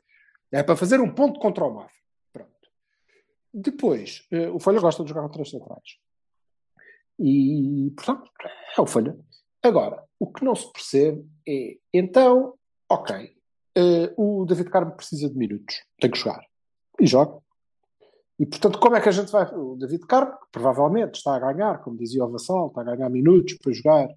É 0.52 0.64
para 0.64 0.76
fazer 0.76 1.00
um 1.00 1.14
ponto 1.14 1.39
contra 1.39 1.64
o 1.64 1.74
Mafra. 1.74 1.94
Pronto. 2.32 2.52
Depois, 3.54 4.26
eh, 4.32 4.50
o 4.50 4.60
Folha 4.60 4.80
gosta 4.80 5.04
de 5.04 5.10
jogar 5.10 5.22
com 5.22 5.30
três 5.30 5.52
centrais. 5.52 6.00
E, 7.20 7.91
portanto, 7.96 8.32
é 8.76 8.82
o 8.82 8.88
Folha. 8.88 9.16
Agora, 9.62 10.04
o 10.20 10.32
que 10.32 10.44
não 10.44 10.56
se 10.56 10.72
percebe 10.74 11.24
é, 11.48 11.78
então, 11.94 12.56
ok, 12.89 13.36
eh, 13.76 14.14
o 14.18 14.46
David 14.46 14.70
Carmo 14.72 14.96
precisa 14.96 15.30
de 15.30 15.38
minutos, 15.38 15.84
tem 16.00 16.10
que 16.10 16.18
jogar. 16.18 16.44
E 17.00 17.06
joga. 17.06 17.39
E, 18.44 18.46
portanto, 18.46 18.78
como 18.78 18.94
é 18.98 19.00
que 19.00 19.08
a 19.08 19.12
gente 19.14 19.32
vai... 19.32 19.46
O 19.56 19.78
David 19.78 20.06
Carmo, 20.06 20.34
que 20.34 20.48
provavelmente 20.52 21.16
está 21.16 21.34
a 21.36 21.39
ganhar, 21.39 21.82
como 21.82 21.96
dizia 21.98 22.26
o 22.26 22.30
Vassal, 22.30 22.68
está 22.68 22.82
a 22.82 22.84
ganhar 22.84 23.10
minutos 23.10 23.54
para 23.54 23.72
jogar 23.72 24.10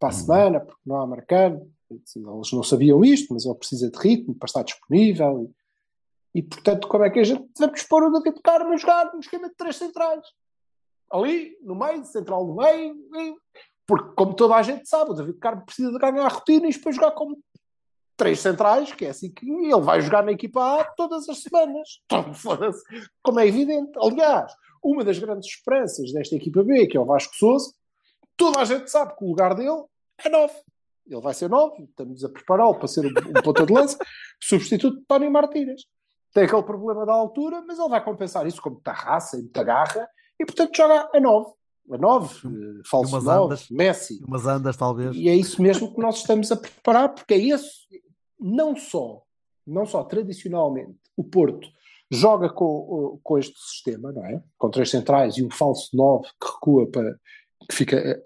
para 0.00 0.08
a 0.08 0.12
semana, 0.12 0.58
porque 0.58 0.80
não 0.84 0.96
há 0.96 1.04
americano. 1.04 1.70
Eles 1.88 2.52
não 2.52 2.64
sabiam 2.64 3.04
isto, 3.04 3.32
mas 3.32 3.44
ele 3.46 3.54
precisa 3.54 3.88
de 3.88 3.96
ritmo 3.96 4.34
para 4.34 4.46
estar 4.46 4.64
disponível. 4.64 5.48
E, 6.34 6.40
e 6.40 6.42
portanto, 6.42 6.88
como 6.88 7.04
é 7.04 7.10
que 7.10 7.20
a 7.20 7.24
gente 7.24 7.48
vamos 7.56 7.82
pôr 7.84 8.02
o 8.02 8.10
David 8.10 8.40
Carmo 8.42 8.72
a 8.72 8.76
jogar 8.76 9.12
no 9.14 9.20
esquema 9.20 9.48
de 9.48 9.54
três 9.54 9.76
centrais? 9.76 10.26
Ali, 11.12 11.56
no 11.62 11.76
meio, 11.76 12.04
central 12.04 12.44
no 12.48 12.56
meio. 12.56 12.96
e- 13.14 13.36
Porque, 13.86 14.12
como 14.16 14.34
toda 14.34 14.56
a 14.56 14.62
gente 14.62 14.88
sabe, 14.88 15.12
o 15.12 15.14
David 15.14 15.38
Carmo 15.38 15.64
precisa 15.64 15.92
de 15.92 15.98
ganhar 16.00 16.26
rotinas 16.26 16.76
para 16.76 16.90
jogar 16.90 17.12
como 17.12 17.38
três 18.18 18.40
centrais, 18.40 18.92
que 18.92 19.06
é 19.06 19.10
assim 19.10 19.30
que 19.30 19.48
ele 19.48 19.80
vai 19.80 20.00
jogar 20.02 20.24
na 20.24 20.32
equipa 20.32 20.80
A 20.80 20.84
todas 20.84 21.26
as 21.28 21.38
semanas. 21.40 22.00
Então. 22.10 22.32
Como 23.22 23.40
é 23.40 23.46
evidente. 23.46 23.92
Aliás, 23.96 24.52
uma 24.82 25.04
das 25.04 25.18
grandes 25.18 25.48
esperanças 25.48 26.12
desta 26.12 26.34
equipa 26.34 26.62
B, 26.62 26.86
que 26.86 26.96
é 26.96 27.00
o 27.00 27.04
Vasco 27.04 27.34
Souza, 27.36 27.72
toda 28.36 28.60
a 28.60 28.64
gente 28.64 28.90
sabe 28.90 29.16
que 29.16 29.24
o 29.24 29.28
lugar 29.28 29.54
dele 29.54 29.84
é 30.24 30.28
9. 30.28 30.52
Ele 31.06 31.20
vai 31.20 31.32
ser 31.32 31.48
9, 31.48 31.84
estamos 31.84 32.24
a 32.24 32.28
prepará-lo 32.28 32.74
para 32.74 32.88
ser 32.88 33.06
um, 33.06 33.42
ponta 33.42 33.64
de 33.64 33.72
lança, 33.72 33.96
substituto 34.42 34.98
de 34.98 35.06
Tony 35.06 35.30
Martínez. 35.30 35.82
Tem 36.34 36.44
aquele 36.44 36.62
problema 36.62 37.06
da 37.06 37.12
altura, 37.14 37.62
mas 37.66 37.78
ele 37.78 37.88
vai 37.88 38.04
compensar 38.04 38.46
isso 38.46 38.60
com 38.60 38.70
muita 38.70 38.92
raça 38.92 39.38
e 39.38 39.42
muita 39.42 39.62
garra, 39.62 40.08
e 40.38 40.44
portanto 40.44 40.76
joga 40.76 41.08
a 41.14 41.20
9. 41.20 41.52
A 41.90 41.96
9, 41.96 42.26
eh, 42.46 42.82
falso 42.84 43.14
umas 43.14 43.24
9, 43.24 43.44
andas. 43.46 43.70
Messi. 43.70 44.22
Umas 44.26 44.46
andas, 44.46 44.76
talvez. 44.76 45.16
E 45.16 45.28
é 45.28 45.34
isso 45.34 45.62
mesmo 45.62 45.94
que 45.94 46.00
nós 46.00 46.16
estamos 46.16 46.52
a 46.52 46.56
preparar, 46.56 47.14
porque 47.14 47.32
é 47.32 47.38
esse, 47.38 47.88
não 48.38 48.76
só, 48.76 49.22
não 49.66 49.86
só 49.86 50.02
tradicionalmente, 50.04 50.98
o 51.16 51.24
Porto 51.24 51.68
joga 52.10 52.48
com, 52.48 53.18
com 53.22 53.38
este 53.38 53.58
sistema, 53.58 54.12
não 54.12 54.24
é? 54.24 54.42
Com 54.56 54.70
três 54.70 54.90
centrais 54.90 55.36
e 55.36 55.44
um 55.44 55.50
falso 55.50 55.94
9 55.94 56.26
que 56.40 56.46
recua 56.46 56.86
para 56.86 57.18
que 57.68 57.74
fica 57.74 57.96
eh, 57.96 58.22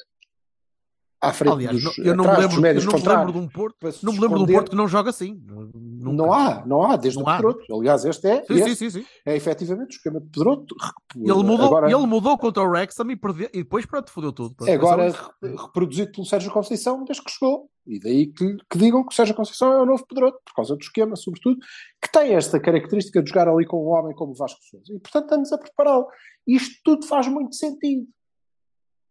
à 1.23 1.33
frente 1.33 1.53
Aliás, 1.53 1.83
dos, 1.83 1.99
eu 1.99 2.17
não 2.17 2.25
me 2.25 2.31
atrás 2.31 2.47
lembro, 2.49 2.61
médios 2.63 2.85
eu 2.85 2.91
não 2.93 2.99
me 2.99 3.09
lembro 3.09 3.33
de 3.33 3.39
um 3.39 3.49
Porto, 3.49 3.77
não 4.03 4.13
me 4.13 4.19
lembro 4.19 4.45
de 4.45 4.53
um. 4.53 4.55
Porto 4.55 4.71
que 4.71 4.77
não 4.77 4.89
joga 4.89 5.11
assim. 5.11 5.41
Nunca. 5.47 6.17
Não 6.17 6.33
há, 6.33 6.67
não 6.67 6.83
há, 6.83 6.97
desde 6.97 7.21
Não 7.21 7.27
o. 7.27 7.37
Pedroto. 7.37 7.75
Aliás, 7.77 8.05
este 8.05 8.27
é, 8.27 8.43
Sim, 8.45 8.55
este 8.55 8.75
sim, 8.75 8.91
sim, 8.91 9.05
é 9.25 9.37
efetivamente 9.37 9.91
o 9.91 9.97
esquema 9.97 10.21
de 10.21 10.27
Pedroto. 10.27 10.75
Ele 11.15 11.33
mudou, 11.33 11.67
agora, 11.67 11.87
ele 11.91 12.07
mudou 12.07 12.37
contra 12.37 12.63
o 12.63 12.67
Wrexham 12.67 13.09
e, 13.11 13.17
perdeu, 13.17 13.49
e 13.55 13.59
depois 13.59 13.87
pronto, 13.87 14.11
fodeu 14.11 14.33
tudo. 14.33 14.55
Pronto, 14.57 14.69
é 14.69 14.75
agora 14.75 15.11
re- 15.11 15.57
reproduzido 15.57 16.11
pelo 16.11 16.27
Sérgio 16.27 16.51
Conceição 16.51 17.05
desde 17.05 17.23
que 17.23 17.31
chegou. 17.31 17.71
E 17.87 17.99
daí 18.01 18.27
que, 18.27 18.57
que 18.71 18.79
digam 18.79 19.03
que 19.03 19.13
o 19.13 19.17
Sérgio 19.17 19.35
Conceição 19.35 19.73
é 19.73 19.81
o 19.83 19.87
novo 19.87 20.05
Pedroto, 20.07 20.39
por 20.45 20.55
causa 20.55 20.75
do 20.77 20.81
esquema, 20.83 21.17
sobretudo, 21.17 21.57
que 22.01 22.11
tem 22.13 22.35
esta 22.35 22.61
característica 22.61 23.23
de 23.23 23.29
jogar 23.29 23.49
ali 23.49 23.65
com 23.65 23.85
um 23.85 23.89
homem 23.89 24.15
como 24.15 24.33
o 24.33 24.37
Vasco 24.37 24.61
Sousa. 24.63 24.93
E, 24.93 24.99
portanto, 25.01 25.25
estamos 25.25 25.53
a 25.53 25.59
prepará-lo. 25.59 26.07
Isto 26.47 26.75
tudo 26.85 27.07
faz 27.07 27.27
muito 27.29 27.55
sentido. 27.55 28.07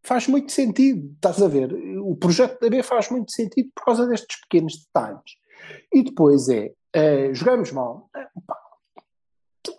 Faz 0.03 0.27
muito 0.27 0.51
sentido, 0.51 1.11
estás 1.13 1.41
a 1.41 1.47
ver? 1.47 1.71
O 2.01 2.15
projeto 2.15 2.59
da 2.59 2.69
B 2.69 2.81
faz 2.81 3.09
muito 3.11 3.31
sentido 3.31 3.69
por 3.75 3.85
causa 3.85 4.07
destes 4.07 4.39
pequenos 4.41 4.83
detalhes. 4.83 5.37
E 5.93 6.03
depois 6.03 6.49
é, 6.49 6.73
eh, 6.93 7.33
jogamos 7.33 7.71
mal. 7.71 8.09
Eh, 8.15 8.27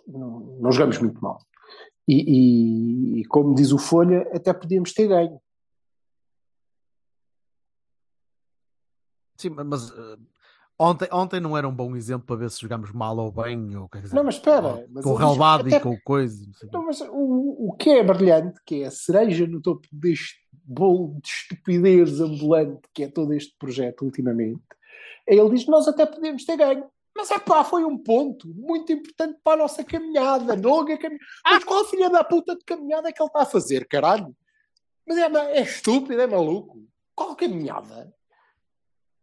não, 0.07 0.39
não 0.61 0.71
jogamos 0.71 0.97
muito 0.99 1.21
mal. 1.21 1.39
E, 2.07 2.15
e- 3.17 3.21
e, 3.21 3.25
como 3.25 3.53
diz 3.55 3.71
o 3.71 3.77
Folha, 3.77 4.21
até 4.33 4.53
podíamos 4.53 4.93
ter 4.93 5.07
ganho. 5.07 5.41
Sim, 9.37 9.49
mas 9.49 9.89
eh, 9.91 10.17
ontem, 10.83 11.07
ontem 11.11 11.39
não 11.39 11.57
era 11.57 11.67
um 11.67 11.73
bom 11.73 11.95
exemplo 11.95 12.25
para 12.27 12.35
ver 12.35 12.49
se 12.51 12.61
jogamos 12.61 12.91
mal 12.91 13.17
ou 13.17 13.31
bem, 13.31 13.75
ou 13.75 13.87
quer 13.89 14.01
dizer, 14.01 14.15
Não, 14.15 14.23
mas 14.23 14.35
espera. 14.35 14.85
mas 14.91 15.03
com 15.03 15.11
o 15.11 15.15
relevado 15.15 15.67
até- 15.67 15.77
e 15.77 15.79
com 15.79 15.97
coisa. 16.03 16.45
não. 16.71 16.79
Não, 16.81 16.85
mas 16.87 17.01
o, 17.01 17.67
o 17.69 17.75
que 17.77 17.89
é 17.89 18.03
brilhante, 18.03 18.59
que 18.65 18.83
é 18.83 18.87
a 18.87 18.91
cereja 18.91 19.47
no 19.47 19.61
topo 19.61 19.87
deste 19.91 20.35
bolo 20.65 21.19
de 21.21 21.27
estupidez 21.29 22.19
ambulante 22.19 22.81
que 22.93 23.03
é 23.03 23.07
todo 23.07 23.33
este 23.33 23.55
projeto 23.57 24.03
ultimamente, 24.03 24.61
é 25.27 25.35
ele 25.35 25.49
diz: 25.49 25.65
Nós 25.67 25.87
até 25.87 26.05
podemos 26.05 26.45
ter 26.45 26.57
ganho. 26.57 26.85
Mas 27.15 27.29
é 27.29 27.37
pá, 27.37 27.63
foi 27.63 27.83
um 27.85 27.95
ponto 27.97 28.47
muito 28.55 28.91
importante 28.91 29.37
para 29.43 29.53
a 29.53 29.57
nossa 29.63 29.83
caminhada, 29.83 30.55
longa 30.55 30.97
caminhada. 30.97 31.23
Mas 31.45 31.63
qual 31.63 31.85
filha 31.85 32.09
da 32.09 32.23
puta 32.23 32.55
de 32.55 32.65
caminhada 32.65 33.07
é 33.07 33.11
que 33.11 33.21
ele 33.21 33.27
está 33.27 33.43
a 33.43 33.45
fazer, 33.45 33.87
caralho? 33.87 34.35
Mas 35.07 35.17
é, 35.17 35.25
é 35.57 35.61
estúpido, 35.61 36.19
é 36.19 36.25
maluco. 36.25 36.79
Qual 37.13 37.35
caminhada? 37.35 38.11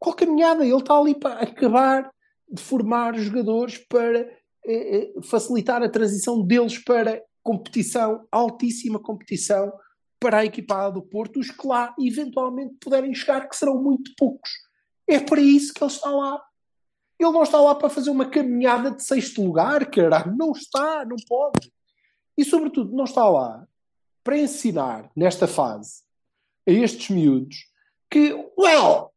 Qual 0.00 0.16
caminhada? 0.16 0.64
Ele 0.64 0.74
está 0.74 0.96
ali 0.96 1.14
para 1.14 1.40
acabar 1.40 2.10
de 2.50 2.60
formar 2.60 3.16
jogadores 3.18 3.78
para 3.78 4.20
eh, 4.20 4.32
eh, 4.66 5.12
facilitar 5.22 5.82
a 5.82 5.88
transição 5.88 6.42
deles 6.42 6.78
para 6.78 7.22
competição, 7.42 8.26
altíssima 8.32 8.98
competição, 8.98 9.72
para 10.18 10.38
a 10.38 10.44
equipada 10.44 10.92
do 10.92 11.02
Porto, 11.02 11.38
os 11.38 11.50
que 11.50 11.66
lá 11.66 11.94
eventualmente 11.98 12.74
puderem 12.80 13.14
chegar, 13.14 13.48
que 13.48 13.56
serão 13.56 13.82
muito 13.82 14.12
poucos. 14.16 14.50
É 15.06 15.18
para 15.18 15.40
isso 15.40 15.72
que 15.72 15.82
ele 15.82 15.90
está 15.90 16.10
lá. 16.10 16.42
Ele 17.18 17.32
não 17.32 17.42
está 17.42 17.60
lá 17.60 17.74
para 17.74 17.88
fazer 17.88 18.10
uma 18.10 18.28
caminhada 18.28 18.90
de 18.90 19.02
sexto 19.02 19.42
lugar, 19.42 19.90
caralho. 19.90 20.36
Não 20.36 20.52
está, 20.52 21.04
não 21.04 21.16
pode. 21.28 21.72
E, 22.36 22.44
sobretudo, 22.44 22.94
não 22.94 23.04
está 23.04 23.28
lá 23.28 23.66
para 24.22 24.38
ensinar, 24.38 25.10
nesta 25.16 25.46
fase, 25.46 26.02
a 26.68 26.70
estes 26.70 27.08
miúdos 27.08 27.70
que, 28.10 28.32
well, 28.58 29.09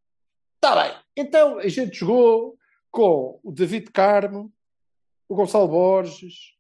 está 0.64 0.82
bem. 0.82 0.96
Então, 1.18 1.60
a 1.60 1.68
gente 1.68 1.98
jogou 1.98 2.58
com 2.90 3.38
o 3.44 3.52
David 3.52 3.92
Carmo, 3.92 4.52
o 5.28 5.36
Gonçalo 5.36 5.68
Borges, 5.68 6.54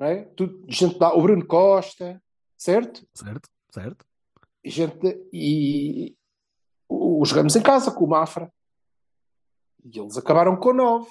é? 0.00 0.24
Tudo, 0.36 0.64
gente 0.68 0.98
da, 0.98 1.14
o 1.14 1.22
Bruno 1.22 1.46
Costa, 1.46 2.20
certo? 2.58 3.06
Certo, 3.14 3.48
certo. 3.70 4.04
E, 4.64 4.70
gente, 4.70 5.28
e 5.32 6.16
o, 6.88 7.24
jogamos 7.24 7.54
em 7.54 7.62
casa 7.62 7.92
com 7.92 8.04
o 8.04 8.08
Mafra. 8.08 8.52
E 9.84 9.98
eles 9.98 10.16
acabaram 10.18 10.56
com 10.56 10.72
9. 10.72 11.08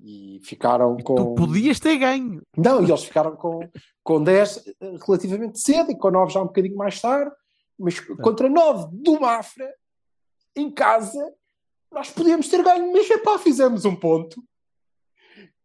E 0.00 0.40
ficaram 0.42 0.96
com. 0.96 1.14
Tu 1.14 1.34
podias 1.34 1.78
ter 1.78 1.96
ganho. 1.96 2.42
Não, 2.56 2.82
e 2.82 2.90
eles 2.90 3.04
ficaram 3.04 3.36
com, 3.36 3.60
com 4.02 4.22
10 4.22 4.66
eh, 4.66 4.96
relativamente 5.06 5.60
cedo 5.60 5.92
e 5.92 5.96
com 5.96 6.10
9 6.10 6.32
já 6.32 6.42
um 6.42 6.46
bocadinho 6.46 6.76
mais 6.76 7.00
tarde. 7.00 7.30
Mas 7.78 8.00
contra 8.00 8.48
9 8.48 8.88
do 8.92 9.20
Mafra, 9.20 9.72
em 10.56 10.70
casa, 10.70 11.32
nós 11.90 12.10
podíamos 12.10 12.48
ter 12.48 12.62
ganho, 12.62 12.92
mas 12.92 13.08
epá, 13.10 13.38
fizemos 13.38 13.84
um 13.84 13.94
ponto. 13.96 14.42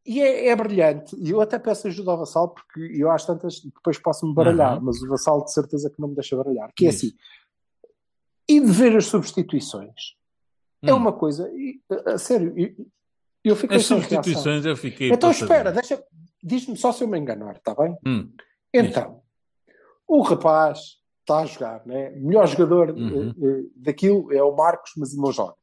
E 0.05 0.21
é, 0.21 0.47
é 0.47 0.55
brilhante. 0.55 1.15
E 1.19 1.31
eu 1.31 1.41
até 1.41 1.59
peço 1.59 1.87
ajuda 1.87 2.11
ao 2.11 2.17
Vassal, 2.19 2.49
porque 2.53 2.79
eu 2.95 3.11
às 3.11 3.25
tantas 3.25 3.59
depois 3.59 3.97
posso-me 3.99 4.33
baralhar, 4.33 4.77
Uhum. 4.77 4.83
mas 4.85 5.01
o 5.01 5.07
Vassal 5.09 5.43
de 5.43 5.51
certeza 5.51 5.89
que 5.89 5.99
não 5.99 6.07
me 6.09 6.15
deixa 6.15 6.35
baralhar. 6.37 6.71
Que 6.75 6.85
é 6.85 6.89
Isso. 6.89 7.07
assim. 7.07 7.15
E 8.49 8.59
de 8.61 8.71
ver 8.71 8.95
as 8.95 9.05
substituições. 9.07 10.15
É 10.81 10.93
Hum. 10.93 10.97
uma 10.97 11.11
coisa. 11.11 11.49
e, 11.53 11.81
a, 12.05 12.17
sério, 12.17 12.57
e- 12.57 12.75
eu 13.43 13.55
fiquei 13.55 13.77
As 13.77 13.89
reação. 13.89 13.97
substituições 14.01 14.65
eu 14.65 14.77
fiquei. 14.77 15.11
Então 15.11 15.31
espera, 15.31 15.71
deixa, 15.71 16.01
diz-me 16.41 16.77
só 16.77 16.91
se 16.93 17.03
eu 17.03 17.07
me 17.07 17.17
enganar, 17.19 17.57
está 17.57 17.75
bem? 17.75 17.97
Hum. 18.05 18.31
Então, 18.73 19.21
o 20.07 20.21
rapaz 20.21 20.97
está 21.27 21.39
a 21.39 21.45
jogar, 21.45 21.85
né? 21.85 22.11
o 22.15 22.25
melhor 22.25 22.47
jogador 22.47 22.91
Uhum. 22.91 23.33
eh, 23.43 23.63
daquilo 23.75 24.31
é 24.33 24.41
o 24.41 24.55
Marcos, 24.55 24.91
mas 24.97 25.11
ele 25.11 25.21
não 25.21 25.31
joga. 25.31 25.55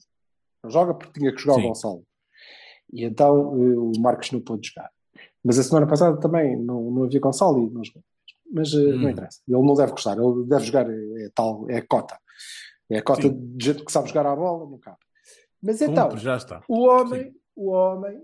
Não 0.63 0.71
joga 0.71 0.93
porque 0.95 1.19
tinha 1.19 1.35
que 1.35 1.41
jogar 1.41 1.55
Sim. 1.55 1.65
o 1.65 1.69
Gonçalo. 1.69 2.03
E 2.93 3.05
então 3.05 3.35
eh, 3.55 3.77
o 3.79 3.93
Marcos 3.99 4.31
não 4.31 4.41
pôde 4.41 4.69
jogar. 4.69 4.91
Mas 5.43 5.59
a 5.59 5.63
semana 5.63 5.87
passada 5.87 6.19
também 6.21 6.57
não, 6.57 6.91
não 6.91 7.05
havia 7.05 7.19
Gonçalo 7.21 7.67
e 7.67 7.71
não 7.71 7.83
jogou. 7.83 8.03
Mas 8.53 8.73
eh, 8.75 8.77
não 8.79 9.07
Hum. 9.07 9.11
interessa. 9.11 9.41
Ele 9.49 9.63
não 9.67 9.75
deve 9.75 9.93
gostar, 9.93 10.19
ele 10.19 10.45
deve 10.47 10.65
jogar, 10.65 10.87
é, 10.91 11.31
tal, 11.35 11.65
é 11.71 11.81
cota. 11.81 12.19
É 12.91 12.99
a 12.99 13.03
cota 13.03 13.23
Sim. 13.23 13.57
de 13.57 13.65
gente 13.65 13.85
que 13.85 13.91
sabe 13.91 14.09
jogar 14.09 14.27
à 14.27 14.37
bola, 14.37 14.69
não 14.69 14.79
cabe. 14.79 14.99
Mas 15.63 15.81
então, 15.81 16.09
Cumpre, 16.09 16.23
já 16.23 16.37
está. 16.37 16.63
o 16.69 16.83
homem, 16.87 17.35
o 17.57 17.71
homem, 17.71 18.21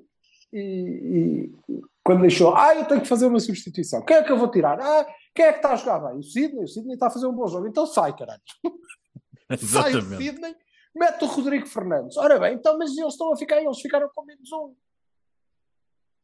e, 0.53 0.61
e 0.61 1.81
quando 2.05 2.21
deixou, 2.21 2.55
ah, 2.55 2.75
eu 2.75 2.85
tenho 2.85 3.01
que 3.01 3.09
fazer 3.09 3.25
uma 3.27 3.41
substituição. 3.41 4.03
Quem 4.05 4.19
é 4.19 4.23
que 4.23 4.31
eu 4.31 4.37
vou 4.39 4.51
tirar? 4.51 4.79
Ah, 4.79 5.07
quem 5.35 5.45
é 5.47 5.53
que 5.53 5.59
está 5.59 5.73
a 5.73 5.77
jogar 5.77 5.99
bem? 6.01 6.19
O 6.19 6.23
Sidney, 6.23 6.65
o 6.65 6.69
Sidney 6.69 6.95
está 6.95 7.07
a 7.07 7.11
fazer 7.11 7.27
um 7.27 7.33
bom 7.33 7.47
jogo. 7.47 7.67
Então 7.69 7.87
sai, 7.87 8.15
caralho. 8.17 8.41
sai 9.59 9.95
o. 9.97 10.03
Sidney, 10.03 10.55
mete 10.95 11.23
o 11.25 11.27
Rodrigo 11.27 11.67
Fernandes. 11.67 12.17
Ora 12.17 12.39
bem, 12.39 12.55
então, 12.55 12.77
mas 12.79 12.97
eles 12.97 13.13
estão 13.13 13.33
a 13.33 13.37
ficar, 13.37 13.63
eles 13.63 13.81
ficaram 13.81 14.09
com 14.15 14.25
menos 14.25 14.51
um. 14.53 14.75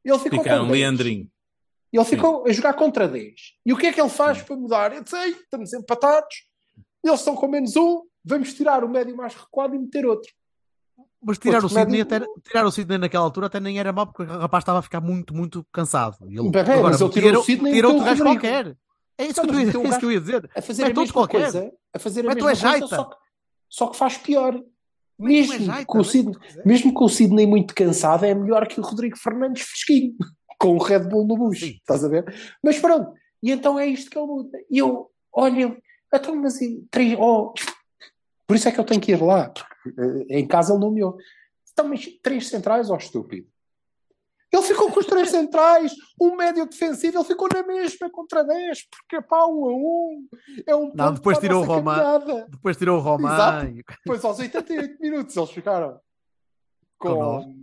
Ele 0.05 0.19
ficou 0.19 0.39
Ficaram 0.39 0.65
com 0.67 0.71
10. 0.73 0.81
Leandrinho. 0.81 1.31
Ele 1.93 2.05
ficou 2.05 2.45
a 2.47 2.53
jogar 2.53 2.75
contra 2.75 3.09
10. 3.09 3.35
E 3.65 3.73
o 3.73 3.77
que 3.77 3.87
é 3.87 3.93
que 3.93 4.01
ele 4.01 4.11
faz 4.11 4.43
para 4.43 4.57
mudar? 4.57 4.93
Eu 4.93 5.05
sei, 5.07 5.31
estamos 5.31 5.73
empatados, 5.73 6.37
eles 7.03 7.19
estão 7.21 7.35
com 7.35 7.49
menos 7.49 7.75
um, 7.77 8.03
vamos 8.25 8.53
tirar 8.55 8.85
o 8.85 8.89
médio 8.89 9.17
mais 9.17 9.35
recuado 9.35 9.75
e 9.75 9.79
meter 9.79 10.05
outro. 10.07 10.31
Mas 11.23 11.39
tirar 11.39 11.65
o, 11.65 11.69
Sidney 11.69 12.05
médio- 12.05 12.17
até, 12.17 12.27
tirar 12.49 12.67
o 12.67 12.71
Sidney 12.71 12.99
naquela 12.99 13.25
altura 13.25 13.47
até 13.47 13.59
nem 13.59 13.79
era 13.79 13.93
mal, 13.93 14.07
porque 14.07 14.23
o 14.23 14.39
rapaz 14.39 14.63
estava 14.63 14.79
a 14.79 14.83
ficar 14.83 15.01
muito, 15.01 15.35
muito 15.35 15.67
cansado. 15.73 16.17
Ele, 16.23 16.51
Bem, 16.51 16.65
bem, 16.65 16.83
mas 16.83 17.01
ele 17.01 17.11
tirou 17.11 17.41
o 17.41 17.45
Sidney 17.45 17.73
e 17.73 17.75
tirou 17.75 17.93
meteu 17.95 17.95
outro 17.95 18.03
o 18.03 18.05
gajo 18.05 18.25
Rodrigo. 18.25 18.41
qualquer. 18.65 18.77
É 19.19 19.27
isso, 19.27 19.41
Não, 19.43 19.49
que, 19.49 19.59
ia- 19.61 19.67
meteu 19.67 19.81
um 19.81 19.85
é 19.85 19.89
isso 19.89 19.99
que 19.99 20.05
eu 20.05 20.13
ia 20.13 20.21
dizer. 20.21 20.51
a 20.55 20.61
fazer 20.63 20.83
Mete 20.85 20.97
a 20.97 21.01
mesma 21.01 21.13
qualquer. 21.15 21.41
coisa, 21.43 21.73
a 21.95 21.99
fazer 21.99 22.21
a 22.21 22.25
Mas 22.25 22.35
tu 22.37 22.45
mesma 22.45 22.61
coisa, 22.61 22.61
jaita. 22.61 22.87
só 22.97 23.05
que, 23.05 23.17
só 23.69 23.87
que 23.89 23.97
faz 23.97 24.19
pior. 24.19 24.63
Mesmo 25.19 25.55
é 25.55 25.59
jaita, 25.61 25.87
com, 25.87 25.99
o 25.99 26.05
Sidney, 26.05 26.35
mesmo 26.65 26.93
com 26.93 27.05
o 27.05 27.09
Sidney 27.09 27.47
muito 27.47 27.75
cansado, 27.75 28.25
é 28.27 28.35
melhor 28.35 28.69
que 28.69 28.79
o 28.79 28.83
Rodrigo 28.83 29.17
Fernandes 29.17 29.63
fresquinho, 29.63 30.15
com 30.61 30.77
o 30.77 30.79
Red 30.79 31.01
Bull 31.09 31.27
no 31.27 31.37
bucho, 31.37 31.65
estás 31.65 32.05
a 32.05 32.09
ver? 32.09 32.25
Mas 32.63 32.79
pronto, 32.79 33.13
e 33.43 33.51
então 33.51 33.79
é 33.79 33.87
isto 33.87 34.11
que 34.11 34.19
ele 34.19 34.27
muda. 34.27 34.59
E 34.71 34.77
eu, 34.79 35.11
olha, 35.33 35.75
então, 36.13 36.37
mas 36.37 36.61
e, 36.61 36.85
três, 36.91 37.17
oh, 37.19 37.55
por 38.47 38.57
isso 38.57 38.69
é 38.69 38.73
que 38.73 38.79
eu 38.79 38.85
tenho 38.85 39.01
que 39.01 39.13
ir 39.13 39.23
lá, 39.23 39.49
porque 39.49 40.01
eh, 40.31 40.39
em 40.39 40.47
casa 40.47 40.75
ele 40.75 40.81
não 40.81 40.91
me 40.91 41.03
ouve. 41.03 41.23
Então, 41.73 41.89
mas 41.89 42.07
três 42.23 42.49
centrais, 42.49 42.91
ó 42.91 42.97
estúpido. 42.97 43.47
Ele 44.57 44.67
ficou 44.67 44.91
com 44.91 45.01
os 45.01 45.07
três 45.07 45.31
centrais, 45.31 45.93
um 46.21 46.35
médio 46.37 46.67
defensivo, 46.67 47.19
ele 47.19 47.25
ficou 47.25 47.49
na 47.53 47.63
mesma 47.63 48.09
contra 48.11 48.43
10, 48.43 48.87
porque 48.89 49.21
pá, 49.27 49.45
um 49.47 49.65
a 49.67 49.75
um. 49.75 50.29
É 50.67 50.75
um 50.77 50.93
Não, 50.95 51.13
depois 51.13 51.39
tirou 51.39 51.63
o 51.63 51.67
caminhada. 51.67 52.47
Depois 52.49 52.77
tirou 52.77 52.99
o 52.99 53.01
Román. 53.03 53.35
Exato. 53.35 53.73
Depois 54.05 54.25
aos 54.25 54.39
88 54.39 55.01
minutos 55.01 55.37
eles 55.37 55.51
ficaram 55.51 56.01
Com 56.99 57.09
com, 57.09 57.21
nove. 57.21 57.55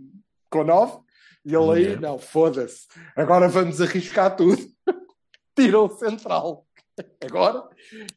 com 0.50 0.64
9 0.64 0.98
e 1.46 1.54
ele 1.54 1.72
aí, 1.88 2.00
não, 2.00 2.18
foda-se, 2.18 2.86
agora 3.16 3.48
vamos 3.48 3.80
arriscar 3.80 4.34
tudo. 4.36 4.56
Tiram 5.56 5.86
o 5.86 5.90
central. 5.90 6.66
Agora 7.24 7.68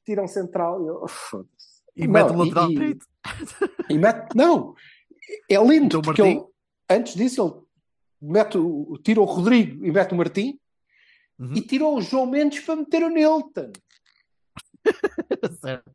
tiram 0.06 0.26
o 0.26 0.28
central 0.28 0.84
e 0.84 0.88
eu, 0.88 1.08
foda-se. 1.08 1.82
E 1.96 2.08
mete 2.08 2.32
o 2.32 2.38
lateral 2.38 2.70
e- 2.70 2.74
direito. 2.76 3.06
E 3.90 3.98
mete, 3.98 4.36
não, 4.36 4.76
é 5.50 5.58
lindo, 5.58 5.86
Então, 5.86 6.02
porque 6.02 6.22
ele, 6.22 6.44
antes 6.90 7.16
disso 7.16 7.42
ele 7.44 7.67
mete 8.22 8.58
o, 8.58 8.98
tira 9.04 9.22
o 9.22 9.26
Rodrigo 9.26 9.86
e 9.86 9.92
mete 9.92 10.14
o 10.14 10.18
Martim 10.18 10.60
Uhum. 11.40 11.54
e 11.56 11.62
tirou 11.62 11.96
o 11.96 12.02
João 12.02 12.26
Mendes 12.26 12.60
para 12.62 12.78
meter 12.78 13.04
o 13.04 13.10
Nilton. 13.10 13.72
Certo. 15.62 15.92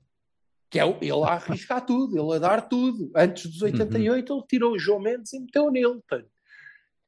Que 0.70 0.78
é 0.78 0.88
ele 0.88 1.24
a 1.24 1.32
arriscar 1.32 1.84
tudo, 1.84 2.16
ele 2.16 2.36
a 2.36 2.38
dar 2.38 2.68
tudo. 2.68 3.10
Antes 3.14 3.50
dos 3.50 3.60
88, 3.60 4.32
ele 4.32 4.42
tirou 4.48 4.72
o 4.72 4.78
João 4.78 5.00
Mendes 5.00 5.32
e 5.32 5.40
meteu 5.40 5.64
o 5.64 5.70
Nilton. 5.70 6.22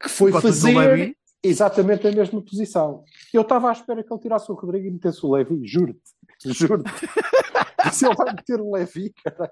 Que 0.00 0.08
foi 0.08 0.30
Enquanto 0.30 0.42
fazer 0.42 1.16
exatamente 1.42 2.06
a 2.06 2.12
mesma 2.12 2.42
posição. 2.42 3.04
Eu 3.32 3.42
estava 3.42 3.68
à 3.68 3.72
espera 3.72 4.02
que 4.02 4.12
ele 4.12 4.20
tirasse 4.20 4.50
o 4.50 4.54
Rodrigo 4.54 4.86
e 4.86 4.90
metesse 4.90 5.24
o 5.24 5.32
Levi, 5.32 5.66
juro-te. 5.66 6.00
Juro-te. 6.44 6.90
Se 7.92 8.06
ele 8.06 8.16
vai 8.16 8.34
meter 8.34 8.60
o 8.60 8.72
Levi, 8.72 9.14
cara. 9.22 9.50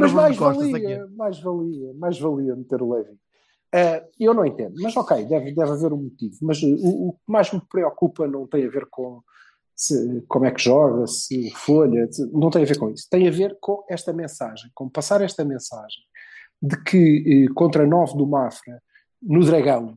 Mas 0.00 0.12
mais 0.12 0.36
valia, 0.36 1.06
mais 1.08 1.40
valia, 1.40 1.94
mais 1.94 2.18
valia 2.18 2.56
meter 2.56 2.82
o 2.82 2.92
Levi. 2.92 3.18
Eh, 3.72 4.04
eu 4.18 4.34
não 4.34 4.44
entendo, 4.44 4.74
mas 4.82 4.96
ok, 4.96 5.24
deve, 5.26 5.52
deve 5.52 5.70
haver 5.70 5.92
um 5.92 5.96
motivo. 6.04 6.36
Mas 6.42 6.60
eh, 6.62 6.66
o, 6.80 7.08
o 7.08 7.12
que 7.12 7.20
mais 7.28 7.52
me 7.52 7.60
preocupa 7.60 8.26
não 8.26 8.46
tem 8.46 8.66
a 8.66 8.70
ver 8.70 8.86
com 8.90 9.22
se- 9.76 10.22
como 10.28 10.44
é 10.46 10.50
que 10.50 10.60
joga, 10.62 11.06
se 11.06 11.50
folha, 11.52 12.10
se- 12.12 12.26
não 12.32 12.50
tem 12.50 12.62
a 12.62 12.66
ver 12.66 12.78
com 12.78 12.90
isso. 12.90 13.06
Tem 13.08 13.28
a 13.28 13.30
ver 13.30 13.56
com 13.60 13.84
esta 13.88 14.12
mensagem, 14.12 14.70
com 14.74 14.88
passar 14.88 15.20
esta 15.22 15.44
mensagem 15.44 16.02
de 16.60 16.76
que 16.82 17.46
eh, 17.48 17.52
contra 17.54 17.86
9 17.86 18.16
do 18.16 18.26
Mafra, 18.26 18.82
no 19.22 19.44
Dragão, 19.44 19.96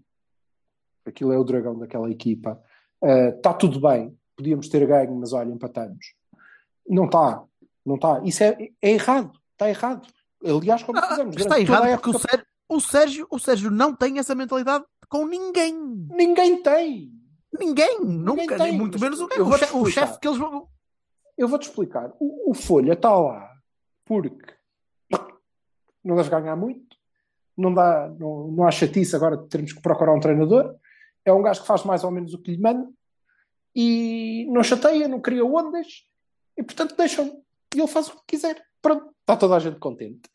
aquilo 1.05 1.31
é 1.33 1.37
o 1.37 1.43
Dragão 1.43 1.77
daquela 1.77 2.09
equipa, 2.11 2.61
está 3.35 3.53
tudo 3.53 3.81
bem, 3.81 4.17
podíamos 4.37 4.69
ter 4.69 4.85
ganho, 4.87 5.13
mas 5.15 5.33
olha, 5.33 5.51
empatamos. 5.51 6.13
Não 6.87 7.05
está, 7.05 7.43
não 7.85 7.95
está. 7.95 8.21
Isso 8.23 8.43
é, 8.43 8.57
é 8.81 8.91
errado, 8.91 9.31
está 9.51 9.67
errado. 9.69 10.07
Aliás, 10.45 10.83
como 10.83 11.01
fizemos 11.01 11.35
Ah, 11.35 11.39
Está 11.39 11.55
toda 11.55 11.55
a 11.55 11.61
errado 11.89 12.01
porque 12.01 12.17
o 12.17 12.19
Sérgio, 12.19 12.45
o, 12.67 12.79
Sérgio, 12.79 13.27
o 13.29 13.39
Sérgio 13.39 13.69
não 13.69 13.95
tem 13.95 14.19
essa 14.19 14.35
mentalidade 14.35 14.85
com 15.09 15.25
ninguém. 15.25 15.75
ninguém 16.09 16.61
tem. 16.61 17.11
Ninguém. 17.57 17.99
Nunca. 18.01 18.57
tem, 18.57 18.71
nem 18.71 18.77
muito 18.77 18.99
menos 18.99 19.19
o, 19.19 19.27
o, 19.27 19.81
o 19.81 19.85
chefe 19.89 20.19
que 20.19 20.27
eles 20.27 20.39
vão. 20.39 20.67
Eu 21.37 21.47
vou-te 21.47 21.67
explicar. 21.67 22.11
O, 22.19 22.51
o 22.51 22.53
Folha 22.53 22.93
está 22.93 23.15
lá 23.15 23.51
porque 24.05 24.53
não 26.03 26.15
deve 26.15 26.29
ganhar 26.29 26.55
muito, 26.55 26.97
não, 27.57 27.73
dá, 27.73 28.09
não, 28.19 28.47
não 28.49 28.67
há 28.67 28.71
chatice 28.71 29.15
agora 29.15 29.37
de 29.37 29.47
termos 29.47 29.71
que 29.71 29.81
procurar 29.81 30.13
um 30.13 30.19
treinador. 30.19 30.75
É 31.23 31.31
um 31.31 31.41
gajo 31.41 31.61
que 31.61 31.67
faz 31.67 31.83
mais 31.83 32.03
ou 32.03 32.11
menos 32.11 32.33
o 32.33 32.41
que 32.41 32.51
lhe 32.51 32.61
manda 32.61 32.89
e 33.75 34.45
não 34.51 34.63
chateia, 34.63 35.07
não 35.07 35.21
cria 35.21 35.45
ondas 35.45 36.05
e, 36.57 36.63
portanto, 36.63 36.95
deixam. 36.95 37.41
E 37.73 37.79
ele 37.79 37.87
faz 37.87 38.09
o 38.09 38.17
que 38.17 38.23
quiser. 38.27 38.61
Pronto, 38.81 39.13
está 39.21 39.37
toda 39.37 39.55
a 39.55 39.59
gente 39.59 39.79
contente. 39.79 40.29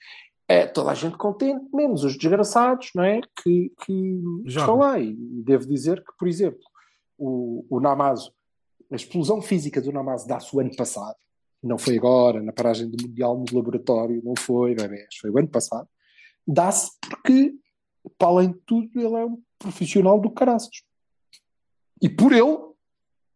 É 0.48 0.66
toda 0.66 0.90
a 0.90 0.94
gente 0.94 1.16
contente, 1.18 1.66
menos 1.74 2.04
os 2.04 2.16
desgraçados, 2.16 2.90
não 2.94 3.04
é? 3.04 3.20
Que, 3.42 3.70
que 3.84 4.22
Jogam. 4.46 4.46
estão 4.46 4.78
lá. 4.78 4.98
E 4.98 5.14
devo 5.14 5.66
dizer 5.66 6.02
que, 6.02 6.16
por 6.18 6.26
exemplo, 6.26 6.64
o, 7.18 7.66
o 7.68 7.80
Namazo, 7.80 8.32
a 8.90 8.96
explosão 8.96 9.42
física 9.42 9.80
do 9.80 9.92
Namazo 9.92 10.26
dá-se 10.26 10.54
o 10.56 10.60
ano 10.60 10.74
passado, 10.74 11.16
não 11.62 11.76
foi 11.76 11.98
agora, 11.98 12.42
na 12.42 12.52
paragem 12.52 12.88
do 12.88 13.02
Mundial 13.02 13.36
no 13.36 13.56
laboratório, 13.56 14.22
não 14.24 14.34
foi, 14.38 14.74
bebês, 14.74 15.16
foi 15.20 15.30
o 15.30 15.38
ano 15.38 15.48
passado. 15.48 15.88
Dá-se 16.46 16.92
porque, 17.00 17.54
para 18.16 18.28
além 18.28 18.52
de 18.52 18.58
tudo, 18.64 18.88
ele 18.98 19.16
é 19.16 19.26
um 19.26 19.42
profissional 19.58 20.18
do 20.20 20.30
caraças. 20.30 20.82
E 22.00 22.08
por 22.08 22.32
ele, 22.32 22.58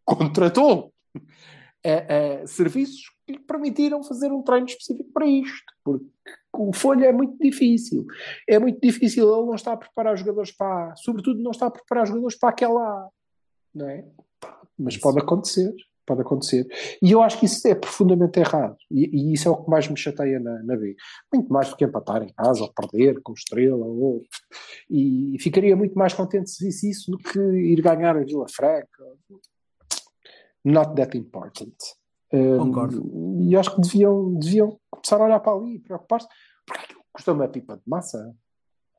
contratou 0.05 0.93
é, 1.85 2.41
é, 2.43 2.47
serviços 2.47 3.11
que 3.27 3.33
lhe 3.33 3.39
permitiram 3.41 4.03
fazer 4.03 4.33
um 4.33 4.43
treino 4.43 4.67
específico 4.67 5.11
para 5.13 5.27
isto, 5.27 5.73
porque 5.85 6.07
o 6.55 6.73
Folha 6.73 7.07
é 7.07 7.13
muito 7.13 7.37
difícil. 7.39 8.07
É 8.49 8.59
muito 8.59 8.81
difícil, 8.81 9.25
ele 9.25 9.47
não 9.47 9.55
está 9.55 9.73
a 9.73 9.77
preparar 9.77 10.15
os 10.15 10.21
jogadores 10.21 10.53
para 10.53 10.95
sobretudo 10.97 11.43
não 11.43 11.51
está 11.51 11.67
a 11.67 11.71
preparar 11.71 12.05
os 12.05 12.11
jogadores 12.11 12.39
para 12.39 12.51
aquela 12.51 13.11
não 13.75 13.89
é? 13.89 14.05
Mas 14.79 14.97
pode 14.97 15.19
acontecer, 15.19 15.73
pode 16.07 16.21
acontecer. 16.21 16.67
E 17.01 17.13
eu 17.13 17.23
acho 17.23 17.39
que 17.39 17.47
isso 17.47 17.67
é 17.67 17.75
profundamente 17.75 18.39
errado. 18.39 18.77
E, 18.91 19.31
e 19.31 19.33
isso 19.33 19.49
é 19.49 19.51
o 19.51 19.63
que 19.63 19.71
mais 19.71 19.89
me 19.89 19.97
chateia 19.97 20.39
na, 20.41 20.63
na 20.63 20.77
B. 20.77 20.97
Muito 21.33 21.53
mais 21.53 21.71
do 21.71 21.77
que 21.77 21.85
empatar 21.85 22.23
em 22.23 22.33
casa, 22.33 22.63
ou 22.63 22.73
perder 22.73 23.21
com 23.23 23.33
estrela, 23.33 23.85
ou... 23.85 24.23
E 24.91 25.37
ficaria 25.41 25.77
muito 25.77 25.95
mais 25.95 26.13
contente 26.13 26.51
se 26.51 26.65
visse 26.65 26.91
isso 26.91 27.11
do 27.11 27.19
que 27.19 27.39
ir 27.39 27.81
ganhar 27.81 28.17
a 28.17 28.25
Vila 28.25 28.47
Franca. 28.51 29.05
Not 30.65 30.95
that 30.95 31.17
important. 31.17 31.75
Um, 32.33 32.59
Concordo. 32.59 33.41
E 33.43 33.57
acho 33.57 33.75
que 33.75 33.81
deviam, 33.81 34.35
deviam 34.35 34.81
começar 35.03 35.23
a 35.23 35.27
olhar 35.27 35.41
para 35.41 35.53
ali 35.53 35.75
e 35.75 35.79
preocupar-se. 35.79 36.29
Porque 36.67 36.81
aquilo 36.83 37.01
custa 37.13 37.33
uma 37.33 37.49
pipa 37.49 37.77
de 37.77 37.83
massa. 37.87 38.35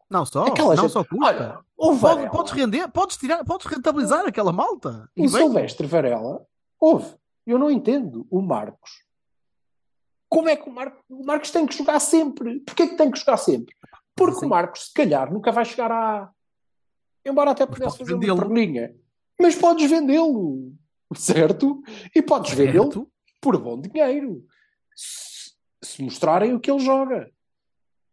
Não 0.09 0.25
só. 0.25 0.45
Aquela 0.45 0.75
não 0.75 0.83
gente- 0.83 0.91
só 0.91 1.03
custa. 1.03 1.25
Olha, 1.25 1.59
o 1.77 1.93
Varela, 1.93 2.29
podes 2.29 2.51
render, 2.53 2.87
podes 2.89 3.17
tirar, 3.17 3.43
podes 3.43 3.65
rentabilizar 3.65 4.25
aquela 4.27 4.51
malta. 4.51 5.09
E 5.15 5.25
o 5.25 5.29
Silvestre 5.29 5.87
Varela, 5.87 6.45
houve. 6.79 7.15
Eu 7.45 7.57
não 7.57 7.69
entendo 7.71 8.25
o 8.29 8.41
Marcos. 8.41 9.03
Como 10.29 10.49
é 10.49 10.55
que 10.55 10.67
o 10.69 10.73
Marcos, 10.73 11.01
o 11.09 11.25
Marcos 11.25 11.51
tem 11.51 11.65
que 11.65 11.75
jogar 11.77 11.99
sempre? 11.99 12.59
Porquê 12.61 12.87
que 12.87 12.95
tem 12.95 13.11
que 13.11 13.19
jogar 13.19 13.37
sempre? 13.37 13.75
Porque 14.15 14.39
Sim. 14.39 14.45
o 14.45 14.49
Marcos, 14.49 14.87
se 14.87 14.93
calhar, 14.93 15.31
nunca 15.31 15.51
vai 15.51 15.65
chegar 15.65 15.91
a. 15.91 16.29
Embora 17.25 17.51
até 17.51 17.65
pudesse 17.65 17.97
fazer 17.97 18.13
uma 18.13 18.35
perninha. 18.37 18.93
Mas 19.39 19.55
podes 19.55 19.89
vendê-lo. 19.89 20.73
Certo? 21.15 21.81
E 22.15 22.21
podes 22.21 22.53
vendê-lo 22.53 23.09
por 23.41 23.57
bom 23.57 23.79
dinheiro. 23.79 24.43
Se, 25.83 26.01
mostrarem 26.01 26.53
o 26.53 26.59
que 26.59 26.71
ele 26.71 26.79
joga. 26.79 27.29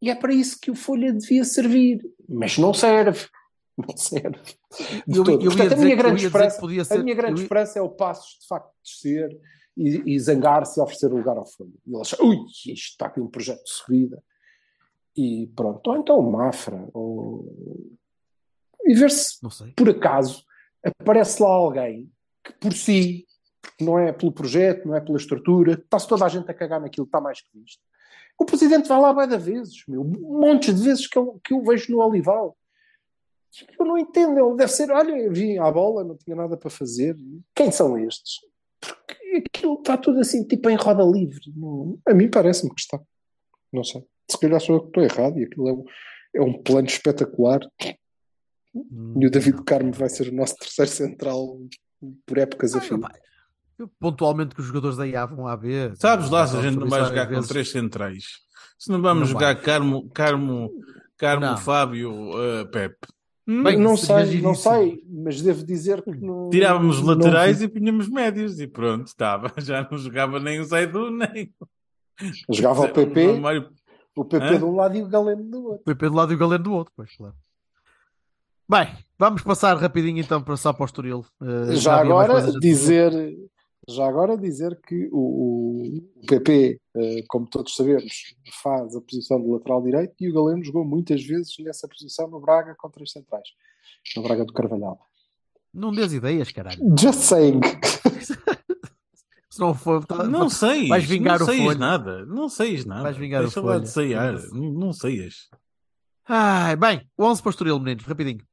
E 0.02 0.10
é 0.10 0.14
para 0.14 0.32
isso 0.32 0.58
que 0.60 0.70
o 0.70 0.74
Folha 0.74 1.12
devia 1.12 1.44
servir. 1.44 2.00
Mas 2.28 2.58
não 2.58 2.72
serve. 2.72 3.28
Não 3.78 3.96
serve. 3.96 4.38
Eu, 5.08 5.24
eu 5.24 5.38
Portanto, 5.38 5.72
a 5.72 5.76
minha 5.76 5.96
grande 5.96 6.26
esperança, 6.26 6.60
podia 6.60 6.82
a 6.82 6.84
ser. 6.84 7.02
minha 7.02 7.16
grande 7.16 7.40
eu 7.40 7.44
esperança 7.44 7.78
é 7.78 7.82
o 7.82 7.88
Passos 7.88 8.38
de 8.38 8.46
facto 8.46 8.70
descer 8.84 9.40
e, 9.74 10.02
e 10.14 10.20
zangar-se 10.20 10.78
e 10.78 10.82
oferecer 10.82 11.10
o 11.10 11.16
lugar 11.16 11.38
ao 11.38 11.46
Folha. 11.46 11.70
E 11.86 11.90
ele 11.90 12.00
achar, 12.00 12.20
ui, 12.20 12.36
isto 12.46 12.70
está 12.70 13.06
aqui 13.06 13.20
um 13.20 13.28
projeto 13.30 13.64
de 13.64 13.70
subida. 13.70 14.22
E 15.16 15.50
pronto. 15.56 15.88
Ou 15.88 15.96
então 15.96 16.18
o 16.18 16.30
Mafra. 16.30 16.88
Ou... 16.92 17.96
E 18.84 18.92
ver 18.92 19.10
se 19.10 19.38
por 19.74 19.88
acaso 19.88 20.44
aparece 20.84 21.42
lá 21.42 21.48
alguém 21.48 22.10
que 22.44 22.52
por 22.54 22.72
si, 22.72 23.26
não 23.80 23.98
é 23.98 24.12
pelo 24.12 24.32
projeto, 24.32 24.86
não 24.86 24.94
é 24.96 25.00
pela 25.00 25.18
estrutura, 25.18 25.72
está-se 25.74 26.08
toda 26.08 26.24
a 26.24 26.28
gente 26.28 26.50
a 26.50 26.54
cagar 26.54 26.80
naquilo, 26.80 27.06
está 27.06 27.20
mais 27.20 27.40
que 27.40 27.48
visto. 27.58 27.80
O 28.38 28.44
presidente 28.44 28.88
vai 28.88 28.98
lá 29.00 29.12
várias 29.12 29.42
vezes, 29.44 29.82
meu, 29.86 30.02
montes 30.04 30.74
de 30.74 30.82
vezes 30.82 31.06
que 31.06 31.18
eu, 31.18 31.40
que 31.44 31.52
eu 31.52 31.62
vejo 31.62 31.92
no 31.92 31.98
Olival. 32.02 32.56
Eu 33.78 33.84
não 33.84 33.98
entendo, 33.98 34.38
ele 34.38 34.56
deve 34.56 34.70
ser, 34.72 34.90
olha, 34.90 35.10
eu 35.12 35.32
vim 35.32 35.58
à 35.58 35.70
bola, 35.70 36.04
não 36.04 36.16
tinha 36.16 36.36
nada 36.36 36.56
para 36.56 36.70
fazer. 36.70 37.16
Quem 37.54 37.70
são 37.72 37.98
estes? 37.98 38.36
Porque 38.80 39.42
aquilo 39.46 39.74
está 39.74 39.96
tudo 39.98 40.20
assim, 40.20 40.46
tipo 40.46 40.70
em 40.70 40.76
roda 40.76 41.02
livre. 41.04 41.52
Não- 41.54 41.98
a 42.06 42.14
mim 42.14 42.30
parece-me 42.30 42.72
que 42.74 42.80
está. 42.80 42.98
Não 43.72 43.84
sei. 43.84 44.02
Se 44.30 44.38
calhar 44.38 44.60
sou 44.60 44.76
eu 44.76 44.80
que 44.82 44.86
estou 44.88 45.02
errado 45.02 45.38
e 45.38 45.44
aquilo 45.44 45.68
é 45.68 45.72
um, 45.72 45.84
é 46.36 46.40
um 46.40 46.62
plano 46.62 46.86
espetacular. 46.86 47.60
Hum, 48.74 49.14
E 49.20 49.26
o 49.26 49.30
David 49.30 49.62
Carmo 49.64 49.92
vai 49.92 50.08
ser 50.08 50.28
o 50.28 50.34
nosso 50.34 50.54
terceiro 50.56 50.90
central 50.90 51.58
por 52.24 52.38
épocas 52.38 52.74
a 52.74 52.80
fio. 52.80 52.96
opá, 52.98 53.10
eu, 53.14 53.20
pontualmente 54.00 54.54
que 54.54 54.60
os 54.60 54.66
jogadores 54.66 54.96
da 54.96 55.06
IA 55.06 55.26
vão 55.26 55.46
à 55.46 55.56
B. 55.56 55.92
Sabes 55.96 56.28
lá 56.30 56.46
se 56.46 56.56
a 56.56 56.62
gente 56.62 56.78
não 56.78 56.88
vai 56.88 57.04
jogar 57.04 57.26
com 57.26 57.34
vezes. 57.34 57.48
três 57.48 57.70
centrais. 57.70 58.24
Se 58.78 58.90
não 58.90 59.00
vamos 59.02 59.22
Não 59.22 59.26
jogar 59.28 59.54
vai. 59.54 59.62
Carmo, 59.62 60.08
Carmo, 60.10 60.70
Carmo 61.16 61.46
Não. 61.46 61.56
Fábio, 61.56 62.12
uh, 62.30 62.66
Pepe. 62.70 62.96
Hum? 63.48 63.62
Bem, 63.64 63.76
não 63.78 63.96
sei, 63.96 64.40
não 64.40 64.54
sei, 64.54 65.02
mas 65.08 65.42
devo 65.42 65.64
dizer 65.66 66.02
que 66.02 66.10
não, 66.16 66.50
Tirávamos 66.50 66.98
os 66.98 67.02
não 67.06 67.14
laterais 67.14 67.58
vi. 67.58 67.64
e 67.64 67.68
punhamos 67.68 68.08
médios 68.08 68.60
e 68.60 68.66
pronto, 68.66 69.08
estava. 69.08 69.52
Já 69.58 69.86
não 69.90 69.98
jogava 69.98 70.38
nem 70.38 70.60
o 70.60 70.64
Zaidu, 70.64 71.10
nem 71.10 71.52
Jogava 72.50 72.82
o 72.82 72.88
PP, 72.92 73.28
o 73.28 73.40
Mário. 73.40 73.68
o 74.14 74.24
PP 74.24 74.44
Hã? 74.44 74.58
de 74.58 74.64
um 74.64 74.76
lado 74.76 74.96
e 74.96 75.02
o 75.02 75.08
Galeno 75.08 75.42
do 75.44 75.64
outro. 75.64 75.80
O 75.80 75.84
PP 75.84 76.08
do 76.10 76.14
lado 76.14 76.32
e 76.32 76.36
o 76.36 76.38
Galeno 76.38 76.64
do 76.64 76.72
outro, 76.72 76.92
pois, 76.96 77.16
claro. 77.16 77.34
Bem, 78.68 78.88
vamos 79.18 79.42
passar 79.42 79.76
rapidinho 79.78 80.20
então 80.20 80.40
para 80.40 80.56
só 80.56 80.72
para 80.72 80.82
o 80.82 80.86
Estoril. 80.86 81.24
Eh, 81.42 81.74
Já 81.76 82.04
mais 82.04 82.30
agora 82.30 82.52
dizer. 82.60 83.12
Já 83.94 84.06
agora 84.06 84.36
dizer 84.36 84.78
que 84.86 85.08
o, 85.12 85.98
o 86.22 86.26
PP, 86.26 86.80
eh, 86.96 87.22
como 87.28 87.46
todos 87.48 87.74
sabemos, 87.74 88.34
faz 88.62 88.94
a 88.96 89.00
posição 89.00 89.40
de 89.40 89.48
lateral 89.48 89.82
direito 89.82 90.14
e 90.20 90.28
o 90.30 90.34
Galeno 90.34 90.64
jogou 90.64 90.84
muitas 90.84 91.22
vezes 91.24 91.54
nessa 91.60 91.86
posição 91.88 92.28
no 92.28 92.40
Braga 92.40 92.74
contra 92.78 93.02
os 93.02 93.10
centrais, 93.12 93.48
no 94.16 94.22
Braga 94.22 94.44
do 94.44 94.52
Carvalhal. 94.52 94.98
Não 95.72 95.92
dês 95.92 96.12
ideias, 96.12 96.50
caralho. 96.50 96.80
Just 96.98 97.20
saying. 97.20 97.60
Se 99.48 99.58
não 99.60 99.74
for, 99.74 100.04
tá- 100.06 100.24
Não 100.24 100.48
sei. 100.50 100.88
vais 100.88 101.04
vingar 101.04 101.38
não 101.40 101.46
o 101.46 101.74
nada. 101.74 102.24
Não 102.26 102.48
seias 102.48 102.84
nada. 102.84 103.02
Vais 103.02 103.16
vingar 103.16 103.42
o 103.42 103.44
Deixa 103.44 103.60
lá 103.60 103.66
Folha. 103.72 103.80
de 103.80 103.88
ceiar. 103.88 104.34
Não, 104.52 104.72
não 104.72 104.92
seias. 104.92 105.48
Ai, 106.26 106.76
bem, 106.76 107.08
o 107.16 107.24
11 107.24 107.42
para 107.42 107.48
o 107.48 107.50
Estoril, 107.50 107.78
meninos, 107.80 108.04
rapidinho. 108.04 108.44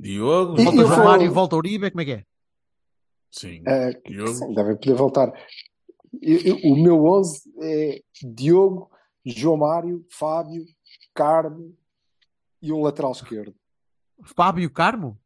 Diogo, 0.00 0.56
Volta 0.56 0.78
eu 0.80 0.86
João 0.86 0.96
vou- 0.96 1.04
Mário, 1.04 1.32
volta 1.32 1.56
Uribe, 1.56 1.90
como 1.90 2.00
é 2.00 2.04
que 2.04 2.12
é? 2.12 2.24
Sim. 3.30 3.62
Diogo. 4.06 4.32
sim, 4.34 4.54
devem 4.54 4.76
poder 4.76 4.94
voltar. 4.94 5.32
Eu- 6.22 6.40
eu- 6.40 6.72
o 6.72 6.76
meu 6.76 7.04
11 7.04 7.42
é 7.60 8.02
Diogo, 8.22 8.90
João 9.24 9.56
Mário, 9.58 10.04
Fábio, 10.10 10.64
Carmo 11.14 11.76
e 12.62 12.72
um 12.72 12.80
lateral 12.80 13.12
esquerdo. 13.12 13.54
Fábio 14.24 14.70
Carmo? 14.70 15.18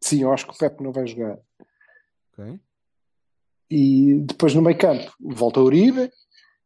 Sim, 0.00 0.22
eu 0.22 0.32
acho 0.32 0.46
que 0.46 0.54
o 0.54 0.58
Pepe 0.58 0.82
não 0.82 0.92
vai 0.92 1.06
jogar. 1.06 1.38
Ok. 2.32 2.60
E 3.70 4.20
depois 4.26 4.54
no 4.54 4.60
meio 4.62 4.76
campo 4.78 5.10
volta 5.18 5.60
o 5.60 5.64
Uribe 5.64 6.10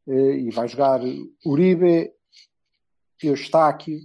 eh, 0.08 0.36
e 0.38 0.50
vai 0.50 0.66
jogar 0.66 1.00
Uribe, 1.44 2.12
Eustáquio, 3.22 3.98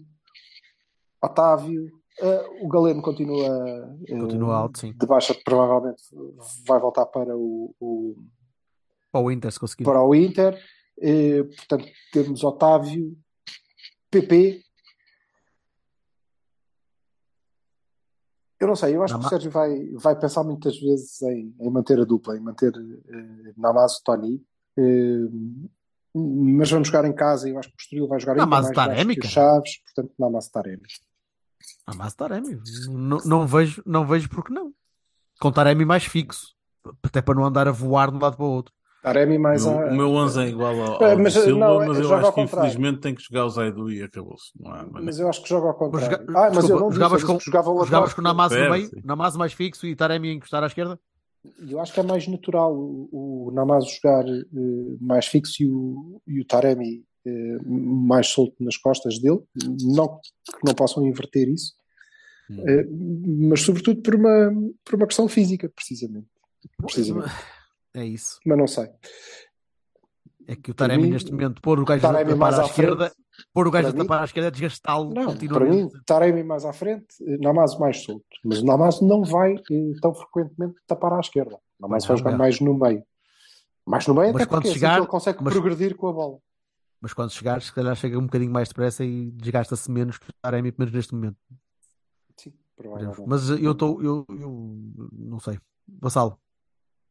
Otávio. 1.21 2.00
Eh, 2.19 2.45
o 2.61 2.67
Galeno 2.67 3.01
continua, 3.01 3.47
eh, 4.07 4.19
Continua 4.19 4.55
alto, 4.57 4.79
sim. 4.79 4.93
de 4.93 5.05
baixa, 5.05 5.33
provavelmente 5.43 6.03
vai 6.67 6.79
voltar 6.79 7.05
para 7.07 7.35
o, 7.35 7.73
o, 7.79 8.15
Para 9.11 9.21
o 9.21 9.31
Inter, 9.31 9.51
se 9.51 9.59
conseguir. 9.59 9.83
para 9.83 10.03
o 10.03 10.13
Inter. 10.15 10.57
Eh, 11.01 11.43
portanto, 11.43 11.85
temos 12.11 12.43
Otávio, 12.43 13.17
PP. 14.09 14.61
Eu 18.59 18.67
não 18.67 18.75
sei, 18.75 18.95
eu 18.95 19.01
acho 19.03 19.13
Nama- 19.13 19.23
que 19.23 19.27
o 19.27 19.29
Sérgio 19.29 19.49
vai, 19.51 19.89
vai 19.93 20.19
pensar 20.19 20.43
muitas 20.43 20.77
vezes 20.79 21.19
em, 21.23 21.55
em 21.59 21.69
manter 21.71 21.99
a 21.99 22.03
dupla, 22.05 22.37
em 22.37 22.39
manter 22.39 22.71
eh, 22.75 23.53
Namazo 23.57 24.01
Tony. 24.03 24.39
Eh, 24.77 25.27
mas 26.13 26.69
vamos 26.69 26.87
jogar 26.89 27.05
em 27.05 27.13
casa 27.15 27.47
e 27.47 27.53
eu 27.53 27.57
acho 27.59 27.69
que 27.69 27.75
o 27.75 27.79
Estoril 27.81 28.07
vai 28.07 28.19
jogar 28.19 28.33
ainda 28.33 28.43
Namazo 28.45 28.63
mais 28.67 28.69
que 28.69 28.75
o. 28.75 29.29
Chaves, 29.29 29.77
portanto 29.83 30.13
Namazo 30.19 30.51
Taremi. 30.51 30.83
Ah, 31.87 31.93
mas 31.95 32.13
Taremi. 32.13 32.59
Não, 32.89 33.17
não 33.25 33.47
vejo, 33.47 33.81
não 33.85 34.05
vejo 34.05 34.29
porque 34.29 34.53
não. 34.53 34.71
Com 35.39 35.51
Taremi 35.51 35.85
mais 35.85 36.03
fixo. 36.05 36.53
Até 37.03 37.21
para 37.21 37.35
não 37.35 37.45
andar 37.45 37.67
a 37.67 37.71
voar 37.71 38.09
de 38.11 38.17
um 38.17 38.19
lado 38.21 38.35
para 38.37 38.45
o 38.45 38.49
outro. 38.49 38.73
Taremi 39.03 39.39
mais 39.39 39.65
O 39.65 39.69
a... 39.71 39.73
meu- 39.79 39.87
o 39.87 39.95
meu 39.95 40.09
11 40.13 40.41
é 40.41 40.47
igual 40.49 40.79
ao, 40.79 41.01
É, 41.03 41.11
ao 41.13 41.19
mas, 41.19 41.33
Silva, 41.33 41.59
não, 41.59 41.77
mas 41.87 41.99
eu 41.99 42.13
acho 42.15 42.33
que 42.33 42.41
infelizmente 42.41 42.99
tem 42.99 43.15
que 43.15 43.23
jogar 43.23 43.45
o 43.45 43.49
Zaidu 43.49 43.91
e 43.91 44.03
acabou-se. 44.03 44.51
Não. 44.59 44.89
Mas 44.91 45.17
eu 45.19 45.27
acho 45.27 45.41
que 45.41 45.49
joga 45.49 45.69
ao 45.69 45.73
contrário. 45.73 46.07
Mas 46.19 46.27
joga- 46.27 46.39
ah, 46.39 46.43
mas 46.43 46.55
eu 46.55 46.61
desculpa, 46.61 46.79
não 46.81 46.87
disse, 46.89 46.95
jogavas 46.99 47.21
eu 47.21 47.27
com- 47.27 47.39
jogava 47.39 47.85
Jogavas 47.85 48.13
com 48.13 48.21
o 48.21 48.23
Namazo 48.23 48.59
no 48.59 48.69
meio, 48.69 48.87
sim. 48.87 49.01
Namazo 49.03 49.39
mais 49.39 49.53
fixo 49.53 49.87
e 49.87 49.95
Taremi 49.95 50.29
a 50.29 50.33
encostar 50.33 50.63
à 50.63 50.67
esquerda? 50.67 50.99
Eu 51.67 51.79
acho 51.79 51.91
que 51.91 51.99
é 51.99 52.03
mais 52.03 52.27
natural 52.27 52.75
o, 52.75 53.47
o 53.47 53.51
Namazo 53.51 53.87
jogar 53.89 54.23
eh, 54.29 54.45
mais 55.01 55.25
fixo 55.25 55.63
e 55.63 55.67
o, 55.67 56.21
e 56.27 56.39
o 56.39 56.45
Taremi 56.45 57.03
mais 57.65 58.27
solto 58.27 58.55
nas 58.63 58.77
costas 58.77 59.19
dele. 59.19 59.39
Não 59.83 60.19
que 60.19 60.65
não 60.65 60.73
possam 60.73 61.05
inverter 61.05 61.47
isso, 61.49 61.73
Hum. 62.49 62.63
eh, 62.67 62.85
mas 63.49 63.61
sobretudo 63.61 64.01
por 64.01 64.15
uma, 64.15 64.51
por 64.83 64.95
uma 64.95 65.07
questão 65.07 65.27
física, 65.27 65.69
precisamente. 65.69 66.27
precisamente. 66.77 67.31
É 67.93 68.05
isso. 68.05 68.39
Mas 68.45 68.57
não 68.57 68.67
sei. 68.67 68.89
É 70.47 70.55
que 70.55 70.71
o 70.71 70.73
Taremi, 70.73 71.03
mim, 71.03 71.09
neste 71.11 71.31
momento, 71.31 71.61
pôr 71.61 71.79
o 71.79 71.85
gajo 71.85 72.05
a 72.05 72.11
tapar 72.25 72.53
à 72.53 72.63
à 72.63 72.67
frente, 72.67 72.69
esquerda, 72.71 73.11
pôr 73.53 73.67
o 73.67 73.71
gajo 73.71 73.87
a 73.89 73.93
tapar 73.93 74.21
à 74.21 74.25
esquerda 74.25 74.47
é 74.47 74.51
desgastá-lo 74.51 75.13
Não, 75.13 75.35
para 75.37 75.65
mim. 75.65 75.89
Taremi 76.05 76.43
mais 76.43 76.65
à 76.65 76.73
frente, 76.73 77.05
eh, 77.21 77.37
Namazo 77.37 77.79
mais 77.79 78.01
solto. 78.03 78.25
Mas 78.43 78.59
o 78.59 78.65
Namazo 78.65 79.05
não 79.05 79.23
vai 79.23 79.53
eh, 79.55 79.91
tão 80.01 80.13
frequentemente 80.13 80.75
tapar 80.87 81.13
à 81.13 81.19
esquerda. 81.19 81.55
O 81.79 81.81
Namazo 81.83 82.07
vai 82.07 82.17
jogar 82.17 82.37
mais 82.37 82.59
no 82.59 82.73
meio. 82.77 83.03
Mais 83.85 84.05
no 84.07 84.13
meio, 84.15 84.33
Mas 84.33 84.41
até 84.43 84.49
quando 84.49 84.63
porque 84.63 84.67
é 84.67 84.71
assim 84.71 84.79
chegar- 84.79 84.95
que 84.95 85.01
ele 85.01 85.07
consegue 85.07 85.39
mas- 85.41 85.53
progredir 85.53 85.95
com 85.95 86.07
a 86.07 86.13
bola. 86.13 86.37
Mas 87.01 87.13
quando 87.13 87.31
chegares, 87.31 87.65
se 87.65 87.73
calhar 87.73 87.95
chega 87.95 88.17
um 88.19 88.25
bocadinho 88.25 88.51
mais 88.51 88.67
depressa 88.69 89.03
e 89.03 89.31
desgasta-se 89.31 89.89
menos 89.89 90.17
que 90.19 90.29
o 90.29 90.33
Taremi, 90.41 90.71
pelo 90.71 90.85
menos 90.85 90.93
neste 90.93 91.15
momento. 91.15 91.37
Sim, 92.37 92.53
provavelmente. 92.75 93.23
Mas 93.27 93.49
eu 93.49 93.71
estou, 93.71 94.01
eu, 94.03 94.25
eu 94.29 94.67
não 95.11 95.39
sei. 95.39 95.59
Vassalo, 95.99 96.39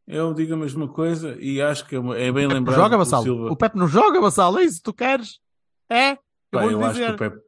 Eu 0.07 0.33
digo 0.33 0.55
a 0.55 0.57
mesma 0.57 0.89
coisa 0.89 1.37
e 1.41 1.61
acho 1.61 1.87
que 1.87 1.97
é 1.97 1.99
é 1.99 2.33
bem 2.33 2.47
lembrado 2.47 2.77
joga 2.77 2.95
o 2.95 2.99
Vassalo. 2.99 3.51
O 3.51 3.57
Pepe 3.57 3.77
não 3.77 3.89
joga, 3.89 4.21
Vassalo, 4.21 4.59
é 4.59 4.65
isso 4.65 4.81
tu 4.83 4.93
queres? 4.95 5.41
É? 5.89 6.13
Eu 6.53 6.61
vou-lhe 6.61 6.75
eu 6.75 6.85
acho 6.85 6.99
que 7.05 7.11
o 7.11 7.17
Pepe, 7.17 7.41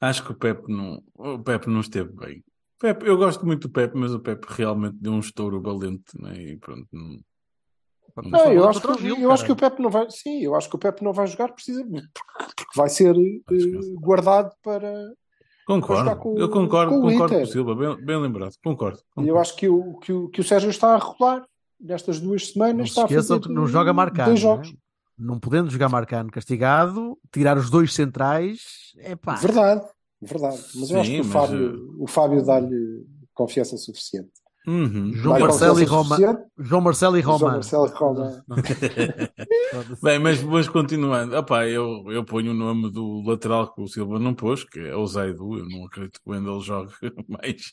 acho 0.00 0.24
que 0.24 0.32
o 0.32 0.34
Pepe 0.34 0.72
não, 0.72 1.02
o 1.14 1.38
Pepe 1.40 1.68
não 1.68 1.80
esteve 1.80 2.12
bem. 2.12 2.44
Pepe, 2.78 3.06
eu 3.06 3.16
gosto 3.16 3.44
muito 3.44 3.68
do 3.68 3.72
Pepe, 3.72 3.96
mas 3.98 4.14
o 4.14 4.20
Pepe 4.20 4.46
realmente 4.48 4.96
deu 4.96 5.12
um 5.12 5.18
estouro 5.20 5.60
valente, 5.60 6.18
né? 6.18 6.34
E 6.40 6.56
pronto, 6.56 6.86
não- 6.92 7.18
Não, 8.24 8.52
eu 8.52 8.68
acho, 8.68 8.80
que, 8.80 9.06
eu 9.06 9.30
acho 9.32 9.44
que 9.44 9.52
o. 9.52 9.56
Pepe 9.56 9.82
não 9.82 9.90
vai. 9.90 10.10
Sim, 10.10 10.42
eu 10.42 10.54
acho 10.54 10.68
que 10.68 10.76
o 10.76 10.78
Pepe 10.78 11.02
não 11.04 11.12
vai 11.12 11.26
jogar 11.26 11.52
precisamente 11.52 12.08
porque, 12.38 12.64
vai 12.74 12.88
ser 12.88 13.16
eh, 13.16 13.40
guardado 13.94 14.52
para. 14.62 14.92
Concordo, 15.66 16.02
jogar 16.04 16.16
com- 16.16 16.38
eu 16.38 16.48
concordo, 16.48 16.92
com 16.92 16.98
o 16.98 17.10
concordo 17.10 17.36
com 17.36 17.42
o 17.42 17.46
Silva, 17.46 17.74
bem, 17.74 18.04
bem 18.04 18.20
lembrado, 18.20 18.54
concordo. 18.64 18.98
E 19.18 19.28
eu 19.28 19.38
acho 19.38 19.54
que 19.54 19.68
o, 19.68 19.98
que, 19.98 20.12
o, 20.12 20.28
que 20.28 20.40
o 20.40 20.44
Sérgio 20.44 20.70
está 20.70 20.94
a 20.94 20.98
rolar 20.98 21.46
nestas 21.80 22.18
duas 22.20 22.48
semanas. 22.48 22.76
Não 22.76 22.84
se 22.84 22.90
está 22.90 23.02
a 23.02 23.04
esqueçam 23.04 23.36
fazer 23.38 23.48
que 23.48 23.54
não 23.54 23.66
joga 23.66 23.92
marcado. 23.92 24.30
não 24.30 24.36
é? 24.36 24.40
jogos. 24.40 24.74
Não 25.16 25.38
podendo 25.38 25.70
jogar 25.70 25.88
marcado 25.88 26.30
castigado, 26.30 27.18
tirar 27.30 27.58
os 27.58 27.68
dois 27.68 27.92
centrais, 27.94 28.92
é 28.98 29.14
pá. 29.14 29.34
Verdade, 29.34 29.86
verdade. 30.20 30.58
Mas 30.74 30.90
eu 30.90 31.00
acho 31.00 31.10
Sim, 31.10 31.16
que 31.16 31.20
o 31.20 31.24
Fábio, 31.24 31.96
o 31.98 32.06
Fábio 32.06 32.44
dá-lhe 32.44 33.06
confiança 33.34 33.76
suficiente. 33.76 34.30
Uhum. 34.66 35.12
João 35.14 35.40
Marcelo 35.40 35.80
e 35.80 35.84
Roma. 35.84 36.16
João 36.58 36.82
Marcelo 36.82 37.18
e 37.18 37.22
João 37.22 37.38
Roma. 37.38 37.52
Marcelo 37.52 37.86
e 37.86 37.90
Roma. 37.90 38.44
Bem, 40.02 40.18
mas, 40.18 40.42
mas 40.42 40.68
continuando, 40.68 41.34
Opá, 41.36 41.66
eu, 41.66 42.04
eu 42.10 42.24
ponho 42.24 42.50
o 42.50 42.54
nome 42.54 42.90
do 42.90 43.22
lateral 43.26 43.72
que 43.72 43.80
o 43.80 43.86
Silva 43.86 44.18
não 44.18 44.34
pôs, 44.34 44.62
que 44.64 44.78
é 44.78 44.94
o 44.94 45.06
Zaidu. 45.06 45.58
Eu 45.58 45.68
não 45.68 45.86
acredito 45.86 46.20
que 46.20 46.28
o 46.28 46.32
Wendel 46.32 46.60
jogue 46.60 46.92
mais. 47.26 47.72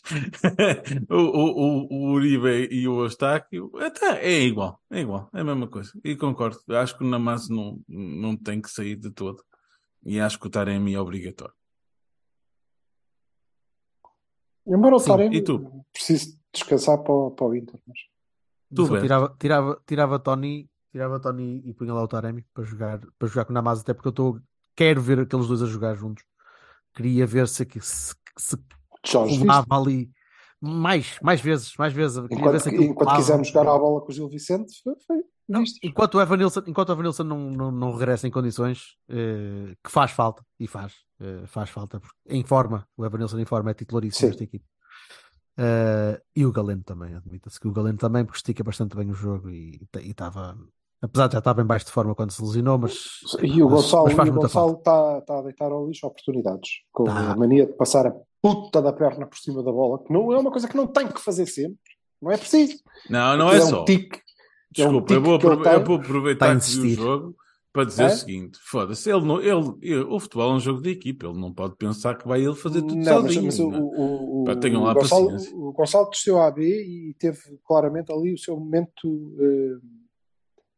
o, 1.10 1.16
o, 1.18 1.88
o, 1.92 2.12
Uribe 2.14 2.70
e 2.72 2.88
o 2.88 3.04
Eustáquio, 3.04 3.70
até 3.80 4.26
é 4.26 4.44
igual, 4.44 4.80
é 4.90 5.02
igual, 5.02 5.30
é 5.34 5.42
a 5.42 5.44
mesma 5.44 5.68
coisa. 5.68 5.92
E 6.04 6.16
concordo, 6.16 6.60
acho 6.70 6.98
que 6.98 7.04
o 7.04 7.08
Namazo 7.08 7.54
não, 7.54 7.80
não 7.88 8.38
tem 8.38 8.62
que 8.62 8.70
sair 8.70 8.96
de 8.96 9.12
todo. 9.12 9.44
E 10.06 10.22
acho 10.22 10.40
que 10.40 10.48
o 10.48 10.50
Taremi 10.50 10.94
é 10.94 11.00
obrigatório. 11.00 11.57
Embora 14.68 14.96
o 14.96 15.00
Taremi 15.00 15.38
precise 15.94 16.40
descansar 16.54 16.98
para, 17.00 17.14
o- 17.14 17.32
para 17.32 17.48
o 17.48 17.56
Inter. 17.56 17.80
Mas... 17.88 17.98
Tu, 18.76 18.82
Mas 18.90 19.02
tirava, 19.02 19.36
tirava, 19.40 19.82
tirava 19.88 20.20
Tony, 20.20 20.70
tirava 20.92 21.20
Tony 21.20 21.62
e 21.66 21.74
punha 21.74 21.94
lá 21.94 22.04
o 22.04 22.08
Taremi 22.08 22.46
para 22.54 22.64
jogar, 22.66 23.00
para 23.18 23.28
jogar 23.28 23.46
com 23.46 23.52
o 23.52 23.54
Namaz, 23.54 23.80
até 23.80 23.94
porque 23.94 24.08
eu 24.10 24.12
estou, 24.12 24.40
quero 24.76 25.02
ver 25.02 25.20
aqueles 25.20 25.48
dois 25.48 25.62
a 25.62 25.66
jogar 25.66 25.96
juntos. 25.96 26.24
Queria 26.94 27.26
ver 27.26 27.48
se, 27.48 27.66
se, 27.80 28.16
se 28.38 28.58
colava 29.40 29.66
ali 29.70 30.12
mais, 30.60 31.18
mais 31.22 31.40
vezes, 31.40 31.74
mais 31.78 31.94
vezes. 31.94 32.18
Queria 32.28 32.38
ver 32.38 32.58
Enquanto, 32.58 32.64
se 32.64 32.76
enquanto 32.84 33.16
quisermos 33.16 33.48
jogar 33.48 33.62
a 33.74 33.80
bola 33.80 34.02
com 34.02 34.10
o 34.10 34.12
Gil 34.12 34.28
Vicente, 34.28 34.82
foi, 34.84 34.96
foi. 35.06 35.24
Não, 35.48 35.64
enquanto 35.82 36.16
o 36.16 36.22
Evanilson, 36.22 36.62
enquanto 36.68 36.90
o 36.90 36.92
Evanilson 36.92 37.24
não, 37.24 37.40
não, 37.52 37.72
não 37.72 37.92
regressa 37.94 38.28
em 38.28 38.32
condições, 38.32 38.96
eh, 39.10 39.74
que 39.84 39.90
faz 39.90 40.12
falta, 40.12 40.44
e 40.60 40.68
faz, 40.68 40.94
eh, 41.22 41.44
faz 41.48 41.70
falta, 41.70 42.00
porque 42.02 42.16
em 42.28 42.44
forma, 42.44 42.86
o 42.98 43.06
Evanilson 43.06 43.40
em 43.40 43.46
forma 43.46 43.72
é 43.72 43.74
titularíssimo 43.74 44.20
Sim. 44.20 44.28
nesta 44.28 44.44
equipe. 44.44 44.66
Eh, 45.58 46.22
e 46.36 46.46
o 46.46 46.52
Galeno 46.52 46.84
também, 46.84 47.16
admita-se 47.16 47.60
que 47.60 47.68
o 47.68 47.72
Galeno 47.72 47.98
também, 47.98 48.24
porque 48.26 48.38
estica 48.38 48.64
bastante 48.64 48.96
bem 48.96 49.10
o 49.10 49.14
jogo 49.14 49.50
e 49.50 49.80
estava, 49.96 50.58
apesar 51.02 51.28
de 51.28 51.34
já 51.34 51.40
estar 51.40 51.58
em 51.60 51.66
baixo 51.66 51.86
de 51.86 51.92
forma 51.92 52.14
quando 52.14 52.32
se 52.32 52.44
lesionou, 52.44 52.78
mas, 52.78 52.94
E 53.42 53.64
o 53.64 53.70
Gonçalo, 53.70 54.08
está 54.10 55.18
está 55.20 55.40
a 55.40 55.42
deitar 55.42 55.72
ao 55.72 55.88
lixo 55.88 56.06
oportunidades, 56.06 56.70
com 56.92 57.06
Tá. 57.06 57.32
a 57.32 57.36
mania 57.36 57.66
de 57.66 57.74
passar 57.74 58.06
a 58.06 58.14
puta 58.42 58.82
da 58.82 58.94
perna 58.94 59.26
por 59.26 59.38
cima 59.38 59.64
da 59.64 59.72
bola, 59.72 60.04
que 60.04 60.14
não 60.14 60.32
é 60.32 60.38
uma 60.38 60.52
coisa 60.52 60.68
que 60.68 60.78
não 60.78 60.86
tem 60.88 61.08
que 61.08 61.20
fazer 61.22 61.46
sempre, 61.48 61.80
não 62.22 62.32
é 62.32 62.38
preciso. 62.38 62.78
Não, 63.10 63.36
não 63.38 63.48
Aquilo 63.48 63.64
é 63.64 63.66
um 63.66 63.70
só. 63.70 63.84
Tique. 64.74 64.82
é 64.82 64.90
um 64.90 64.92
Desculpa, 65.02 65.14
eu, 65.14 65.22
vou 65.22 65.34
eu 65.34 65.40
tem. 65.40 65.84
vou 65.84 65.96
a 65.96 66.00
aproveitar 66.00 66.60
que 66.60 66.66
vi 66.72 66.80
o 66.80 66.90
jogo 66.96 67.36
para 67.74 67.84
dizer 67.86 68.04
É? 68.04 68.08
o 68.08 68.10
seguinte: 68.10 68.60
foda-se, 68.62 69.10
ele 69.10 69.26
não, 69.26 69.40
ele, 69.40 69.74
ele- 69.82 70.04
o 70.04 70.20
futebol 70.20 70.52
é 70.52 70.54
um 70.56 70.60
jogo 70.60 70.82
de 70.82 70.90
equipe, 70.90 71.26
ele 71.26 71.40
não 71.40 71.54
pode 71.54 71.76
pensar 71.76 72.16
que 72.18 72.28
vai 72.28 72.42
ele 72.42 72.56
fazer 72.56 72.82
tudo 72.82 72.96
Não, 72.96 73.22
mas, 73.22 73.34
sozinho. 73.34 73.44
mas 73.46 73.60
o, 73.60 73.70
né? 73.72 73.80
o, 73.82 74.42
o, 74.42 74.44
Pá, 74.46 74.56
tenham 74.56 74.84
lá 74.84 74.94
Gonçalo, 74.94 75.26
paciência. 75.32 75.56
o 75.56 75.72
Gonçalo 75.74 76.10
desceu 76.10 76.42
à 76.42 76.50
B 76.52 76.64
e 76.64 77.14
teve 77.20 77.40
claramente 77.66 78.12
ali 78.12 78.34
o 78.34 78.38
seu 78.38 78.58
momento 78.60 79.36
eh, 79.40 79.78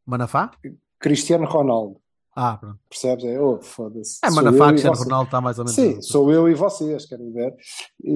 Manafá? 0.06 0.52
Cristiano 1.00 1.46
Ronaldo, 1.46 2.02
Ah, 2.36 2.58
pronto. 2.58 2.80
percebes? 2.90 3.24
É, 3.26 3.40
oh, 3.40 3.62
foda-se. 3.62 4.20
É, 4.24 4.30
Manafá, 4.32 4.66
eu 4.66 4.70
Cristiano 4.70 4.96
você. 4.96 5.04
Ronaldo 5.04 5.26
está 5.28 5.40
mais 5.42 5.60
ou 5.60 5.66
menos. 5.66 5.76
Sim, 5.76 6.02
sou 6.02 6.32
eu 6.32 6.50
e 6.50 6.54
vocês, 6.56 7.06
querem 7.06 7.32
ver? 7.32 7.54
E, 8.04 8.12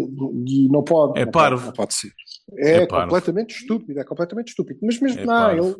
e 0.65 0.67
não 0.69 0.83
pode. 0.83 1.19
É 1.19 1.25
não 1.25 1.31
parvo. 1.31 1.57
Pode, 1.57 1.67
não 1.67 1.73
pode 1.73 1.93
ser. 1.93 2.11
É, 2.57 2.77
É 2.77 2.87
completamente 2.87 3.55
estúpido, 3.55 3.99
é 3.99 4.03
completamente 4.03 4.49
estúpido. 4.49 4.79
Mas 4.83 4.99
mesmo 4.99 5.21
É 5.21 5.25
não, 5.25 5.51
ele 5.51 5.75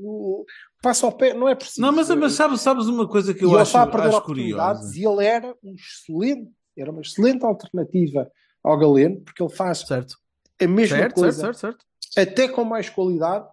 passa 0.82 1.06
ao 1.06 1.12
pé, 1.12 1.34
não 1.34 1.48
é 1.48 1.56
preciso. 1.56 1.82
Não, 1.82 1.92
mas, 1.92 2.10
mas 2.10 2.34
sabes, 2.34 2.62
sabes 2.62 2.88
uma 2.88 3.08
coisa 3.08 3.34
que 3.34 3.42
e 3.42 3.44
eu 3.44 3.50
ele 3.52 3.60
acho, 3.60 3.70
está 3.70 3.84
a 3.84 3.88
perder 3.88 4.10
acho 4.10 4.22
curiosa? 4.22 4.98
e 4.98 5.06
ele 5.06 5.26
era 5.26 5.56
um 5.64 5.74
excelente, 5.76 6.52
era 6.78 6.92
uma 6.92 7.02
excelente 7.02 7.46
alternativa 7.46 8.32
ao 8.64 8.78
Galeno, 8.78 9.22
porque 9.22 9.44
ele 9.44 9.54
faz 9.54 9.80
Certo, 9.80 10.18
a 10.60 10.68
mesma 10.68 10.98
certo, 10.98 11.16
coisa, 11.16 11.54
certo, 11.54 11.58
certo. 11.58 11.86
até 12.18 12.48
com 12.48 12.64
mais 12.64 12.90
qualidade 12.90 13.48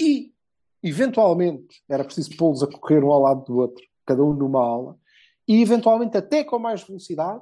e, 0.00 0.32
eventualmente, 0.82 1.82
era 1.88 2.04
preciso 2.04 2.36
pô-los 2.36 2.62
a 2.62 2.66
correr 2.66 3.02
um 3.02 3.10
ao 3.10 3.20
lado 3.22 3.44
do 3.44 3.56
outro, 3.58 3.82
cada 4.04 4.22
um 4.22 4.34
numa 4.34 4.60
aula, 4.60 4.96
e 5.48 5.62
eventualmente 5.62 6.16
até 6.16 6.44
com 6.44 6.58
mais 6.58 6.82
velocidade, 6.82 7.40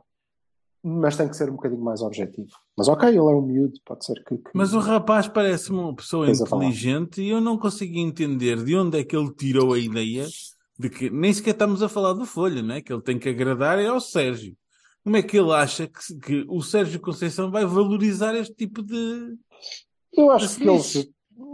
mas 0.83 1.17
tem 1.17 1.29
que 1.29 1.37
ser 1.37 1.49
um 1.51 1.55
bocadinho 1.55 1.83
mais 1.83 2.01
objetivo. 2.03 2.49
Mas 2.77 2.89
ok, 2.89 3.09
ele 3.09 3.19
é 3.19 3.21
um 3.23 3.43
miúdo, 3.43 3.75
pode 3.85 4.05
ser 4.05 4.15
que... 4.25 4.37
que- 4.37 4.51
Mas 4.55 4.73
o 4.75 4.79
rapaz 4.79 5.29
parece-me 5.29 5.79
uma 5.79 5.95
pessoa 5.95 6.27
Tens 6.27 6.41
inteligente 6.41 7.21
e 7.23 7.29
eu 7.29 7.41
não 7.41 7.59
consigo 7.59 7.99
entender 7.99 8.63
de 8.65 8.77
onde 8.77 8.99
é 8.99 9.05
que 9.05 9.17
ele 9.17 9.33
tirou 9.35 9.73
a 9.75 9.79
ideia 9.79 10.27
de 10.79 10.89
que 10.89 11.11
nem 11.11 11.33
sequer 11.33 11.51
estamos 11.51 11.83
a 11.83 11.89
falar 11.89 12.15
do 12.15 12.25
Folha, 12.25 12.63
não 12.63 12.75
é? 12.75 12.81
Que 12.81 12.93
ele 12.93 13.03
tem 13.03 13.19
que 13.19 13.29
agradar 13.29 13.79
é 13.79 13.87
ao 13.87 14.01
Sérgio. 14.01 14.57
Como 15.05 15.17
é 15.17 15.23
que 15.23 15.39
ele 15.39 15.53
acha 15.53 15.87
que, 15.87 16.19
que 16.19 16.45
o 16.49 16.63
Sérgio 16.63 17.01
Conceição 17.01 17.51
vai 17.51 17.65
valorizar 17.67 18.35
este 18.35 18.55
tipo 18.55 18.83
de. 18.83 19.35
Eu 20.13 20.31
acho 20.31 20.57
que 20.57 20.65
Mas 20.65 20.95
eles... 20.95 21.09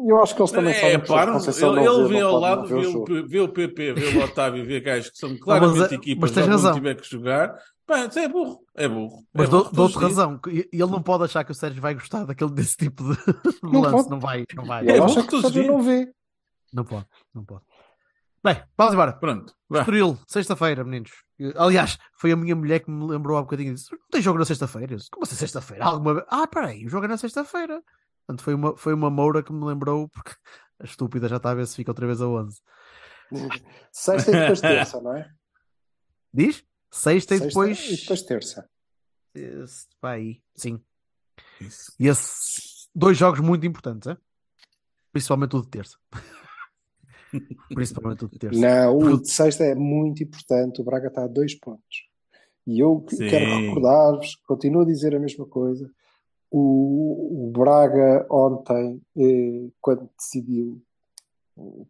Eu 0.08 0.20
acho 0.20 0.34
que 0.34 0.42
eles 0.42 0.50
também 0.50 0.72
é, 0.72 0.80
sabem 0.80 0.98
que 0.98 1.04
o 1.04 1.08
paro, 1.08 1.32
Conceição 1.34 1.76
ele, 1.76 1.86
não 1.86 2.00
ele 2.00 2.08
vê, 2.08 2.20
ao 2.20 2.40
lado, 2.40 2.66
vê 2.66 2.86
o 2.86 3.04
vê 3.28 3.40
o 3.40 3.48
PP, 3.48 3.92
vê 3.92 4.18
o 4.18 4.24
Otávio, 4.24 4.64
vê 4.64 4.80
gajos 4.80 5.10
que 5.10 5.16
são 5.18 5.38
claramente 5.38 5.78
mas 5.78 5.92
equipas, 5.92 6.30
tens 6.32 6.40
jogam 6.40 6.50
razão. 6.56 6.70
onde 6.70 6.80
tiver 6.80 6.94
que 7.00 7.08
jogar. 7.08 7.56
Pá, 7.86 7.98
é 8.00 8.28
burro, 8.28 8.64
é 8.74 8.88
burro. 8.88 9.24
Mas 9.32 9.46
é 9.46 9.50
dou- 9.50 9.62
burro 9.64 9.74
dou-te 9.76 9.98
razão, 9.98 10.40
ele 10.46 10.68
não 10.86 11.02
pode 11.02 11.24
achar 11.24 11.44
que 11.44 11.52
o 11.52 11.54
Sérgio 11.54 11.80
vai 11.80 11.94
gostar 11.94 12.24
daquele, 12.24 12.50
desse 12.50 12.76
tipo 12.76 13.04
de, 13.04 13.16
Não 13.62 13.80
lance, 13.80 13.94
pode. 13.96 14.10
não 14.10 14.18
vai, 14.20 14.44
não 14.54 14.64
vai. 14.64 14.84
E 14.84 14.88
ele 14.90 14.98
É 14.98 15.02
acha 15.04 15.26
que 15.26 15.34
o 15.36 15.40
Sérgio 15.40 15.66
não 15.66 15.80
vê. 15.82 16.12
Não 16.72 16.84
pode, 16.84 17.06
não 17.32 17.44
pode. 17.44 17.64
Bem, 18.44 18.62
vamos 18.76 18.92
embora. 18.94 19.12
Pronto. 19.12 19.54
Estoril, 19.72 20.18
sexta-feira, 20.26 20.84
meninos. 20.84 21.10
Aliás, 21.56 21.98
foi 22.18 22.32
a 22.32 22.36
minha 22.36 22.54
mulher 22.56 22.80
que 22.80 22.90
me 22.90 23.04
lembrou 23.06 23.36
há 23.38 23.42
bocadinho 23.42 23.74
disso. 23.74 23.88
Não 23.92 24.08
tem 24.10 24.22
jogo 24.22 24.38
na 24.38 24.44
sexta-feira? 24.44 24.96
Disse, 24.96 25.10
Como 25.10 25.24
assim 25.24 25.34
sexta-feira? 25.36 25.84
Alguma 25.84 26.14
vez? 26.14 26.26
Ah, 26.28 26.46
peraí, 26.46 26.86
o 26.86 26.88
jogo 26.88 27.06
é 27.06 27.08
na 27.08 27.16
sexta-feira. 27.16 27.82
Portanto, 28.26 28.42
foi 28.44 28.54
uma, 28.54 28.76
foi 28.76 28.94
uma 28.94 29.10
moura 29.10 29.42
que 29.42 29.52
me 29.52 29.64
lembrou, 29.64 30.08
porque 30.08 30.32
a 30.80 30.84
estúpida 30.84 31.28
já 31.28 31.36
está 31.38 31.50
a 31.50 31.54
ver 31.54 31.66
se 31.66 31.76
fica 31.76 31.90
outra 31.92 32.06
vez 32.06 32.20
a 32.20 32.26
11. 32.28 32.60
Sexta 33.92 34.30
e 34.30 34.34
depois 34.34 34.60
terça, 34.60 35.00
não 35.00 35.16
é? 35.16 35.28
Diz? 36.32 36.64
Sexta, 36.90 37.34
e 37.34 37.38
Sexta 37.38 37.46
depois. 37.48 37.90
E 37.90 37.96
depois 37.96 38.22
terça. 38.22 38.68
Esse, 39.34 39.86
vai 40.00 40.18
aí, 40.18 40.42
sim. 40.54 40.80
Isso. 41.60 41.92
E 41.98 42.06
esses 42.08 42.88
dois 42.94 43.16
jogos 43.16 43.40
muito 43.40 43.66
importantes, 43.66 44.08
é? 44.08 44.16
Principalmente 45.12 45.56
o 45.56 45.62
de 45.62 45.68
terça. 45.68 45.96
Principalmente 47.74 48.24
o 48.24 48.28
de 48.28 48.38
terça. 48.38 48.58
Não, 48.58 48.96
o 48.96 49.20
de 49.20 49.30
sexta 49.30 49.64
é 49.64 49.74
muito 49.74 50.22
importante. 50.22 50.80
O 50.80 50.84
Braga 50.84 51.08
está 51.08 51.24
a 51.24 51.28
dois 51.28 51.54
pontos. 51.54 52.06
E 52.66 52.80
eu 52.80 53.04
Sim. 53.08 53.28
quero 53.28 53.44
recordar-vos, 53.44 54.34
continuo 54.46 54.82
a 54.82 54.86
dizer 54.86 55.14
a 55.14 55.20
mesma 55.20 55.46
coisa. 55.46 55.90
O, 56.50 57.46
o 57.46 57.50
Braga 57.52 58.26
ontem, 58.30 59.00
eh, 59.16 59.70
quando 59.80 60.10
decidiu, 60.18 60.82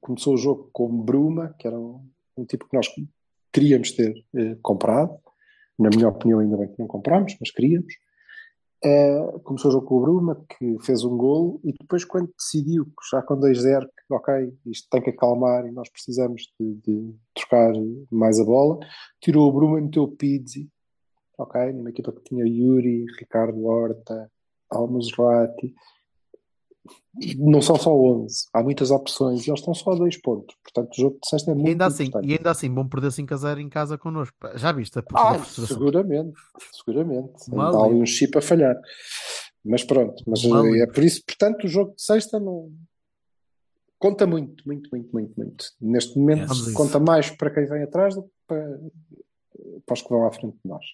começou 0.01 0.35
o 0.35 0.39
jogo 0.39 0.69
com 0.73 1.03
Bruma, 1.03 1.55
que 1.59 1.67
era 1.67 1.79
um, 1.79 2.07
um 2.37 2.45
tipo 2.45 2.69
que 2.69 2.77
nós 2.77 2.89
queríamos 3.57 3.93
ter 3.93 4.15
eh, 4.35 4.57
comprado. 4.61 5.19
Na 5.79 5.89
minha 5.89 6.09
opinião, 6.09 6.41
ainda 6.41 6.59
bem 6.59 6.69
que 6.69 6.79
não 6.79 6.87
comprámos, 6.87 7.35
mas 7.41 7.51
queríamos. 7.51 7.95
Eh, 8.85 9.39
começou 9.43 9.71
o 9.71 9.73
jogo 9.73 9.87
com 9.87 9.97
o 9.97 10.01
Bruma, 10.03 10.45
que 10.47 10.77
fez 10.85 11.03
um 11.05 11.17
golo, 11.17 11.59
e 11.65 11.73
depois, 11.73 12.05
quando 12.05 12.31
decidiu, 12.39 12.87
já 13.11 13.23
com 13.23 13.35
2-0, 13.41 13.87
que 13.87 14.15
ok, 14.15 14.53
isto 14.67 14.89
tem 14.91 15.01
que 15.01 15.11
acalmar 15.11 15.67
e 15.67 15.71
nós 15.71 15.89
precisamos 15.89 16.43
de, 16.61 16.75
de 16.75 17.15
trocar 17.35 17.73
mais 18.11 18.39
a 18.39 18.45
bola, 18.45 18.79
tirou 19.23 19.49
o 19.49 19.53
Bruma 19.53 19.79
e 19.79 19.83
meteu 19.83 20.03
o 20.03 20.15
Pizzi, 20.15 20.69
ok, 21.39 21.73
numa 21.73 21.89
equipa 21.89 22.13
que 22.13 22.25
tinha 22.25 22.45
Yuri, 22.45 23.07
Ricardo 23.19 23.65
Horta, 23.65 24.31
Almozrati. 24.71 25.75
Não 27.39 27.63
são 27.63 27.77
só 27.77 27.91
11, 27.95 28.47
há 28.53 28.63
muitas 28.63 28.91
opções 28.91 29.47
e 29.47 29.51
eles 29.51 29.61
estão 29.61 29.73
só 29.75 29.93
a 29.93 29.95
dois 29.97 30.21
pontos. 30.21 30.55
Portanto, 30.63 30.93
o 30.93 31.01
jogo 31.01 31.19
de 31.23 31.29
sexta 31.29 31.51
é 31.51 31.55
E 31.55 31.57
muito 31.57 31.69
ainda, 31.69 31.87
assim, 31.87 32.05
importante. 32.05 32.31
e 32.31 32.37
ainda 32.37 32.51
assim 32.51 32.75
vão 32.75 32.89
perder 32.89 33.11
5 33.13 33.33
a 33.33 33.37
0 33.37 33.61
em 33.61 33.69
casa 33.69 33.97
connosco. 33.97 34.37
Já 34.55 34.73
viste? 34.73 34.99
A 34.99 35.03
Ah, 35.15 35.39
seguramente, 35.45 36.35
seguramente. 36.73 37.33
Há 37.57 37.85
ali 37.85 37.95
um 37.95 38.07
chip 38.07 38.37
a 38.37 38.43
falhar. 38.43 38.77
Mas 39.65 39.83
pronto, 39.83 40.23
mas 40.27 40.45
eh, 40.45 40.83
é 40.83 40.87
por 40.87 41.03
isso, 41.03 41.23
portanto, 41.27 41.65
o 41.65 41.69
jogo 41.69 41.95
de 41.97 42.03
sexta 42.03 42.39
não 42.39 42.71
conta 43.99 44.27
muito, 44.27 44.63
muito, 44.67 44.89
muito, 44.93 45.09
muito, 45.13 45.33
muito. 45.37 45.65
Neste 45.81 46.19
momento 46.19 46.47
Vamos 46.49 46.67
a 46.67 46.71
isso. 46.71 46.75
conta 46.75 47.01
mais 47.01 47.31
para 47.31 47.51
quem 47.51 47.65
vem 47.65 47.83
atrás 47.83 48.15
do 48.15 48.23
que 48.25 48.29
para, 48.47 48.79
para 49.87 49.95
os 49.95 50.03
que 50.03 50.09
vão 50.09 50.27
à 50.27 50.31
frente 50.33 50.55
de 50.55 50.69
nós. 50.69 50.85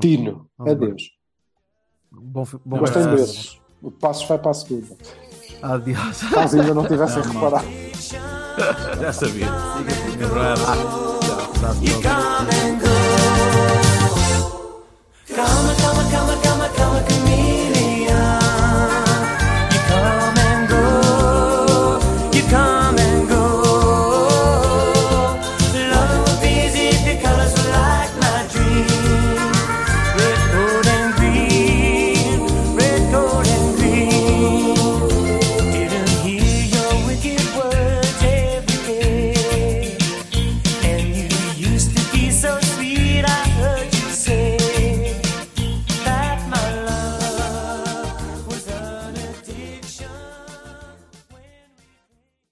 Tino, 0.00 0.48
Vamos 0.56 0.72
embora. 0.72 0.92
adeus. 0.92 1.10
Bom, 2.10 2.44
fi- 2.44 2.58
bom 2.64 2.78
Gostei 2.78 3.02
abraço. 3.02 3.26
desses. 3.34 3.61
O 3.82 3.90
Passos 3.90 4.28
vai 4.28 4.38
para 4.38 4.52
a 4.52 4.54
segunda. 4.54 4.96
Adiós. 5.62 6.22
Caso 6.32 6.60
ainda 6.60 6.74
não 6.74 6.86
tivessem 6.86 7.22
reparado. 7.22 7.66
Já 9.00 9.12
sabia. 9.12 9.48
Abraço. 10.24 10.62
Abraço, 10.62 11.80
Come 12.02 12.50
and 12.62 12.78
go. 12.80 12.88
Come 15.28 15.71